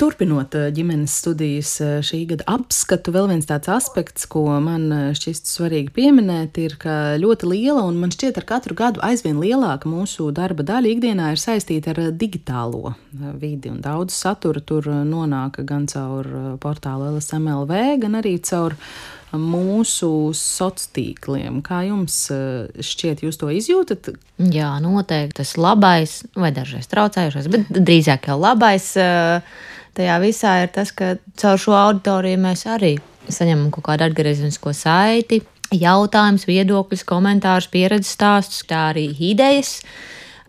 Turpinot 0.01 0.55
eh, 0.57 0.70
ģimenes 0.72 1.12
studijas 1.20 1.74
eh, 1.84 1.98
šī 2.01 2.22
gada 2.30 2.46
apskatu, 2.48 3.12
vēl 3.12 3.26
viens 3.34 3.44
tāds 3.44 3.68
aspekts, 3.68 4.24
ko 4.32 4.46
man 4.64 4.86
eh, 4.96 5.03
šķiet 5.16 5.51
svarīgi 5.51 5.92
pieminēt, 5.92 6.57
ir, 6.62 6.78
ka 6.80 7.18
ļoti 7.20 7.51
liela 7.51 7.82
un 7.84 7.98
man 8.01 8.14
šķiet 8.14 8.40
ar 8.40 8.46
katru 8.48 8.76
gadu 8.78 9.03
aizvien 9.05 9.36
lielāka 9.42 9.90
mūsu 9.90 10.30
darba 10.32 10.64
daļa 10.64 10.94
ikdienā 10.94 11.34
ir 11.34 11.42
saistīta 11.42 11.92
ar 11.92 12.01
digitālo 12.16 12.94
vidi. 13.42 13.74
Daudz 13.84 14.16
satura 14.16 14.62
tur 14.64 14.88
nonāk 14.88 15.61
gan 15.68 15.84
caur 15.90 16.28
portālu 16.62 17.11
LSMLV, 17.18 17.80
gan 18.01 18.16
arī 18.22 18.38
caur 18.40 18.78
mūsu 19.36 20.32
sociāliem 20.32 20.94
tīkliem. 20.96 21.59
Kā 21.66 21.82
jums 21.86 22.16
šķiet, 22.88 23.20
jūs 23.26 23.36
to 23.38 23.51
izjūtat? 23.53 24.09
Jā, 24.48 24.72
noteikti 24.82 25.42
tas 25.42 25.53
labais, 25.61 26.22
vai 26.34 26.55
dažreiz 26.57 26.88
traucējušais, 26.90 27.51
bet 27.53 27.68
drīzāk 27.76 28.30
jau 28.32 28.38
labais. 28.40 28.88
Uh, 28.96 29.68
tajā 30.01 30.18
visā 30.24 30.57
ir 30.64 30.72
tas, 30.74 30.92
ka 30.96 31.14
caur 31.40 31.61
šo 31.61 31.76
auditoriju 31.76 32.40
mēs 32.40 32.66
arī 32.66 32.94
saņemam 33.30 33.68
kaut 33.74 33.86
kādu 33.92 34.09
atgriezenisko 34.09 34.72
saiti, 34.74 35.42
jautājumus, 35.70 36.48
viedokļus, 36.48 37.05
komentārus, 37.07 37.68
pieredzes 37.70 38.16
stāstus, 38.16 38.64
kā 38.66 38.88
arī 38.94 39.11
idejas 39.30 39.78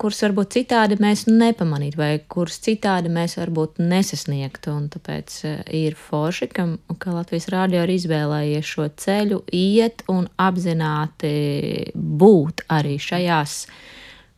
kuras 0.01 0.21
varbūt 0.25 0.55
citādi 0.55 0.97
mēs 1.01 1.27
nepamanītu, 1.29 1.99
vai 1.99 2.11
kuras 2.31 2.57
citādi 2.63 3.11
mēs 3.13 3.37
varbūt 3.37 3.81
nesasniegtu. 3.85 4.73
Un 4.73 4.89
tāpēc 4.93 5.37
eh, 5.45 5.61
ir 5.83 5.97
forši, 5.99 6.49
ka, 6.55 6.65
ka 7.01 7.15
Latvijas 7.15 7.49
rādio 7.53 7.83
ir 7.85 7.93
izvēlējies 7.95 8.73
šo 8.73 8.87
ceļu, 9.03 9.43
iet 9.53 10.01
un 10.11 10.25
apzināti 10.41 11.33
būt 11.93 12.65
arī 12.73 12.97
šajās 13.01 13.57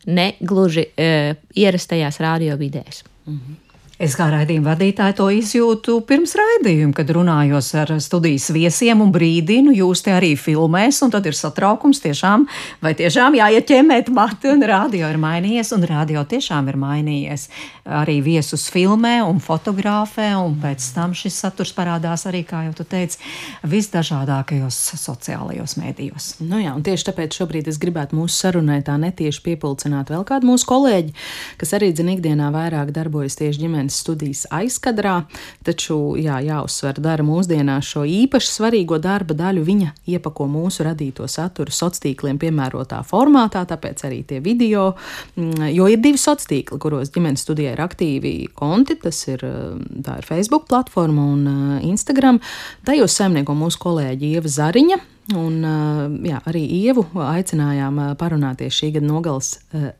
negluži 0.04 0.90
e, 1.00 1.12
ierastajās 1.56 2.20
radio 2.20 2.58
vidēs. 2.60 3.04
Mm 3.24 3.38
-hmm. 3.38 3.63
Es 4.02 4.16
kā 4.18 4.26
raidījuma 4.26 4.72
vadītāja 4.72 5.14
to 5.14 5.28
izjūtu 5.30 6.00
pirms 6.08 6.32
raidījuma, 6.34 6.90
kad 6.96 7.12
runājos 7.14 7.68
ar 7.78 7.92
studijas 8.02 8.48
viesiem 8.50 8.98
un 9.04 9.12
brīdinu, 9.14 9.70
jūs 9.70 10.02
te 10.02 10.10
arī 10.10 10.32
filmēs, 10.34 10.98
un 11.06 11.12
tad 11.14 11.28
ir 11.30 11.36
satraukums 11.38 12.02
tiešām, 12.02 12.48
vai 12.82 12.90
tiešām 12.98 13.36
jāiet 13.38 13.68
ķemmēt 13.68 14.10
mati, 14.10 14.50
un 14.50 14.66
radio 14.66 15.06
ir 15.06 15.18
mainījies, 15.22 15.70
un 15.76 15.86
radio 15.86 16.24
tiešām 16.26 16.72
ir 16.72 16.78
mainījies. 16.82 17.46
Arī 17.84 18.16
viesus 18.24 18.64
filmē 18.72 19.20
un 19.28 19.38
fotografē, 19.44 20.32
un 20.42 20.58
pēc 20.58 20.88
tam 20.96 21.14
šis 21.14 21.38
saturs 21.44 21.70
parādās 21.76 22.26
arī, 22.26 22.42
kā 22.48 22.64
jau 22.66 22.74
tu 22.80 22.88
teici, 22.88 23.22
visdažādākajos 23.62 24.80
sociālajos 25.04 25.76
mēdījos. 25.78 26.28
Nu 26.42 26.58
jā, 26.58 26.74
un 26.74 26.82
tieši 26.82 27.12
tāpēc 27.12 27.38
šobrīd 27.38 27.70
es 27.70 27.78
gribētu 27.78 28.18
mūsu 28.18 28.42
sarunai 28.42 28.80
tā 28.82 28.98
netieši 28.98 29.44
piepulcināt 29.46 30.10
vēl 30.10 30.26
kādu 30.26 30.50
mūsu 30.50 30.66
kolēģi, 30.72 31.14
kas 31.62 31.76
arī 31.78 31.92
dzen 31.94 32.14
ikdienā 32.16 32.50
vairāk 32.56 32.90
darbojas 32.96 33.38
tieši 33.38 33.62
ģimenes 33.66 33.93
ģimenes 33.94 34.02
studijas 34.02 34.46
aizkadrā, 34.50 35.24
taču 35.64 36.16
jā, 36.16 36.40
jāuzsver, 36.42 37.00
dara 37.00 37.22
mūsdienās 37.24 37.84
šo 37.84 38.04
īpaši 38.04 38.50
svarīgo 38.50 38.98
darba 38.98 39.34
daļu. 39.34 39.64
Viņa 39.64 39.92
iepako 40.06 40.46
mūsu 40.46 40.84
radīto 40.84 41.26
saturu 41.28 41.70
sociāliem 41.70 41.92
tīkliem 42.04 42.38
piemērotā 42.38 43.02
formātā, 43.06 43.64
tāpēc 43.64 44.04
arī 44.04 44.24
tie 44.26 44.40
video, 44.40 44.94
mm, 45.36 45.70
jo 45.72 45.86
ir 45.88 46.00
divi 46.02 46.18
sociāli 46.18 46.60
tīkli, 46.64 46.78
kuros 46.78 47.12
ģimenes 47.14 47.44
studijā 47.44 47.74
ir 47.74 47.80
aktīvi 47.80 48.50
konti. 48.54 48.96
Tas 49.00 49.26
ir, 49.28 49.44
ir 49.44 50.26
Facebook 50.26 50.66
platforma 50.68 51.22
un 51.22 51.80
Instagram. 51.82 52.40
Tajos 52.84 53.14
saimnieko 53.14 53.54
mūsu 53.54 53.80
kolēģi 53.80 54.34
Ieva 54.34 54.50
Zariņa 54.50 55.13
Un, 55.32 55.54
jā, 56.28 56.36
arī 56.44 56.60
Ievu 56.82 57.06
aicinājām 57.24 58.00
parunāties 58.20 58.76
šī 58.76 58.90
gada 58.98 59.08
nogales 59.08 59.54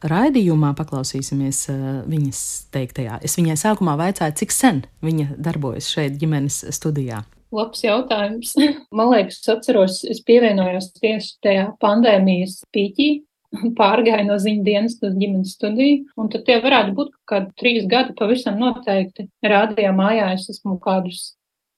raidījumā. 0.05 0.75
Paklausīsimies 0.77 1.63
viņas 2.11 2.41
teiktajā. 2.75 3.23
Es 3.25 3.39
viņai 3.41 3.57
sākumā 3.57 3.97
vaicāju, 4.03 4.37
cik 4.43 4.53
sen 4.53 4.83
viņa 5.05 5.39
darbojas 5.41 5.89
šeit, 5.89 6.19
ģimenes 6.21 6.61
studijā. 6.77 7.23
Labs 7.55 7.85
jautājums. 7.85 8.53
Man 8.97 9.13
liekas, 9.13 9.41
es 9.41 9.53
atceros, 9.53 10.01
es 10.11 10.21
pievienojos 10.27 10.91
tieši 10.99 11.39
tajā 11.45 11.69
pandēmijas 11.83 12.61
pīķī, 12.75 13.09
pārgāju 13.81 14.27
no 14.29 14.39
ziņu 14.43 14.67
dienas 14.67 14.99
uz 15.01 15.15
ģimenes 15.17 15.55
studiju. 15.57 16.03
Un 16.21 16.29
tad 16.33 16.47
tie 16.49 16.59
varētu 16.65 16.97
būt 16.99 17.15
kaut 17.15 17.31
kādi 17.33 17.57
trīs 17.63 17.89
gadi 17.91 18.17
pavisam 18.19 18.59
noteikti. 18.61 19.29
Rādījā 19.47 19.95
mājā 19.97 20.33
es 20.35 20.51
esmu 20.53 20.77
kādus 20.85 21.31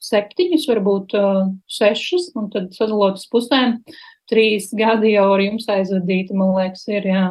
septiņus, 0.02 0.68
varbūt 0.70 1.16
sešus, 1.70 2.30
un 2.38 2.50
tad 2.52 2.72
sadalot 2.76 3.20
uz 3.20 3.26
pusēm, 3.32 3.78
trīs 4.30 4.70
gadi 4.76 5.14
jau 5.16 5.28
ar 5.34 5.44
jums 5.44 5.68
aizvadīti, 5.72 6.36
man 6.36 6.54
liekas, 6.56 6.86
ir 6.92 7.10
jā. 7.10 7.26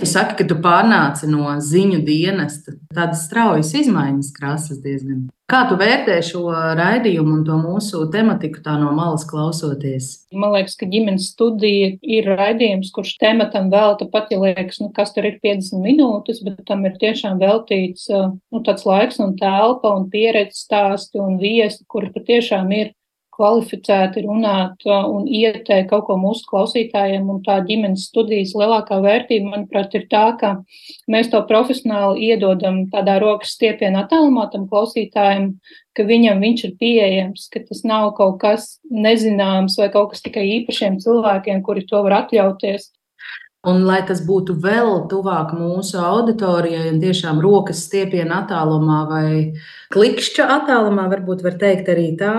Tu 0.00 0.08
saki, 0.08 0.38
ka 0.38 0.46
tu 0.48 0.56
pārnāci 0.64 1.28
no 1.28 1.50
ziņu 1.60 1.98
dienesta. 2.06 2.72
Tādas 2.96 3.26
straujas 3.26 3.74
izmaiņas 3.76 4.30
krāsas 4.32 4.80
diezgan. 4.80 5.26
Kā 5.50 5.64
tu 5.66 5.74
vērtē 5.74 6.20
šo 6.22 6.44
raidījumu 6.78 7.32
un 7.40 7.40
to 7.46 7.56
mūsu 7.58 8.04
tematiku 8.12 8.60
tā 8.62 8.76
no 8.78 8.92
malas 8.94 9.24
klausoties? 9.26 10.10
Man 10.30 10.52
liekas, 10.54 10.76
ka 10.78 10.86
ģimenes 10.92 11.26
studija 11.32 11.88
ir 12.06 12.28
raidījums, 12.38 12.92
kurš 12.94 13.16
tematam 13.18 13.66
velta 13.72 14.06
pat, 14.12 14.30
ja 14.30 14.38
liekas, 14.38 14.78
nu, 14.78 14.92
kas 14.94 15.10
tur 15.16 15.26
ir 15.26 15.40
50 15.42 15.82
minūtes, 15.82 16.38
bet 16.46 16.62
tam 16.70 16.86
ir 16.86 16.94
tiešām 17.02 17.42
veltīts 17.42 18.06
nu, 18.14 18.62
tāds 18.62 18.86
laiks 18.86 19.18
un 19.24 19.34
telpa 19.40 19.90
un 19.98 20.06
pieredzes 20.12 20.62
stāsti 20.68 21.18
un 21.18 21.40
viesi, 21.42 21.82
kuri 21.90 22.12
patiešām 22.14 22.70
ir 22.78 22.94
kvalificēti 23.40 24.26
runāt 24.26 24.84
un 24.86 25.24
ieteikt 25.24 25.88
kaut 25.90 26.06
ko 26.10 26.18
mūsu 26.20 26.44
klausītājiem. 26.50 27.28
Un 27.32 27.40
tā 27.46 27.60
ģimenes 27.64 28.10
studijas 28.10 28.52
lielākā 28.58 29.00
vērtība, 29.00 29.54
manuprāt, 29.54 29.96
ir 29.96 30.06
tā, 30.12 30.26
ka 30.40 30.52
mēs 31.10 31.32
to 31.32 31.40
profesionāli 31.48 32.28
iedodam 32.30 32.84
tādā 32.92 33.16
rokas 33.22 33.56
stiepienā 33.56 34.04
attālumā 34.04 34.50
tam 34.52 34.68
klausītājiem, 34.70 35.54
ka 35.96 36.06
viņam 36.06 36.44
viņš 36.44 36.64
ir 36.68 36.76
pieejams, 36.80 37.48
ka 37.52 37.64
tas 37.66 37.82
nav 37.88 38.12
kaut 38.20 38.38
kas 38.44 38.70
nezināms 38.92 39.78
vai 39.80 39.90
kaut 39.92 40.12
kas 40.12 40.24
tikai 40.26 40.46
īpašiem 40.60 41.00
cilvēkiem, 41.02 41.64
kuri 41.66 41.86
to 41.88 42.04
var 42.06 42.20
atļauties. 42.24 42.90
Un, 43.68 43.82
lai 43.84 43.98
tas 44.08 44.22
būtu 44.24 44.54
vēl 44.64 45.02
tuvāk 45.10 45.50
mūsu 45.52 45.98
auditorijai, 46.00 46.86
un 46.94 47.00
tiešām 47.02 47.42
rokas 47.44 47.82
stiepienā 47.84 48.38
attālumā 48.46 49.00
vai 49.04 49.32
klikšķa 49.92 50.46
attālumā, 50.54 51.02
varbūt 51.12 51.42
var 51.44 51.58
teikt 51.60 51.90
arī 51.92 52.06
tā, 52.16 52.36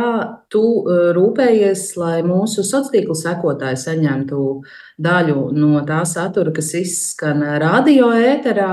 tu 0.50 0.64
e, 0.82 0.96
rūpējies, 1.14 1.84
lai 2.02 2.24
mūsu 2.26 2.64
sociālo 2.66 2.90
tīklu 2.96 3.18
sekotāji 3.20 3.78
saņemtu 3.84 4.46
daļu 4.98 5.44
no 5.54 5.84
tā 5.86 6.00
satura, 6.10 6.50
kas 6.56 6.72
izskan 6.80 7.44
radio 7.62 8.08
ēterā. 8.18 8.72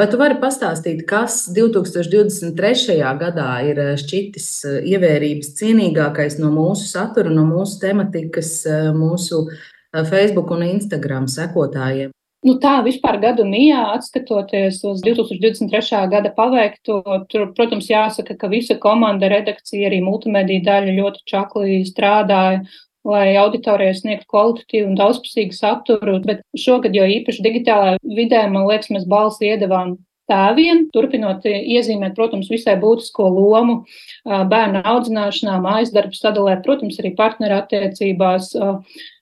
Vai 0.00 0.06
tu 0.08 0.20
vari 0.22 0.38
pastāstīt, 0.40 1.02
kas 1.10 1.42
2023. 1.52 2.96
gadā 3.20 3.50
ir 3.68 3.82
šķitis 4.00 4.48
ievērības 4.88 5.52
cienīgākais 5.60 6.38
no 6.40 6.48
mūsu 6.54 6.88
satura, 6.94 7.28
no 7.28 7.44
mūsu 7.50 7.76
tematikas, 7.84 8.54
mūsu 8.96 9.50
Facebook 9.92 10.50
un 10.54 10.64
Instagram 10.66 11.28
sekotājiem. 11.30 12.14
Nu, 12.40 12.54
tā 12.56 12.78
vispār 12.80 13.18
gadu 13.20 13.44
mijā, 13.44 13.80
atskatoties 13.98 14.78
uz 14.88 15.02
2023. 15.04 15.98
gada 16.08 16.30
paveikto, 16.32 17.02
tur, 17.28 17.50
protams, 17.56 17.90
jāsaka, 17.90 18.36
ka 18.40 18.48
visa 18.48 18.78
komanda, 18.80 19.28
redakcija, 19.28 19.90
arī 19.90 19.98
multimediju 20.06 20.64
daļa 20.64 20.94
ļoti 20.96 21.20
čaklī 21.28 21.82
strādāja, 21.84 22.62
lai 23.04 23.34
auditorijai 23.40 23.98
sniegtu 23.98 24.28
kvalitatīvu 24.32 24.88
un 24.88 24.96
daudzpusīgu 24.96 25.56
saturu. 25.56 26.16
Bet 26.24 26.40
šogad, 26.56 26.96
jo 26.96 27.04
īpaši 27.18 27.44
digitālajā 27.44 28.00
vidē, 28.08 28.46
man 28.48 28.64
liekas, 28.70 28.88
mēs 28.94 29.04
balsi 29.08 29.52
iedavām 29.52 29.98
tēviem, 30.30 30.86
turpinot 30.94 31.44
iezīmēt, 31.50 32.14
protams, 32.16 32.48
visai 32.52 32.76
būtisko 32.80 33.26
lomu 33.34 33.80
bērnu 34.24 34.82
audzināšanā, 34.86 35.58
mājas 35.64 35.92
darbu 35.94 36.16
sadalē, 36.16 36.56
protams, 36.64 36.98
arī 37.02 37.12
partneru 37.18 37.58
attiecībās. 37.58 38.52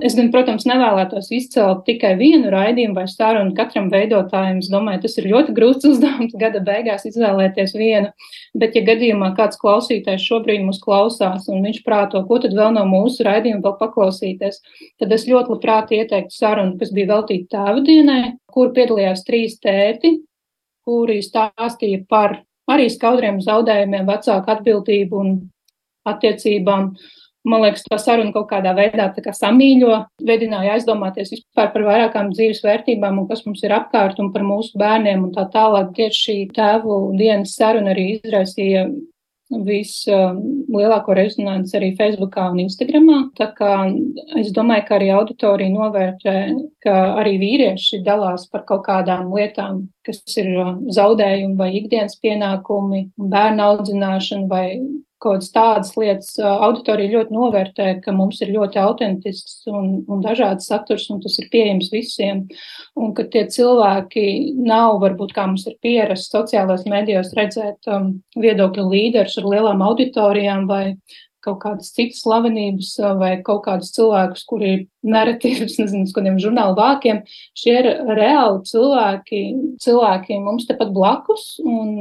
Es 0.05 0.17
gan, 0.19 0.31
protams, 0.35 0.67
nevēlētos 0.69 1.31
izcelt 1.35 1.85
tikai 1.89 2.15
vienu 2.21 2.53
raidījumu 2.53 2.99
vai 2.99 3.07
sarunu 3.11 3.55
katram 3.57 3.89
veidotājam. 3.93 4.61
Es 4.63 4.71
domāju, 4.73 5.03
tas 5.07 5.19
ir 5.21 5.31
ļoti 5.33 5.55
grūts 5.57 5.89
uzdevums 5.89 6.37
gada 6.43 6.63
beigās 6.65 7.07
izvēlēties 7.09 7.75
vienu, 7.79 8.13
bet 8.59 8.77
ja 8.79 8.85
gadījumā 8.87 9.33
kāds 9.39 9.61
klausītājs 9.61 10.27
šobrīd 10.29 10.65
mūs 10.67 10.83
klausās 10.85 11.49
un 11.53 11.65
viņš 11.67 11.83
prāto, 11.87 12.23
ko 12.29 12.41
tad 12.43 12.57
vēl 12.59 12.75
no 12.77 12.85
mūsu 12.89 13.27
raidījuma 13.27 13.65
vēl 13.65 13.77
paklausīties, 13.81 14.63
tad 15.01 15.15
es 15.15 15.27
ļoti 15.31 15.55
labprāt 15.55 15.95
ieteiktu 15.97 16.35
sarunu, 16.35 16.77
kas 16.81 16.93
bija 16.95 17.15
veltīta 17.15 17.57
tēva 17.57 17.85
dienai, 17.87 18.23
kur 18.53 18.73
piedalījās 18.77 19.25
trīs 19.27 19.59
tēti 19.63 20.19
kuri 20.89 21.21
stāstīja 21.25 22.03
par 22.09 22.41
arī 22.69 22.89
skaudriem 22.93 23.43
zaudējumiem, 23.45 24.09
vecāku 24.09 24.53
atbildību 24.55 25.23
un 25.23 25.33
attiecībām. 26.09 26.93
Man 27.49 27.63
liekas, 27.63 27.85
tā 27.87 27.97
saruna 28.03 28.33
kaut 28.35 28.49
kādā 28.51 28.75
veidā 28.77 29.07
kā 29.25 29.33
samīļo, 29.33 29.95
vedināja 30.27 30.75
aizdomāties 30.75 31.31
vispār 31.33 31.71
par 31.73 31.85
vairākām 31.87 32.33
dzīves 32.35 32.61
vērtībām 32.65 33.23
un 33.23 33.29
kas 33.31 33.45
mums 33.47 33.63
ir 33.65 33.73
apkārt 33.77 34.19
un 34.21 34.33
par 34.35 34.45
mūsu 34.45 34.77
bērniem 34.81 35.23
un 35.29 35.33
tā 35.37 35.47
tālāk. 35.53 35.95
Tieši 35.97 36.25
šī 36.25 36.37
tēvu 36.57 36.99
dienas 37.17 37.55
saruna 37.57 37.95
arī 37.95 38.09
izraisīja 38.19 38.89
vislielāko 39.49 41.15
rezonanci 41.17 41.77
arī 41.79 41.91
Facebookā 41.97 42.49
un 42.53 42.61
Instagramā. 42.65 43.19
Tā 43.39 43.49
kā 43.57 43.73
es 44.41 44.53
domāju, 44.57 44.85
ka 44.89 44.97
arī 44.99 45.11
auditorija 45.17 45.73
novērtē, 45.73 46.37
ka 46.85 46.97
arī 47.23 47.39
vīrieši 47.41 48.03
dalās 48.07 48.49
par 48.53 48.67
kaut 48.69 48.85
kādām 48.89 49.33
lietām, 49.33 49.87
kas 50.07 50.21
ir 50.37 50.53
zaudējumi 50.95 51.57
vai 51.59 51.73
ikdienas 51.81 52.19
pienākumi, 52.23 53.09
bērnu 53.17 53.69
audzināšana 53.71 54.49
vai 54.53 54.67
kaut 55.19 55.39
kādas 55.39 55.53
tādas 55.55 55.93
lietas 55.99 56.31
auditorija 56.39 57.13
ļoti 57.17 57.35
novērtē, 57.35 57.89
ka 58.05 58.15
mums 58.15 58.41
ir 58.45 58.53
ļoti 58.55 58.81
autentisks 58.83 59.67
un, 59.71 60.03
un 60.07 60.23
dažāds 60.25 60.69
saturs, 60.71 61.09
un 61.13 61.23
tas 61.25 61.39
ir 61.43 61.49
pieejams 61.53 61.91
visiem. 61.93 62.45
Un 62.99 63.15
ka 63.17 63.27
tie 63.33 63.45
cilvēki 63.51 64.27
nav, 64.59 64.99
varbūt 65.03 65.35
kā 65.37 65.47
mums 65.51 65.67
ir 65.71 65.79
pierasts 65.83 66.33
sociālajos 66.35 66.87
medijos, 66.91 67.35
redzēt 67.39 67.91
um, 67.91 68.13
viedokļu 68.39 68.87
līderus 68.93 69.39
ar 69.41 69.51
lielām 69.53 69.83
auditorijām 69.87 70.69
vai 70.71 70.85
kaut 71.45 71.61
kādas 71.63 71.93
citas 71.95 72.23
slavenības 72.25 72.95
vai 73.19 73.33
kaut 73.47 73.65
kādus 73.67 73.93
cilvēkus, 73.97 74.45
kuri 74.49 74.73
nereti 75.07 75.53
ir, 75.55 75.67
nezinu, 75.81 76.07
kādiem 76.15 76.39
žurnālu 76.43 76.77
vākiem. 76.79 77.23
Šie 77.59 77.75
ir 77.81 77.89
reāli 78.19 78.63
cilvēki, 78.69 79.43
cilvēki 79.85 80.41
mums 80.45 80.69
tepat 80.69 80.93
blakus, 80.95 81.47
un 81.63 81.95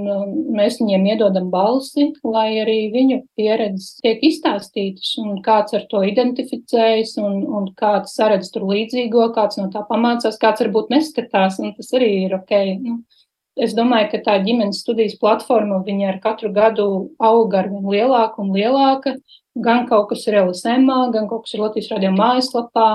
mēs 0.57 0.79
viņiem 0.81 1.07
iedodam 1.13 1.51
balsi, 1.53 2.11
lai 2.25 2.49
arī 2.63 2.79
viņu 2.93 3.21
pieredzes 3.39 4.01
tiek 4.03 4.23
izstāstītas, 4.25 5.13
un 5.23 5.41
kāds 5.45 5.77
ar 5.77 5.85
to 5.91 6.03
identificējas, 6.07 7.17
un, 7.21 7.43
un 7.45 7.69
kāds 7.77 8.17
saredz 8.17 8.51
tur 8.53 8.67
līdzīgo, 8.71 9.29
kāds 9.37 9.61
no 9.61 9.69
tā 9.73 9.85
pamācās, 9.89 10.39
kāds 10.41 10.65
varbūt 10.65 10.91
neskatās, 10.93 11.61
un 11.63 11.75
tas 11.77 11.93
arī 11.97 12.11
ir 12.25 12.37
ok. 12.39 12.55
Nu, 12.81 12.99
Es 13.57 13.73
domāju, 13.77 14.11
ka 14.11 14.19
tā 14.25 14.35
ģimenes 14.45 14.83
studijas 14.83 15.17
platforma 15.21 15.81
ar 16.07 16.19
katru 16.21 16.51
gadu 16.53 16.87
aug 17.17 17.53
ar 17.55 17.69
vien 17.69 17.85
lielāku 17.89 18.43
un 18.43 18.53
lielāku. 18.53 19.15
Gan 19.57 19.87
kaut 19.89 20.09
kas 20.09 20.27
ir 20.27 20.37
LSM, 20.43 20.85
gan 21.13 21.27
kaut 21.27 21.45
kas 21.45 21.55
ir 21.55 21.63
Latvijas 21.63 21.89
radio 21.91 22.11
mājaslapā. 22.13 22.89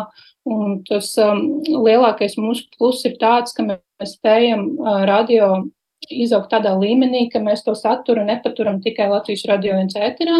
Un 0.47 0.83
tas 0.87 1.11
um, 1.23 1.63
lielākais 1.67 2.37
mūsu 2.39 2.67
pluss 2.77 3.05
ir 3.07 3.19
tāds, 3.19 3.55
ka 3.55 3.63
mēs 3.67 4.15
spējam 4.17 4.69
uh, 4.79 5.03
radio 5.07 5.65
izaugt 6.25 6.51
tādā 6.53 6.75
līmenī, 6.79 7.25
ka 7.33 7.41
mēs 7.43 7.65
to 7.67 7.75
saturu 7.79 8.25
nepaturam 8.27 8.81
tikai 8.85 9.09
Latvijas 9.11 9.45
radio 9.51 9.79
viens 9.79 9.97
ēterā, 9.97 10.39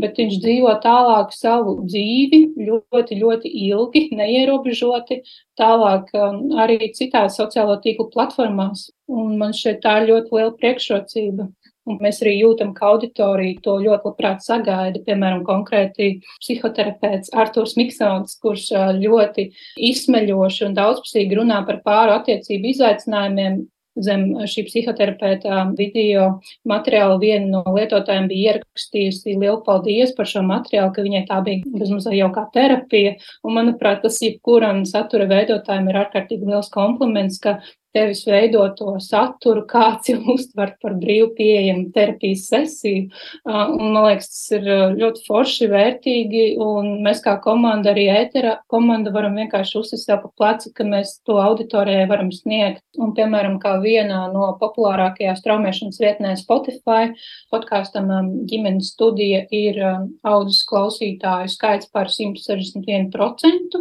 bet 0.00 0.18
viņš 0.20 0.40
dzīvo 0.44 0.74
tālāk 0.84 1.34
savu 1.36 1.76
dzīvi 1.84 2.42
ļoti, 2.68 3.20
ļoti 3.20 3.54
ilgi, 3.68 4.06
neierobežoti, 4.16 5.22
tālāk 5.60 6.10
um, 6.16 6.42
arī 6.62 6.92
citās 6.96 7.38
sociālo 7.40 7.78
tīklu 7.84 8.10
platformās. 8.14 8.88
Un 9.10 9.38
man 9.40 9.54
šeit 9.56 9.82
tā 9.84 10.00
ir 10.00 10.12
ļoti 10.12 10.36
liela 10.36 10.54
priekšrocība. 10.58 11.50
Un 11.88 11.96
mēs 12.04 12.20
arī 12.22 12.36
jūtam, 12.36 12.74
ka 12.76 12.90
auditorija 12.92 13.58
to 13.64 13.78
ļoti 13.80 14.06
labprāt 14.10 14.44
sagaida. 14.44 15.00
Piemēram, 15.06 15.40
konkrēti 15.46 16.20
psihoterapeits 16.42 17.32
Arthurs 17.32 17.74
Miksons, 17.80 18.36
kurš 18.42 18.68
uh, 18.76 18.90
ļoti 19.00 19.48
izsmeļoši 19.90 20.66
un 20.68 20.76
daudzpusīgi 20.76 21.40
runā 21.40 21.62
par 21.66 21.80
pāru 21.86 22.18
attiecību 22.20 22.74
izaicinājumiem, 22.74 23.62
zem 24.04 24.26
šī 24.50 24.64
psihoterapeita 24.68 25.62
video 25.78 26.26
materiāla 26.68 27.18
viena 27.22 27.60
no 27.60 27.74
lietotājiem 27.76 28.28
bija 28.30 28.54
ierakstījusi 28.54 29.36
lielu 29.36 29.60
paldies 29.66 30.14
par 30.16 30.28
šo 30.30 30.44
materiālu, 30.46 30.92
ka 30.96 31.04
viņai 31.06 31.24
tā 31.28 31.40
bija 31.46 31.74
bezmazliet 31.80 32.18
jau 32.20 32.30
kā 32.34 32.46
terapija. 32.54 33.16
Un, 33.44 33.56
manuprāt, 33.58 34.02
tas 34.04 34.20
jebkuram 34.22 34.84
satura 34.88 35.28
veidotājiem 35.30 35.90
ir 35.90 36.00
ārkārtīgi 36.04 36.50
liels 36.50 36.72
kompliments, 36.74 37.40
ka 37.42 37.58
tevis 37.94 38.22
veidoto 38.28 38.94
saturu, 39.02 39.64
kāds 39.68 40.10
jau 40.12 40.20
uztver 40.34 40.74
par 40.82 40.94
brīvu 41.00 41.32
pieejamu 41.36 41.90
terapijas 41.94 42.46
sesiju. 42.50 43.08
Un, 43.46 43.92
man 43.94 44.06
liekas, 44.06 44.30
tas 44.30 44.58
ir 44.58 44.68
ļoti 45.00 45.24
forši, 45.26 45.68
vērtīgi, 45.70 46.44
un 46.62 46.92
mēs 47.04 47.22
kā 47.24 47.36
komanda, 47.42 47.92
arī 47.92 48.06
ētera 48.12 48.56
komanda, 48.70 49.12
varam 49.14 49.38
vienkārši 49.40 49.78
uzsist 49.80 50.08
sev 50.08 50.22
pa 50.22 50.30
plecu, 50.38 50.72
ka 50.76 50.86
mēs 50.86 51.16
to 51.26 51.38
auditorijai 51.42 52.06
varam 52.10 52.30
sniegt. 52.34 52.84
Un, 53.00 53.14
piemēram, 53.16 53.58
kā 53.62 53.76
vienā 53.82 54.22
no 54.34 54.52
populārākajās 54.60 55.42
traumēšanas 55.44 56.00
vietnē 56.02 56.36
Spotify 56.38 57.10
podkāstam 57.50 58.10
ģimenes 58.50 58.92
studija 58.94 59.42
ir 59.54 59.80
audzes 60.26 60.62
klausītāju 60.70 61.50
skaits 61.50 61.90
par 61.90 62.10
161%, 62.12 63.78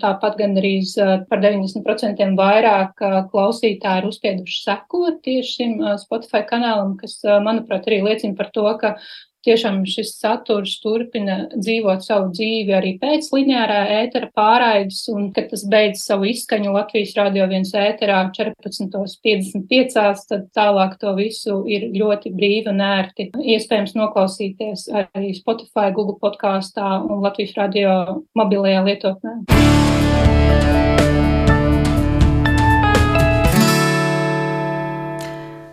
tāpat 0.00 0.38
gan 0.40 0.56
arī 0.60 0.74
par 1.28 1.42
90% 1.42 2.36
vairāk 2.38 3.04
klausītāju 3.30 3.49
klausītāji 3.50 4.02
ir 4.02 4.10
uzspieduši 4.10 4.62
sekot 4.64 5.18
tieši 5.24 5.56
šim 5.56 5.80
Spotify 6.04 6.44
kanālam, 6.46 6.94
kas, 7.00 7.18
manuprāt, 7.42 7.88
arī 7.88 8.02
liecina 8.06 8.38
par 8.38 8.50
to, 8.54 8.68
ka 8.80 8.96
tiešām 9.40 9.86
šis 9.88 10.10
saturs 10.20 10.74
turpina 10.82 11.46
dzīvot 11.54 12.04
savu 12.04 12.28
dzīvi 12.34 12.74
arī 12.76 12.90
pēc 13.00 13.30
lineārā 13.32 13.78
ētera 14.02 14.28
pārraides, 14.36 15.00
un 15.08 15.30
kad 15.32 15.48
tas 15.52 15.64
beidz 15.64 16.04
savu 16.04 16.28
izskaņu 16.28 16.74
Latvijas 16.74 17.14
radio 17.16 17.46
viens 17.48 17.72
ēterā 17.72 18.20
14.55, 18.36 20.26
tad 20.28 20.46
tālāk 20.56 20.98
to 21.00 21.14
visu 21.16 21.62
ir 21.72 21.88
ļoti 21.96 22.34
brīvi 22.36 22.68
un 22.74 22.84
ērti. 22.84 23.30
Iespējams 23.56 23.96
noklausīties 23.96 24.90
arī 24.92 25.32
Spotify, 25.40 25.88
Google 25.96 26.20
podkāstā 26.20 26.98
un 27.00 27.24
Latvijas 27.24 27.56
radio 27.56 27.96
mobilajā 28.36 28.84
lietotnē. 28.90 29.38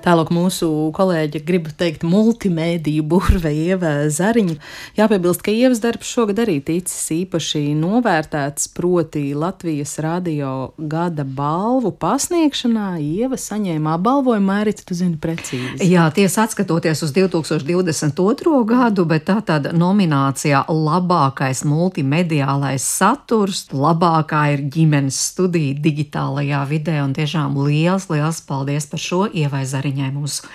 Tālāk 0.08 0.30
mūsu 0.32 0.68
kolēģi 0.96 1.42
grib 1.44 1.66
teikt 1.76 2.06
multimēdiju 2.08 3.04
burve 3.12 3.50
Ieva 3.52 4.06
Zariņa. 4.08 4.54
Jāpiebilst, 4.96 5.42
ka 5.44 5.52
Ievas 5.52 5.82
darbs 5.84 6.08
šogad 6.08 6.38
arī 6.46 6.62
ticis 6.64 7.10
īpaši 7.12 7.74
novērtēts, 7.76 8.70
proti 8.72 9.34
Latvijas 9.36 9.98
radio 10.00 10.52
gada 10.80 11.26
balvu 11.28 11.92
pasniegšanā. 12.00 12.86
Ieva 13.04 13.36
saņēma 13.36 13.98
apbalvojumu, 13.98 14.48
Mērita, 14.48 14.86
tu 14.88 14.96
zini 14.96 15.20
precīzi. 15.20 15.90
Jā, 15.92 16.06
tiesa 16.16 16.46
atskatoties 16.48 17.04
uz 17.04 17.12
2022. 17.12 18.64
gadu, 18.72 19.04
bet 19.12 19.28
tā 19.28 19.42
tad 19.44 19.74
nominācijā 19.76 20.64
labākais 20.72 21.66
multimediālais 21.68 22.88
saturs, 22.88 23.66
labākā 23.76 24.46
ir 24.56 24.64
ģimenes 24.72 25.20
studija 25.34 25.76
digitālajā 25.84 26.64
vidē, 26.72 27.02
un 27.04 27.12
tiešām 27.20 27.60
liels, 27.68 28.08
liels 28.08 28.40
paldies 28.48 28.88
par 28.88 29.04
šo 29.04 29.26
Ievai 29.28 29.66
Zariņai 29.68 29.97
viņai 29.98 30.14
mūsu 30.14 30.48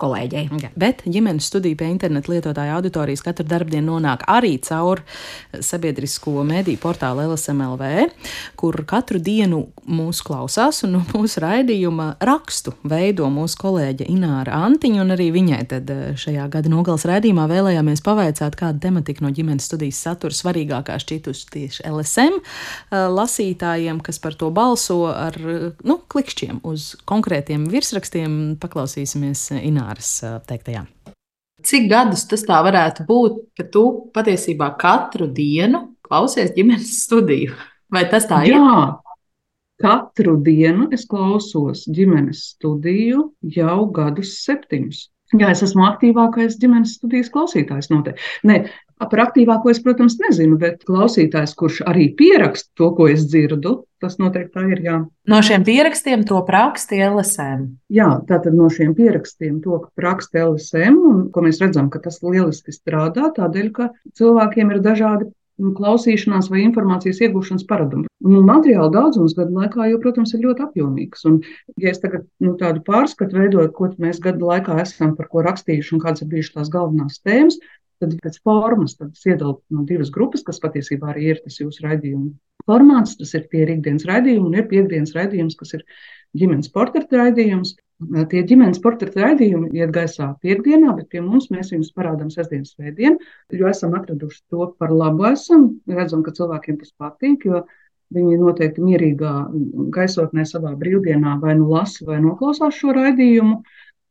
kolēģei. 0.00 0.46
Ja, 0.62 0.70
bet 0.80 1.04
ģimenes 1.08 1.48
studija 1.50 1.78
pie 1.78 1.90
interneta 1.92 2.32
lietotāja 2.32 2.76
auditorijas 2.78 3.22
katru 3.24 3.46
darbdienu 3.48 3.94
nonāk 3.94 4.24
arī 4.30 4.56
caur 4.64 5.02
sabiedrisko 5.52 6.44
mediju 6.46 6.80
portālu 6.82 7.24
LSMLV, 7.30 7.90
kur 8.60 8.80
katru 8.88 9.20
dienu 9.22 9.64
mūs 9.90 10.22
klausās 10.26 10.82
un 10.86 10.96
no 10.96 11.02
mūsu 11.12 11.42
raidījuma 11.44 12.12
rakstu 12.24 12.74
veido 12.86 13.28
mūsu 13.32 13.58
kolēģe 13.60 14.08
Ināra 14.10 14.60
Antiņa, 14.66 15.06
arī 15.16 15.30
viņai 15.34 15.60
eh, 15.66 16.02
šajā 16.20 16.46
gada 16.52 16.72
nogales 16.72 17.06
raidījumā 17.08 17.46
vēlējāmies 17.50 18.04
pavaicāt, 18.06 18.56
kāda 18.60 18.80
tematika 18.86 19.24
no 19.24 19.32
ģimenes 19.34 19.66
studijas 19.70 20.00
satura 20.04 20.36
svarīgākā 20.36 20.98
šķitus 21.02 21.46
tieši 21.52 21.86
LSM 21.90 22.38
eh, 22.40 23.06
lasītājiem, 23.10 24.02
kas 24.04 24.20
par 24.22 24.36
to 24.38 24.50
balso 24.54 25.02
ar 25.10 25.36
nu, 25.84 25.98
klikšķiem 26.10 26.62
uz 26.66 26.94
konkrētiem 27.08 27.66
virsrakstiem. 27.70 28.38
Paklausīsimies 28.60 29.48
Ināra 29.60 29.89
Ināras 29.90 30.22
teiktajā. 30.46 30.84
Cik 31.66 31.88
gadus 31.90 32.22
tas 32.30 32.44
tā 32.46 32.60
varētu 32.62 33.04
būt, 33.08 33.40
ka 33.58 33.64
tu 33.66 33.82
patiesībā 34.14 34.70
katru 34.78 35.26
dienu 35.26 35.96
klausies 36.06 36.52
ģimenes 36.54 36.92
studiju? 37.08 37.56
Vai 37.90 38.04
tas 38.06 38.28
tā 38.30 38.44
Jā. 38.46 38.54
ir? 38.54 38.94
Katru 39.82 40.36
dienu 40.38 40.86
es 40.94 41.08
klausos 41.10 41.88
ģimenes 41.90 42.52
studiju 42.54 43.32
jau 43.42 43.90
gadus 43.90 44.36
septiņus. 44.44 45.08
Jā, 45.38 45.52
es 45.52 45.62
esmu 45.62 45.84
aktīvākais 45.86 46.58
ģimenes 46.58 46.96
studijas 46.98 47.30
klausītājs. 47.30 47.90
Noteikti. 47.92 48.24
Ne, 48.48 48.64
Par 49.00 49.22
aktīvāko 49.22 49.70
es, 49.72 49.78
protams, 49.80 50.18
nezinu, 50.20 50.58
bet 50.60 50.82
klausītājs, 50.84 51.54
kurš 51.56 51.78
arī 51.88 52.10
pieraksta 52.16 52.68
to, 52.76 52.90
ko 52.98 53.06
es 53.08 53.22
dzirdu, 53.30 53.78
tas 54.02 54.18
noteikti 54.20 54.52
tā 54.58 54.64
ir. 54.74 54.82
Jā. 54.84 54.96
No 55.30 55.38
šiem 55.44 55.64
pierakstiem 55.64 56.26
to 56.28 56.42
raksta 56.44 56.98
LSM. 57.06 57.64
Jā, 57.96 58.10
tātad 58.28 58.56
no 58.56 58.68
šiem 58.72 58.92
pierakstiem 58.98 59.62
to 59.64 59.80
raksta 60.00 60.44
LSM, 60.50 61.00
un 61.00 61.22
ko 61.32 61.46
mēs 61.46 61.62
redzam, 61.64 61.88
ka 61.88 62.02
tas 62.04 62.20
lieliski 62.26 62.76
strādā, 62.76 63.30
tādēļ, 63.38 63.70
ka 63.78 63.88
cilvēkiem 64.20 64.74
ir 64.74 64.84
dažādi 64.84 65.30
klausīšanās 65.76 66.50
vai 66.52 66.62
informācijas 66.64 67.20
iegūšanas 67.26 67.66
paradumi. 67.68 68.08
Nu, 68.24 68.42
materiāla 68.46 68.90
daudzums 68.94 69.34
gadu 69.38 69.56
laikā, 69.56 69.88
jau, 69.90 69.98
protams, 70.02 70.34
ir 70.36 70.44
ļoti 70.44 70.64
apjomīgs. 70.66 71.26
Un, 71.28 71.40
ja 71.80 71.92
es 71.92 72.02
tagad 72.02 72.26
nu, 72.44 72.54
tādu 72.60 72.84
pārskatu 72.86 73.38
veidoju, 73.38 73.72
ko 73.76 73.90
mēs 74.02 74.22
gadu 74.24 74.48
laikā 74.50 74.78
esam 74.82 75.16
par 75.18 75.30
ko 75.32 75.44
rakstījuši 75.46 75.96
un 75.96 76.02
kādas 76.04 76.24
ir 76.24 76.32
bijušas 76.32 76.56
tās 76.58 76.72
galvenās 76.72 77.20
tēmas, 77.24 77.60
Tad 78.00 78.14
pēc 78.24 78.38
formas 78.48 78.94
tad 78.96 79.18
iedalīt 79.28 79.60
no 79.76 79.82
divas 79.88 80.08
grupas, 80.14 80.40
kas 80.46 80.60
patiesībā 80.62 81.10
arī 81.12 81.26
ir 81.34 81.40
tas 81.44 81.58
jūsu 81.60 81.84
raidījuma 81.84 82.30
formāts. 82.68 83.18
Tas 83.20 83.34
ir 83.36 83.44
tie 83.52 83.66
ikdienas 83.66 84.06
raidījumi 84.08 84.48
un 84.48 84.56
ir 84.56 84.68
piekdienas 84.70 85.12
raidījums, 85.16 85.58
kas 85.60 85.76
ir 85.76 85.84
ģimenes 86.38 86.70
portreta 86.74 87.22
raidījums. 87.24 87.76
Tie 88.30 88.40
ģimenes 88.48 88.80
portreta 88.80 89.26
raidījumi 89.26 89.74
iet 89.76 89.90
gaisā 89.92 90.30
piekdienā, 90.44 90.94
bet 90.96 91.10
pie 91.12 91.20
mums 91.24 91.50
mēs 91.52 91.74
viņus 91.74 91.92
parādām 91.96 92.30
sestdienas 92.32 92.72
svētdien, 92.72 93.18
jo 93.52 93.68
esam 93.68 93.96
atraduši 93.98 94.40
to 94.48 94.70
par 94.80 94.94
labu. 94.94 95.26
Esam 95.28 95.68
redzam, 95.90 96.24
ka 96.24 96.32
cilvēkiem 96.38 96.80
tas 96.80 96.94
patīk, 96.96 97.44
jo 97.44 97.64
viņi 98.16 98.40
noteikti 98.40 98.82
mierīgā 98.82 99.34
gaisotnē 99.94 100.46
savā 100.48 100.72
brīvdienā 100.80 101.36
vai 101.42 101.58
nu 101.60 101.68
lasa 101.70 102.08
vai 102.08 102.18
noklausās 102.24 102.80
šo 102.80 102.96
raidījumu 102.96 103.60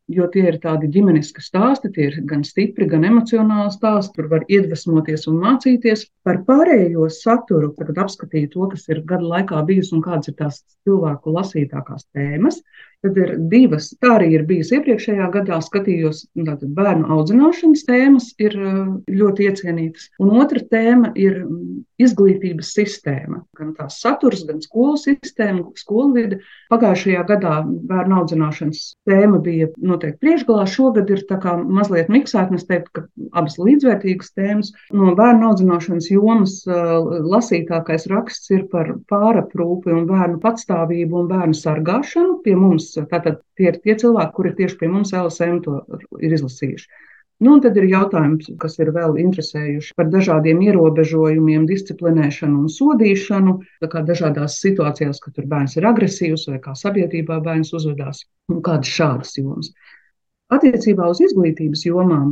jo 0.09 0.25
tie 0.33 0.45
ir 0.49 0.57
tādi 0.63 0.89
ģimeniski 0.93 1.43
stāsti, 1.43 1.91
tie 1.93 2.07
ir 2.09 2.17
gan 2.29 2.43
stipri, 2.47 2.87
gan 2.89 3.05
emocionāli 3.07 3.71
stāsti, 3.75 4.15
tur 4.17 4.29
var 4.31 4.45
iedvesmoties 4.49 5.27
un 5.29 5.39
mācīties. 5.43 6.07
Par 6.25 6.41
pārējo 6.47 7.07
saturu, 7.13 7.71
kad 7.77 8.01
apskatīju 8.05 8.51
to, 8.55 8.69
kas 8.73 8.87
ir 8.89 9.03
gadu 9.09 9.29
laikā 9.29 9.61
bijis 9.69 9.93
un 9.95 10.03
kādas 10.05 10.31
ir 10.31 10.37
tās 10.41 10.61
cilvēku 10.87 11.35
lasītākās 11.35 12.07
tēmas, 12.15 12.61
Tad 12.99 13.15
ir 13.15 13.29
divas, 13.51 13.93
tā 14.03 14.17
arī 14.17 14.33
ir 14.35 14.41
bijis 14.47 14.73
iepriekšējā 14.75 15.29
gadā, 15.31 15.61
skatījos, 15.63 16.25
tātad 16.35 16.73
bērnu 16.75 17.07
audzināšanas 17.15 17.85
tēmas 17.87 18.33
ir 18.43 18.57
ļoti 19.07 19.45
iecienītas. 19.47 20.09
Un 20.19 20.33
otra 20.35 20.59
tēma 20.67 21.13
ir 21.15 21.37
izglītības 21.99 22.73
sistēma. 22.75 23.41
Gan 23.55 23.71
tās 23.77 24.01
saturs, 24.03 24.43
gan 24.47 24.59
skolu 24.63 24.97
sistēma, 24.99 25.63
skolu 25.79 26.11
vide. 26.17 26.39
Pagājušajā 26.71 27.23
gadā 27.29 27.53
bērnu 27.63 28.19
audzināšanas 28.19 28.81
tēma 29.07 29.39
bija 29.47 29.69
noteikti 29.79 30.19
priekšgalā. 30.25 30.67
Šogad 30.67 31.09
ir 31.15 31.23
tā 31.29 31.39
kā 31.39 31.55
mazliet 31.59 32.11
miksēta, 32.11 32.59
es 32.59 32.67
teiktu, 32.67 32.91
ka 32.99 33.05
abas 33.39 33.55
līdzvērtīgas 33.63 34.35
tēmas. 34.35 34.73
No 34.91 35.15
bērnu 35.15 35.53
audzināšanas 35.53 36.11
jomas 36.11 36.59
lasītākais 36.67 38.09
raksts 38.11 38.51
ir 38.55 38.67
par 38.71 38.91
pāraprūpi 39.11 39.95
un 39.95 40.05
bērnu 40.11 40.43
patstāvību 40.43 41.23
un 41.23 41.31
bērnu 41.31 41.57
sargāšanu 41.57 42.41
pie 42.43 42.59
mums 42.59 42.88
Tātad 42.97 43.43
tie 43.59 43.69
ir 43.71 43.79
tie 43.83 43.95
cilvēki, 43.99 44.35
kuri 44.35 44.55
tieši 44.57 44.79
pie 44.79 44.89
mums 44.91 45.13
LSM 45.15 45.61
to 45.65 45.81
ir 46.23 46.35
izlasījuši. 46.37 46.89
Nu, 47.39 47.53
un 47.55 47.61
tad 47.63 47.77
ir 47.79 47.85
jautājums, 47.87 48.49
kas 48.59 48.73
ir 48.83 48.89
vēl 48.91 49.13
interesējuši 49.21 49.93
par 49.95 50.09
dažādiem 50.11 50.59
ierobežojumiem, 50.65 51.69
disciplinēšanu 51.69 52.65
un 52.65 52.73
sodīšanu. 52.73 53.53
Dažādās 54.09 54.57
situācijās, 54.59 55.21
kad 55.23 55.39
bērns 55.53 55.77
ir 55.79 55.87
agresīvs 55.87 56.49
vai 56.51 56.59
kā 56.65 56.75
sabiedrībā 56.75 57.39
bērns 57.45 57.71
uzvedās, 57.79 58.25
un 58.51 58.59
kādas 58.65 58.91
šādas 58.91 59.31
jomas. 59.39 59.71
Attiecībā 60.49 61.05
uz 61.11 61.19
izglītības 61.21 61.83
jomām, 61.85 62.31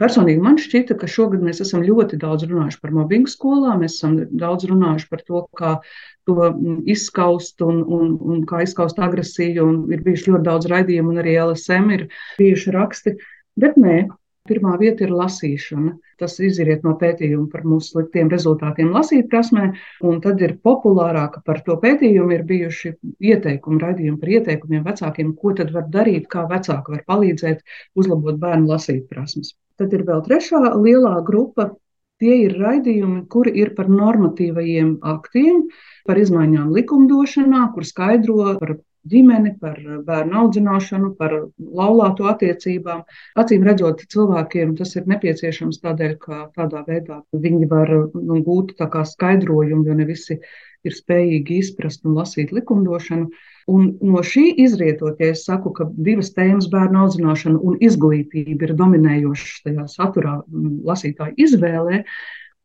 personīgi 0.00 0.42
man 0.42 0.56
šķita, 0.58 0.96
ka 0.98 1.06
šogad 1.06 1.44
mēs 1.46 1.62
esam 1.62 1.84
ļoti 1.86 2.18
daudz 2.18 2.48
runājuši 2.50 2.80
par 2.82 2.94
mobbingu 2.96 3.30
skolā. 3.30 3.76
Mēs 3.78 4.00
esam 4.00 4.16
daudz 4.40 4.66
runājuši 4.66 5.06
par 5.12 5.22
to, 5.28 5.44
kā 5.60 5.76
to 6.26 6.34
mm, 6.48 6.80
izskaust 6.90 7.62
un, 7.62 7.84
un, 7.86 8.16
un 8.18 8.42
kā 8.50 8.64
izskaust 8.66 8.98
agresiju. 8.98 9.68
Ir 9.94 10.02
bijuši 10.02 10.32
ļoti 10.32 10.48
daudz 10.48 10.66
raidījumu, 10.74 11.14
un 11.14 11.22
arī 11.22 11.36
LSM 11.44 11.94
ir 11.94 12.04
bijuši 12.40 12.74
raksti. 12.74 13.14
Bet 13.62 13.78
nē, 13.78 13.96
pirmā 14.48 14.74
vieta 14.80 15.04
ir 15.06 15.12
lasīšana. 15.14 15.92
Tas 16.20 16.36
izriet 16.42 16.84
no 16.86 16.94
pētījuma 16.98 17.48
par 17.52 17.64
mūsu 17.68 17.94
sliktiem 17.96 18.30
rezultātiem 18.32 18.90
lasīt 18.94 19.28
prasmē, 19.30 19.70
un 20.06 20.20
tad 20.24 20.42
ir 20.42 20.56
populārāka 20.66 21.42
par 21.46 21.62
to 21.66 21.76
pētījumu 21.82 22.34
ir 22.36 22.44
bijuši 22.48 22.94
ieteikumi, 23.32 23.80
raidījumi 23.82 24.20
par 24.22 24.34
ieteikumiem 24.36 24.84
vecākiem, 24.86 25.34
ko 25.38 25.54
tad 25.58 25.72
var 25.74 25.86
darīt, 25.94 26.28
kā 26.32 26.46
vecāki 26.50 26.96
var 26.96 27.04
palīdzēt 27.10 27.62
uzlabot 27.98 28.40
bērnu 28.42 28.70
lasīt 28.70 29.06
prasmes. 29.10 29.54
Tad 29.80 29.94
ir 29.94 30.06
vēl 30.08 30.24
trešā 30.26 30.74
lielā 30.78 31.16
grupa. 31.26 31.72
Tie 32.22 32.36
ir 32.44 32.52
raidījumi, 32.54 33.24
kuri 33.26 33.50
ir 33.58 33.72
par 33.74 33.88
normatīvajiem 33.90 35.00
aktiem, 35.10 35.64
par 36.06 36.20
izmaiņām 36.22 36.68
likumdošanā, 36.70 37.64
kur 37.74 37.86
skaidro 37.88 38.52
par 38.60 38.76
ģimeni, 39.10 39.54
par 39.60 39.78
bērnu 40.06 40.38
audzināšanu, 40.42 41.12
par 41.18 41.34
laulāto 41.58 42.28
attiecībām. 42.30 43.04
Acīm 43.38 43.64
redzot, 43.66 44.04
cilvēkiem 44.12 44.76
tas 44.78 44.94
ir 44.96 45.08
nepieciešams 45.10 45.80
tādēļ, 45.82 46.18
ka 46.22 46.42
tādā 46.56 46.84
veidā 46.88 47.22
viņi 47.32 47.70
var 47.70 47.94
nu, 48.14 48.42
gūt 48.46 48.76
skaidrojumu, 48.78 49.86
jo 49.86 49.96
ne 49.98 50.06
visi 50.08 50.38
ir 50.82 50.94
spējīgi 50.96 51.58
izprast 51.62 52.06
un 52.06 52.16
lasīt 52.18 52.52
likumdošanu. 52.54 53.30
Un 53.70 53.92
no 54.02 54.22
šī 54.26 54.48
izrietot, 54.64 55.20
ja 55.22 55.30
es 55.30 55.44
saku, 55.46 55.70
ka 55.76 55.86
divas 55.94 56.32
tēmas, 56.34 56.66
bērnu 56.70 57.04
audzināšana 57.04 57.60
un 57.62 57.76
izglītība, 57.78 58.66
ir 58.66 58.74
dominējošas 58.78 59.62
tajā 59.68 59.86
saturā, 59.92 60.40
lasītāju 60.88 61.38
izvēlē, 61.46 62.02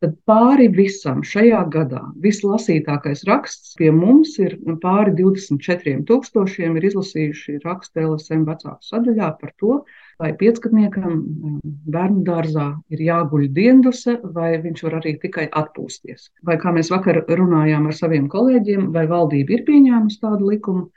Tad 0.04 0.12
pāri 0.30 0.68
visam 0.70 1.24
šajā 1.26 1.60
gadā 1.74 2.04
vislasītākais 2.22 3.24
raksts 3.26 3.72
pie 3.80 3.88
mums 3.90 4.36
ir 4.38 4.52
pāri 4.84 5.14
24,000 5.18 6.78
ir 6.78 6.84
izlasījuši 6.90 7.56
rakstu 7.64 8.04
LSM 8.04 8.44
vecāku 8.46 8.86
sadaļā 8.86 9.30
par 9.40 9.54
to, 9.64 9.80
vai 10.22 10.30
piecgadniekam 10.38 11.08
mm, 11.16 11.56
bērnu 11.96 12.22
dārzā 12.28 12.68
ir 12.94 13.02
jāguļ 13.08 13.48
dienduse, 13.56 14.14
vai 14.36 14.52
viņš 14.62 14.84
var 14.86 14.98
arī 15.00 15.16
tikai 15.24 15.48
atpūsties. 15.62 16.28
Vai 16.46 16.60
kā 16.62 16.74
mēs 16.76 16.92
vakar 16.94 17.24
runājām 17.40 17.88
ar 17.90 17.98
saviem 17.98 18.28
kolēģiem, 18.34 18.92
vai 18.94 19.08
valdība 19.10 19.56
ir 19.58 19.64
pieņēmusi 19.70 20.22
tādu 20.22 20.52
likumu, 20.52 20.92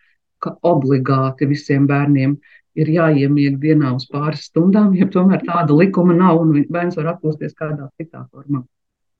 ka 0.44 0.52
obligāti 0.74 1.48
visiem 1.48 1.86
bērniem 1.88 2.36
ir 2.80 2.92
jāiemieg 2.98 3.56
dienā 3.64 3.94
uz 3.96 4.04
pāris 4.12 4.44
stundām, 4.50 4.92
ja 5.00 5.08
tomēr 5.08 5.40
tāda 5.48 5.72
likuma 5.76 6.16
nav 6.20 6.42
un 6.44 6.52
bērns 6.68 7.00
var 7.00 7.14
atpūsties 7.14 7.56
kādā 7.56 7.88
citā 7.96 8.26
formā. 8.28 8.62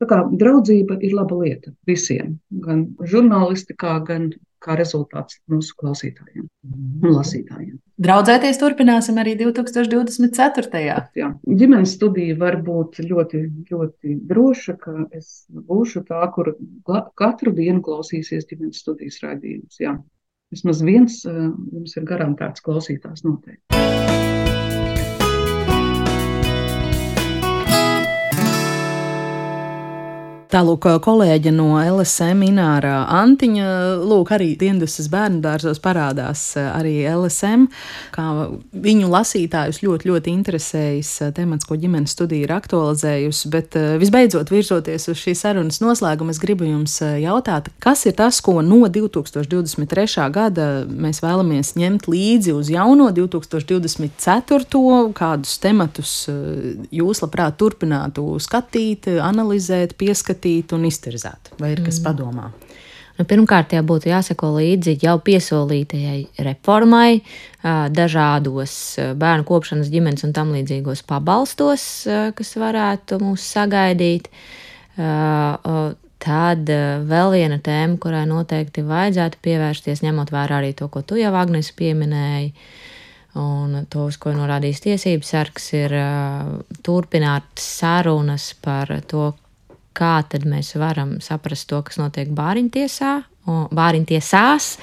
Tā 0.01 0.07
kā 0.09 0.23
draudzība 0.41 0.97
ir 1.05 1.13
laba 1.13 1.37
lieta 1.43 1.75
visiem, 1.89 2.39
gan 2.65 2.87
žurnālistikā, 3.05 3.99
gan 4.07 4.31
kā 4.61 4.77
rezultāts 4.77 5.39
mūsu 5.51 5.75
klausītājiem 5.81 6.47
un 6.47 7.15
lasītājiem. 7.15 7.79
Draudzēties 8.01 8.61
turpināsim 8.61 9.21
arī 9.21 9.35
2024. 9.41 10.83
Jā, 11.17 11.31
ģimenes 11.63 11.95
studija 11.97 12.37
var 12.41 12.61
būt 12.65 13.01
ļoti, 13.05 13.43
ļoti 13.73 14.17
droša, 14.31 14.77
ka 14.81 14.97
es 15.17 15.45
būšu 15.69 16.05
tā, 16.09 16.23
kur 16.35 16.55
katru 17.21 17.53
dienu 17.57 17.85
klausīsies 17.85 18.49
ģimenes 18.53 18.81
studijas 18.85 19.21
raidījumus. 19.25 19.81
Vismaz 20.51 20.81
viens 20.83 21.21
eh, 21.29 21.43
jums 21.77 21.97
ir 21.97 22.09
garantēts 22.09 22.65
klausītājs 22.67 23.23
noteikti. 23.29 24.40
Tālūk, 30.51 30.83
kolēģe 31.07 31.53
no 31.55 31.77
LSM 31.79 32.41
Ināra 32.43 33.05
Antiņa, 33.21 33.67
lūk, 34.03 34.33
arī 34.35 34.57
Dienvidas 34.59 35.07
bērnu 35.07 35.39
dārzos 35.45 35.79
parādās 35.79 36.41
arī 36.59 37.05
LSM, 37.07 37.69
kā 38.11 38.25
viņu 38.75 39.13
lasītājus 39.13 39.79
ļoti, 39.85 40.09
ļoti 40.11 40.35
interesējas 40.35 41.11
temats, 41.37 41.69
ko 41.69 41.79
ģimenes 41.79 42.17
studija 42.17 42.49
ir 42.49 42.55
aktualizējusi, 42.57 43.51
bet 43.53 43.79
visbeidzot, 44.03 44.51
virzoties 44.51 45.07
uz 45.13 45.21
šī 45.23 45.37
sarunas 45.39 45.79
noslēgumu, 45.85 46.35
es 46.35 46.43
gribu 46.43 46.67
jums 46.67 46.99
jautāt, 46.99 47.71
kas 47.79 48.03
ir 48.11 48.19
tas, 48.19 48.43
ko 48.43 48.57
no 48.59 48.81
2023. 48.91 50.27
gada 50.35 50.67
mēs 50.91 51.23
vēlamies 51.23 51.77
ņemt 51.79 52.11
līdzi 52.11 52.57
uz 52.59 52.73
jauno 52.75 53.13
2024. 53.15 55.15
kādus 55.15 55.55
tematus 55.63 56.19
jūs 56.91 57.23
labprāt 57.23 57.55
turpinātu 57.63 58.27
skatīt, 58.43 59.07
analizēt, 59.23 59.95
pieskatīt 59.95 60.40
izskatīt 60.41 60.73
un 60.73 60.87
iztirzēt? 60.89 61.55
Vai 61.61 61.75
ir 61.75 61.83
kas 61.85 62.01
mm. 62.01 62.05
padomā? 62.05 62.51
Nu, 63.19 63.27
pirmkārt, 63.29 63.75
jau 63.75 63.83
būtu 63.85 64.09
jāseko 64.09 64.55
līdzi 64.57 64.97
jau 65.03 65.19
piesolītajai 65.21 66.45
reformai, 66.47 67.21
dažādos 67.93 68.97
bērnu 69.21 69.45
kopšanas 69.45 69.91
ģimenes 69.93 70.25
un 70.25 70.33
tam 70.33 70.55
līdzīgos 70.55 71.03
pabalstos, 71.05 72.07
kas 72.35 72.55
varētu 72.57 73.19
mūs 73.21 73.45
sagaidīt. 73.45 74.31
Tad 76.21 76.73
vēl 77.11 77.35
viena 77.35 77.59
tēma, 77.61 77.99
kurai 78.01 78.25
noteikti 78.29 78.85
vajadzētu 78.85 79.41
pievērsties, 79.45 80.01
ņemot 80.05 80.33
vērā 80.33 80.61
arī 80.61 80.73
to, 80.77 80.89
ko 80.89 81.03
tu 81.05 81.21
jau, 81.21 81.35
Agnēs, 81.37 81.73
pieminēji, 81.77 82.55
un 83.41 83.85
to, 83.93 84.09
uz 84.09 84.17
ko 84.21 84.33
norādījis 84.37 84.85
tiesības 84.87 85.37
sargs, 85.37 85.71
ir 85.77 85.93
turpināt 86.85 87.61
sarunas 87.61 88.55
par 88.65 88.97
to, 89.09 89.33
kā 89.97 90.21
tad 90.31 90.47
mēs 90.49 90.75
varam 90.79 91.19
saprast 91.25 91.69
to, 91.71 91.81
kas 91.87 91.99
notiek 92.01 92.31
bāriņtiesā, 92.35 93.15
bāriņtiesās. 93.75 94.75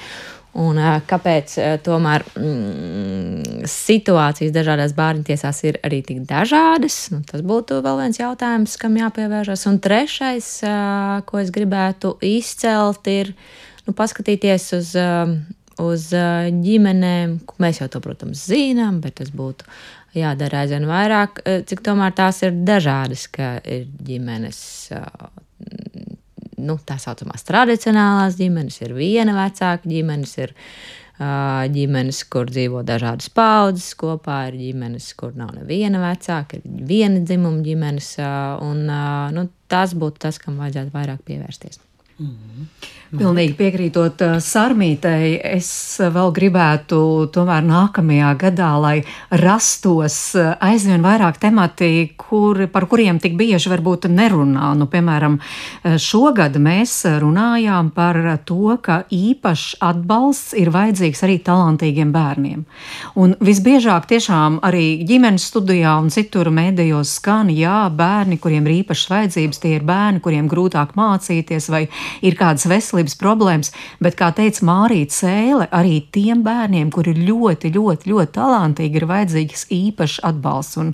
Un 0.58 0.78
kāpēc 1.06 1.52
tomēr 1.86 2.24
mm, 2.32 3.66
situācijas 3.68 4.54
dažādās 4.54 4.94
bāriņtiesās 4.96 5.60
ir 5.68 5.78
arī 5.86 6.00
tik 6.06 6.24
dažādas? 6.26 6.96
Nu, 7.12 7.20
tas 7.28 7.44
būtu 7.46 7.78
vēl 7.84 8.00
viens 8.00 8.18
jautājums, 8.18 8.74
kam 8.80 8.96
jāpievēršas. 8.98 9.66
Un 9.70 9.78
trešais, 9.84 10.48
ko 11.28 11.38
es 11.38 11.52
gribētu 11.54 12.16
izcelt, 12.26 13.06
ir 13.12 13.30
nu, 13.86 13.94
paskatīties 13.94 14.66
uz, 14.80 14.90
uz 15.84 16.08
ģimenēm. 16.64 17.38
Mēs 17.62 17.84
jau 17.84 17.92
to, 17.92 18.02
protams, 18.02 18.48
zinām, 18.48 18.98
bet 19.04 19.20
tas 19.20 19.30
būtu 19.30 19.68
jādara 20.16 20.62
aizvien 20.64 20.86
vairāk, 20.88 21.42
eh, 21.44 21.62
cik 21.68 21.82
tomēr 21.84 22.14
tās 22.16 22.42
ir 22.42 22.52
dažādas, 22.52 23.26
ka 23.32 23.58
ir 23.64 23.86
ģimenes. 24.04 24.60
Eh, 24.92 25.28
nu, 26.58 26.78
tā 26.84 26.98
saucamās 26.98 27.44
tradicionālās 27.46 28.38
ģimenes, 28.38 28.80
ir 28.82 28.94
viena 28.94 29.34
vecāka 29.36 29.86
ģimenes, 29.86 30.32
ir 30.38 30.52
uh, 31.20 31.66
ģimenes, 31.70 32.24
kur 32.30 32.50
dzīvo 32.50 32.82
dažādas 32.82 33.30
paudzes 33.30 33.94
kopā, 33.94 34.48
ir 34.50 34.58
ģimenes, 34.58 35.06
kur 35.14 35.36
nav 35.38 35.52
neviena 35.54 36.02
vecāka, 36.02 36.58
ir 36.58 36.86
viena 36.90 37.22
dzimuma 37.22 37.62
ģimenes, 37.62 38.10
un 38.66 38.86
nu, 39.34 39.48
tas 39.70 39.94
būtu 39.94 40.18
tas, 40.26 40.38
kam 40.42 40.58
vajadzētu 40.58 40.94
vairāk 40.94 41.22
pievērsties. 41.30 41.78
Mm 42.18 42.26
-hmm. 42.26 42.66
Pilnīgi 43.08 43.54
piekrītot 43.56 44.20
uh, 44.20 44.34
Sarmītei, 44.36 45.38
es 45.56 45.96
vēl 46.12 46.28
gribētu 46.36 46.98
tomēr 47.32 47.62
nākamajā 47.64 48.34
gadā, 48.36 48.74
lai 48.76 48.98
rastos 49.30 50.34
uh, 50.36 50.50
aizvien 50.60 51.00
vairāk 51.00 51.38
temati, 51.40 52.10
kur, 52.20 52.66
par 52.68 52.84
kuriem 52.90 53.16
tik 53.18 53.32
bieži 53.38 53.70
varbūt 53.72 54.10
nerunā. 54.12 54.74
Nu, 54.76 54.86
piemēram, 54.92 55.38
šogad 55.96 56.58
mēs 56.60 57.06
runājām 57.22 57.88
par 57.96 58.18
to, 58.44 58.76
ka 58.82 58.98
īpašs 59.08 59.78
atbalsts 59.80 60.52
ir 60.52 60.68
vajadzīgs 60.74 61.24
arī 61.24 61.38
talantīgiem 61.38 62.12
bērniem. 62.12 62.66
Un 63.16 63.34
visbiežāk 63.40 64.04
tiešām 64.12 64.60
arī 64.68 65.00
ģimenes 65.08 65.48
studijā 65.48 65.96
un 66.02 66.12
citur 66.12 66.52
mēdījos 66.52 67.16
skan, 67.22 67.48
jā, 67.48 67.88
bērni, 67.88 68.36
kuriem 68.36 68.68
ir 68.68 68.82
īpašas 68.82 69.08
vajadzības, 69.14 69.64
tie 69.64 69.74
ir 69.78 69.88
bērni, 69.88 70.20
kuriem 70.20 70.52
grūtāk 70.52 70.92
mācīties 70.98 71.72
vai 71.72 71.86
ir 72.22 72.36
kādas 72.38 72.66
veselības 72.70 73.16
problēmas, 73.20 73.72
bet, 74.02 74.16
kā 74.18 74.30
teica 74.36 74.64
Mārīta 74.68 75.14
Sēle, 75.18 75.68
arī 75.74 76.00
tiem 76.14 76.42
bērniem, 76.46 76.90
kuri 76.94 77.14
ir 77.14 77.22
ļoti, 77.28 77.72
ļoti, 77.74 78.12
ļoti 78.12 78.34
talantīgi, 78.38 79.00
ir 79.00 79.08
vajadzīgs 79.08 79.66
īpašs 79.74 80.20
atbalsts. 80.28 80.78
Un 80.78 80.92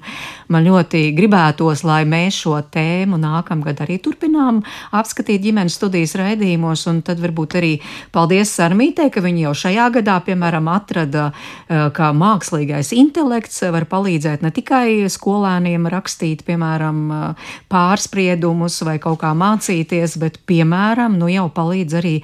man 0.52 0.66
ļoti 0.66 1.04
gribētos, 1.16 1.84
lai 1.86 2.02
mēs 2.08 2.40
šo 2.44 2.56
tēmu 2.74 3.18
nākamgad 3.20 3.82
arī 3.84 3.98
turpinām 4.02 4.62
apskatīt 4.94 5.42
ģimenes 5.44 5.76
studijas 5.78 6.14
raidījumos, 6.18 6.86
un 6.90 7.02
tad 7.06 7.20
varbūt 7.22 7.58
arī 7.60 7.72
paldies 8.14 8.52
Sarmītei, 8.54 9.10
ka 9.12 9.22
viņi 9.24 9.46
jau 9.46 9.54
šajā 9.64 9.88
gadā, 9.98 10.18
piemēram, 10.24 10.68
atrada, 10.72 11.30
eh, 11.68 11.90
kā 11.94 12.12
mākslīgais 12.16 12.92
intelekts 12.96 13.62
var 13.74 13.84
palīdzēt 13.90 14.42
ne 14.42 14.50
tikai 14.54 15.04
skolēniem 15.10 15.88
rakstīt, 15.90 16.44
piemēram, 16.44 16.98
eh, 17.12 17.34
pārspriedumus 17.70 18.82
vai 18.84 18.98
kaut 18.98 19.20
kā 19.20 19.34
mācīties, 19.34 20.18
bet, 20.18 20.38
piemēram, 20.46 21.03
nu 21.20 21.28
jau 21.28 21.46
palīdz 21.52 21.98
arī 22.00 22.14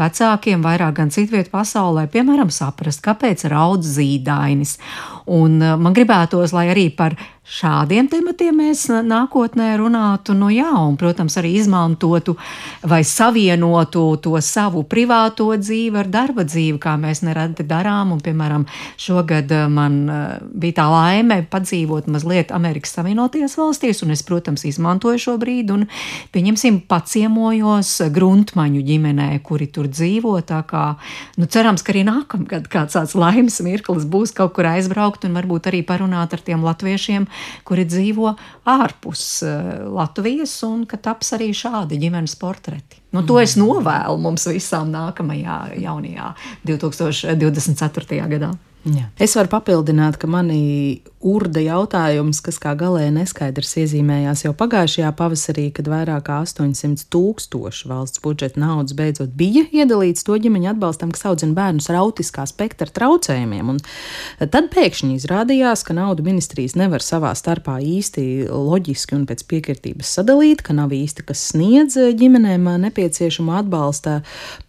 vecākiem 0.00 0.64
vairāk 0.64 0.96
gan 0.96 1.12
citvietu 1.12 1.52
pasaulē, 1.52 2.06
piemēram, 2.10 2.48
saprast, 2.54 3.04
kāpēc 3.04 3.44
raud 3.52 3.84
zīdainis. 3.84 4.78
Un 5.30 5.60
eh, 5.62 5.76
man 5.78 5.94
gribētos, 5.94 6.50
lai 6.56 6.70
arī 6.72 6.88
par 6.90 7.14
šādiem 7.50 8.06
tematiem 8.10 8.54
mēs 8.60 8.84
nākotnē 9.06 9.72
runātu, 9.80 10.36
nu 10.38 10.50
jā, 10.54 10.70
un, 10.70 10.94
protams, 10.98 11.34
arī 11.40 11.56
izmantotu 11.58 12.36
vai 12.86 13.00
savienotu 13.06 14.04
to 14.22 14.36
savu 14.44 14.84
privāto 14.86 15.48
dzīvi 15.58 15.98
ar 15.98 16.10
darba 16.12 16.44
dzīvi, 16.46 16.78
kā 16.82 16.94
mēs 17.00 17.24
nereti 17.26 17.66
darām. 17.66 18.12
Un, 18.14 18.22
piemēram, 18.22 18.66
šogad 18.98 19.54
eh, 19.54 19.68
man 19.70 20.00
eh, 20.10 20.24
bija 20.50 20.80
tā 20.80 20.88
laime 20.90 21.40
padzīvot 21.50 22.10
mazliet 22.10 22.50
Amerikas 22.54 22.96
Savienotajās 22.98 23.54
valstīs, 23.58 24.02
un 24.02 24.14
es, 24.16 24.24
protams, 24.26 24.66
izmantoju 24.66 25.22
šo 25.28 25.36
brīdi 25.42 25.74
un, 25.74 25.86
pieņemsim, 26.34 26.82
paciemojos 26.90 27.96
gruntmaņu 28.14 28.82
ģimenē, 28.90 29.30
kuri 29.46 29.70
tur 29.70 29.86
dzīvo. 29.90 30.34
Tā 30.50 30.64
kā, 30.66 30.84
nu, 31.38 31.46
cerams, 31.50 31.86
ka 31.86 31.94
arī 31.94 32.04
nākamgad 32.10 32.66
kāds 32.70 32.98
tāds 32.98 33.14
laimes 33.18 33.62
mirklis 33.62 34.10
būs 34.10 34.34
kaut 34.34 34.56
kur 34.58 34.70
aizbraukt 34.74 35.19
un 35.28 35.36
varbūt 35.38 35.70
arī 35.70 35.82
parunāt 35.86 36.34
ar 36.36 36.44
tiem 36.46 36.64
latviešiem, 36.66 37.26
kuri 37.68 37.86
dzīvo 37.88 38.34
ārpus 38.70 39.24
eh, 39.46 39.70
Latvijas, 39.90 40.54
un 40.68 40.86
ka 40.88 41.00
taps 41.00 41.34
arī 41.36 41.50
šādi 41.56 42.00
ģimenes 42.00 42.36
portreti. 42.40 43.00
Nu, 43.10 43.24
to 43.26 43.40
es 43.42 43.56
novēlu 43.58 44.20
mums 44.22 44.46
visām 44.46 44.92
nākamajā, 44.94 45.60
jaunajā 45.82 46.34
2024. 46.70 48.20
gadā. 48.30 48.54
Jā. 48.80 49.10
Es 49.20 49.34
varu 49.36 49.50
papildināt, 49.52 50.16
ka 50.16 50.28
manī 50.30 51.02
urda 51.20 51.60
jautājums, 51.60 52.38
kas 52.40 52.56
kā 52.56 52.70
galēji 52.80 53.12
neskaidrs 53.12 53.74
iezīmējās 53.82 54.46
jau 54.46 54.54
pagājušajā 54.56 55.10
pavasarī, 55.18 55.66
kad 55.76 55.88
vairāk 55.92 56.24
kā 56.30 56.38
800 56.46 57.04
tūkstoši 57.12 57.90
valsts 57.90 58.22
budžeta 58.24 58.60
naudas 58.62 58.96
beidzot 58.96 59.34
bija 59.36 59.66
iedalīts 59.68 60.24
to 60.24 60.38
ģimeņu 60.40 60.70
atbalstam, 60.72 61.12
kas 61.12 61.26
audzina 61.28 61.52
bērnus 61.58 61.90
ar 61.92 61.98
autiskā 62.00 62.46
spektra 62.48 62.88
traucējumiem. 62.88 63.74
Un 63.74 63.82
tad 64.40 64.70
pēkšņi 64.72 65.18
izrādījās, 65.18 65.84
ka 65.84 65.98
naudu 65.98 66.24
ministrijas 66.24 66.78
nevar 66.80 67.04
savā 67.04 67.34
starpā 67.36 67.76
īsti 67.84 68.48
loģiski 68.48 69.18
un 69.18 69.28
pēc 69.28 69.44
piekritības 69.52 70.14
sadalīt, 70.16 70.64
ka 70.64 70.78
nav 70.78 70.96
īsti 70.96 71.28
kas 71.28 71.44
sniedz 71.52 71.98
ģimenēm 72.16 72.64
nepieciešamo 72.86 73.58
atbalsta 73.60 74.22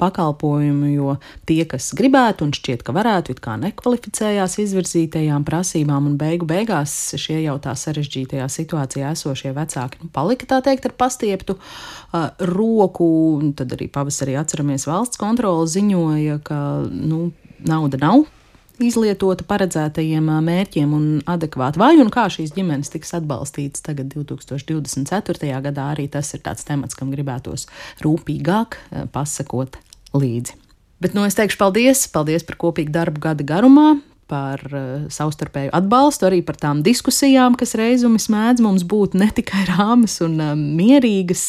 pakalpojumu, 0.04 0.92
jo 0.98 1.16
tie, 1.48 1.64
kas 1.64 1.94
gribētu 1.96 2.50
un 2.50 2.52
šķiet, 2.60 2.84
ka 2.84 2.92
varētu, 3.00 3.38
it 3.38 3.44
kā 3.44 3.56
nekvalificēt, 3.56 4.01
nekvalificējās 4.02 4.58
izvirzītajām 4.60 5.44
prasībām, 5.46 6.08
un 6.08 6.18
beigu 6.18 6.46
beigās 6.46 7.14
šie 7.18 7.44
jau 7.44 7.58
tā 7.62 7.76
sarežģītajā 7.76 8.48
situācijā 8.50 9.12
esošie 9.12 9.54
vecāki 9.54 10.02
nu, 10.02 10.10
palika 10.12 10.46
tā 10.46 10.62
teikt 10.62 10.86
ar 10.86 10.94
pastieptu 10.98 11.58
uh, 11.58 12.32
roku. 12.40 13.42
Tad 13.56 13.72
arī 13.74 13.90
pavasarī 13.90 14.38
atceramies 14.40 14.88
valsts 14.88 15.18
kontroli 15.18 15.68
ziņoja, 15.68 16.40
ka 16.44 16.88
nu, 16.90 17.32
nauda 17.60 17.98
nav 18.02 18.26
izlietota 18.82 19.46
paredzētajiem 19.46 20.26
mērķiem 20.42 20.94
un 20.94 21.06
adekvāti. 21.30 21.78
Vai 21.78 22.00
un 22.02 22.10
kā 22.10 22.26
šīs 22.34 22.56
ģimenes 22.56 22.90
tiks 22.90 23.14
atbalstītas 23.14 23.86
tagad, 23.86 24.10
2024. 24.16 25.52
gadā, 25.62 25.92
arī 25.94 26.08
tas 26.10 26.34
ir 26.34 26.42
tāds 26.42 26.66
temats, 26.66 26.98
kam 26.98 27.14
gribētos 27.14 27.68
rūpīgāk 28.02 28.80
pasakot 29.14 29.78
līdzi. 30.18 30.61
Bet 31.02 31.16
nu, 31.18 31.26
es 31.26 31.38
teikšu 31.38 31.58
paldies, 31.58 32.06
paldies 32.14 32.46
par 32.46 32.60
kopīgu 32.62 32.94
darbu 32.94 33.24
gada 33.24 33.46
garumā, 33.48 33.96
par 34.32 34.62
uh, 34.72 35.08
savstarpēju 35.12 35.74
atbalstu, 35.76 36.28
arī 36.30 36.40
par 36.46 36.56
tām 36.62 36.84
diskusijām, 36.86 37.58
kas 37.60 37.76
reizumi 37.80 38.22
mēdz 38.32 38.64
mums 38.64 38.86
būt 38.88 39.18
ne 39.20 39.28
tikai 39.36 39.66
rāmas 39.74 40.20
un 40.24 40.38
uh, 40.40 40.54
mierīgas. 40.56 41.44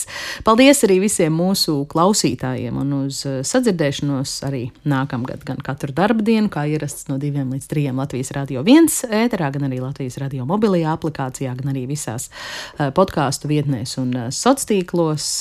Paldies 0.46 0.82
arī 0.88 0.98
visiem 1.04 1.36
mūsu 1.36 1.82
klausītājiem 1.92 2.80
un 2.82 2.96
uz 3.04 3.22
uh, 3.28 3.38
sadzirdēšanos 3.46 4.34
arī 4.48 4.64
nākamgad, 4.88 5.46
gan 5.46 5.62
katru 5.62 5.94
dienu, 6.22 6.50
kā 6.52 6.66
ierasts 6.72 7.06
no 7.12 7.20
diviem 7.22 7.52
līdz 7.54 7.70
trijiem 7.70 8.02
Latvijas 8.02 8.34
Rādio 8.34 8.64
1 8.66 8.90
ēterā, 9.22 9.52
gan 9.54 9.68
arī 9.68 9.78
Latvijas 9.84 10.18
Radio 10.22 10.48
mobilajā 10.48 10.96
aplikācijā, 10.96 11.54
gan 11.60 11.74
arī 11.76 11.86
visās 11.92 12.30
uh, 12.32 12.90
podkāstu 12.96 13.52
vietnēs 13.52 13.98
un 14.02 14.14
uh, 14.16 14.28
sociālos 14.30 14.68
tīklos. 14.68 15.32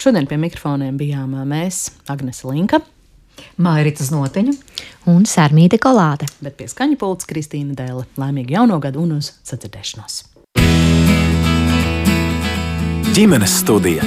Šodien 0.00 0.26
pie 0.28 0.40
mikrofoniem 0.40 0.96
bijām 1.00 1.36
mēs, 1.48 1.90
Agnese 2.12 2.48
Linka. 2.48 2.80
Mairita 3.62 4.04
Znotiņa 4.06 4.54
un 5.12 5.26
Sārmīte 5.28 5.80
Kolāte. 5.82 6.28
Bet 6.44 6.58
pie 6.58 6.68
skaņa 6.70 6.98
pults 7.00 7.28
Kristīna 7.28 7.76
Dēle. 7.78 8.06
Laimīgu 8.20 8.56
jauno 8.58 8.80
gadu 8.82 9.04
un 9.06 9.18
uz 9.20 9.32
sadzirdēšanos! 9.46 10.22
Ģimenes 13.16 13.60
studija 13.62 14.04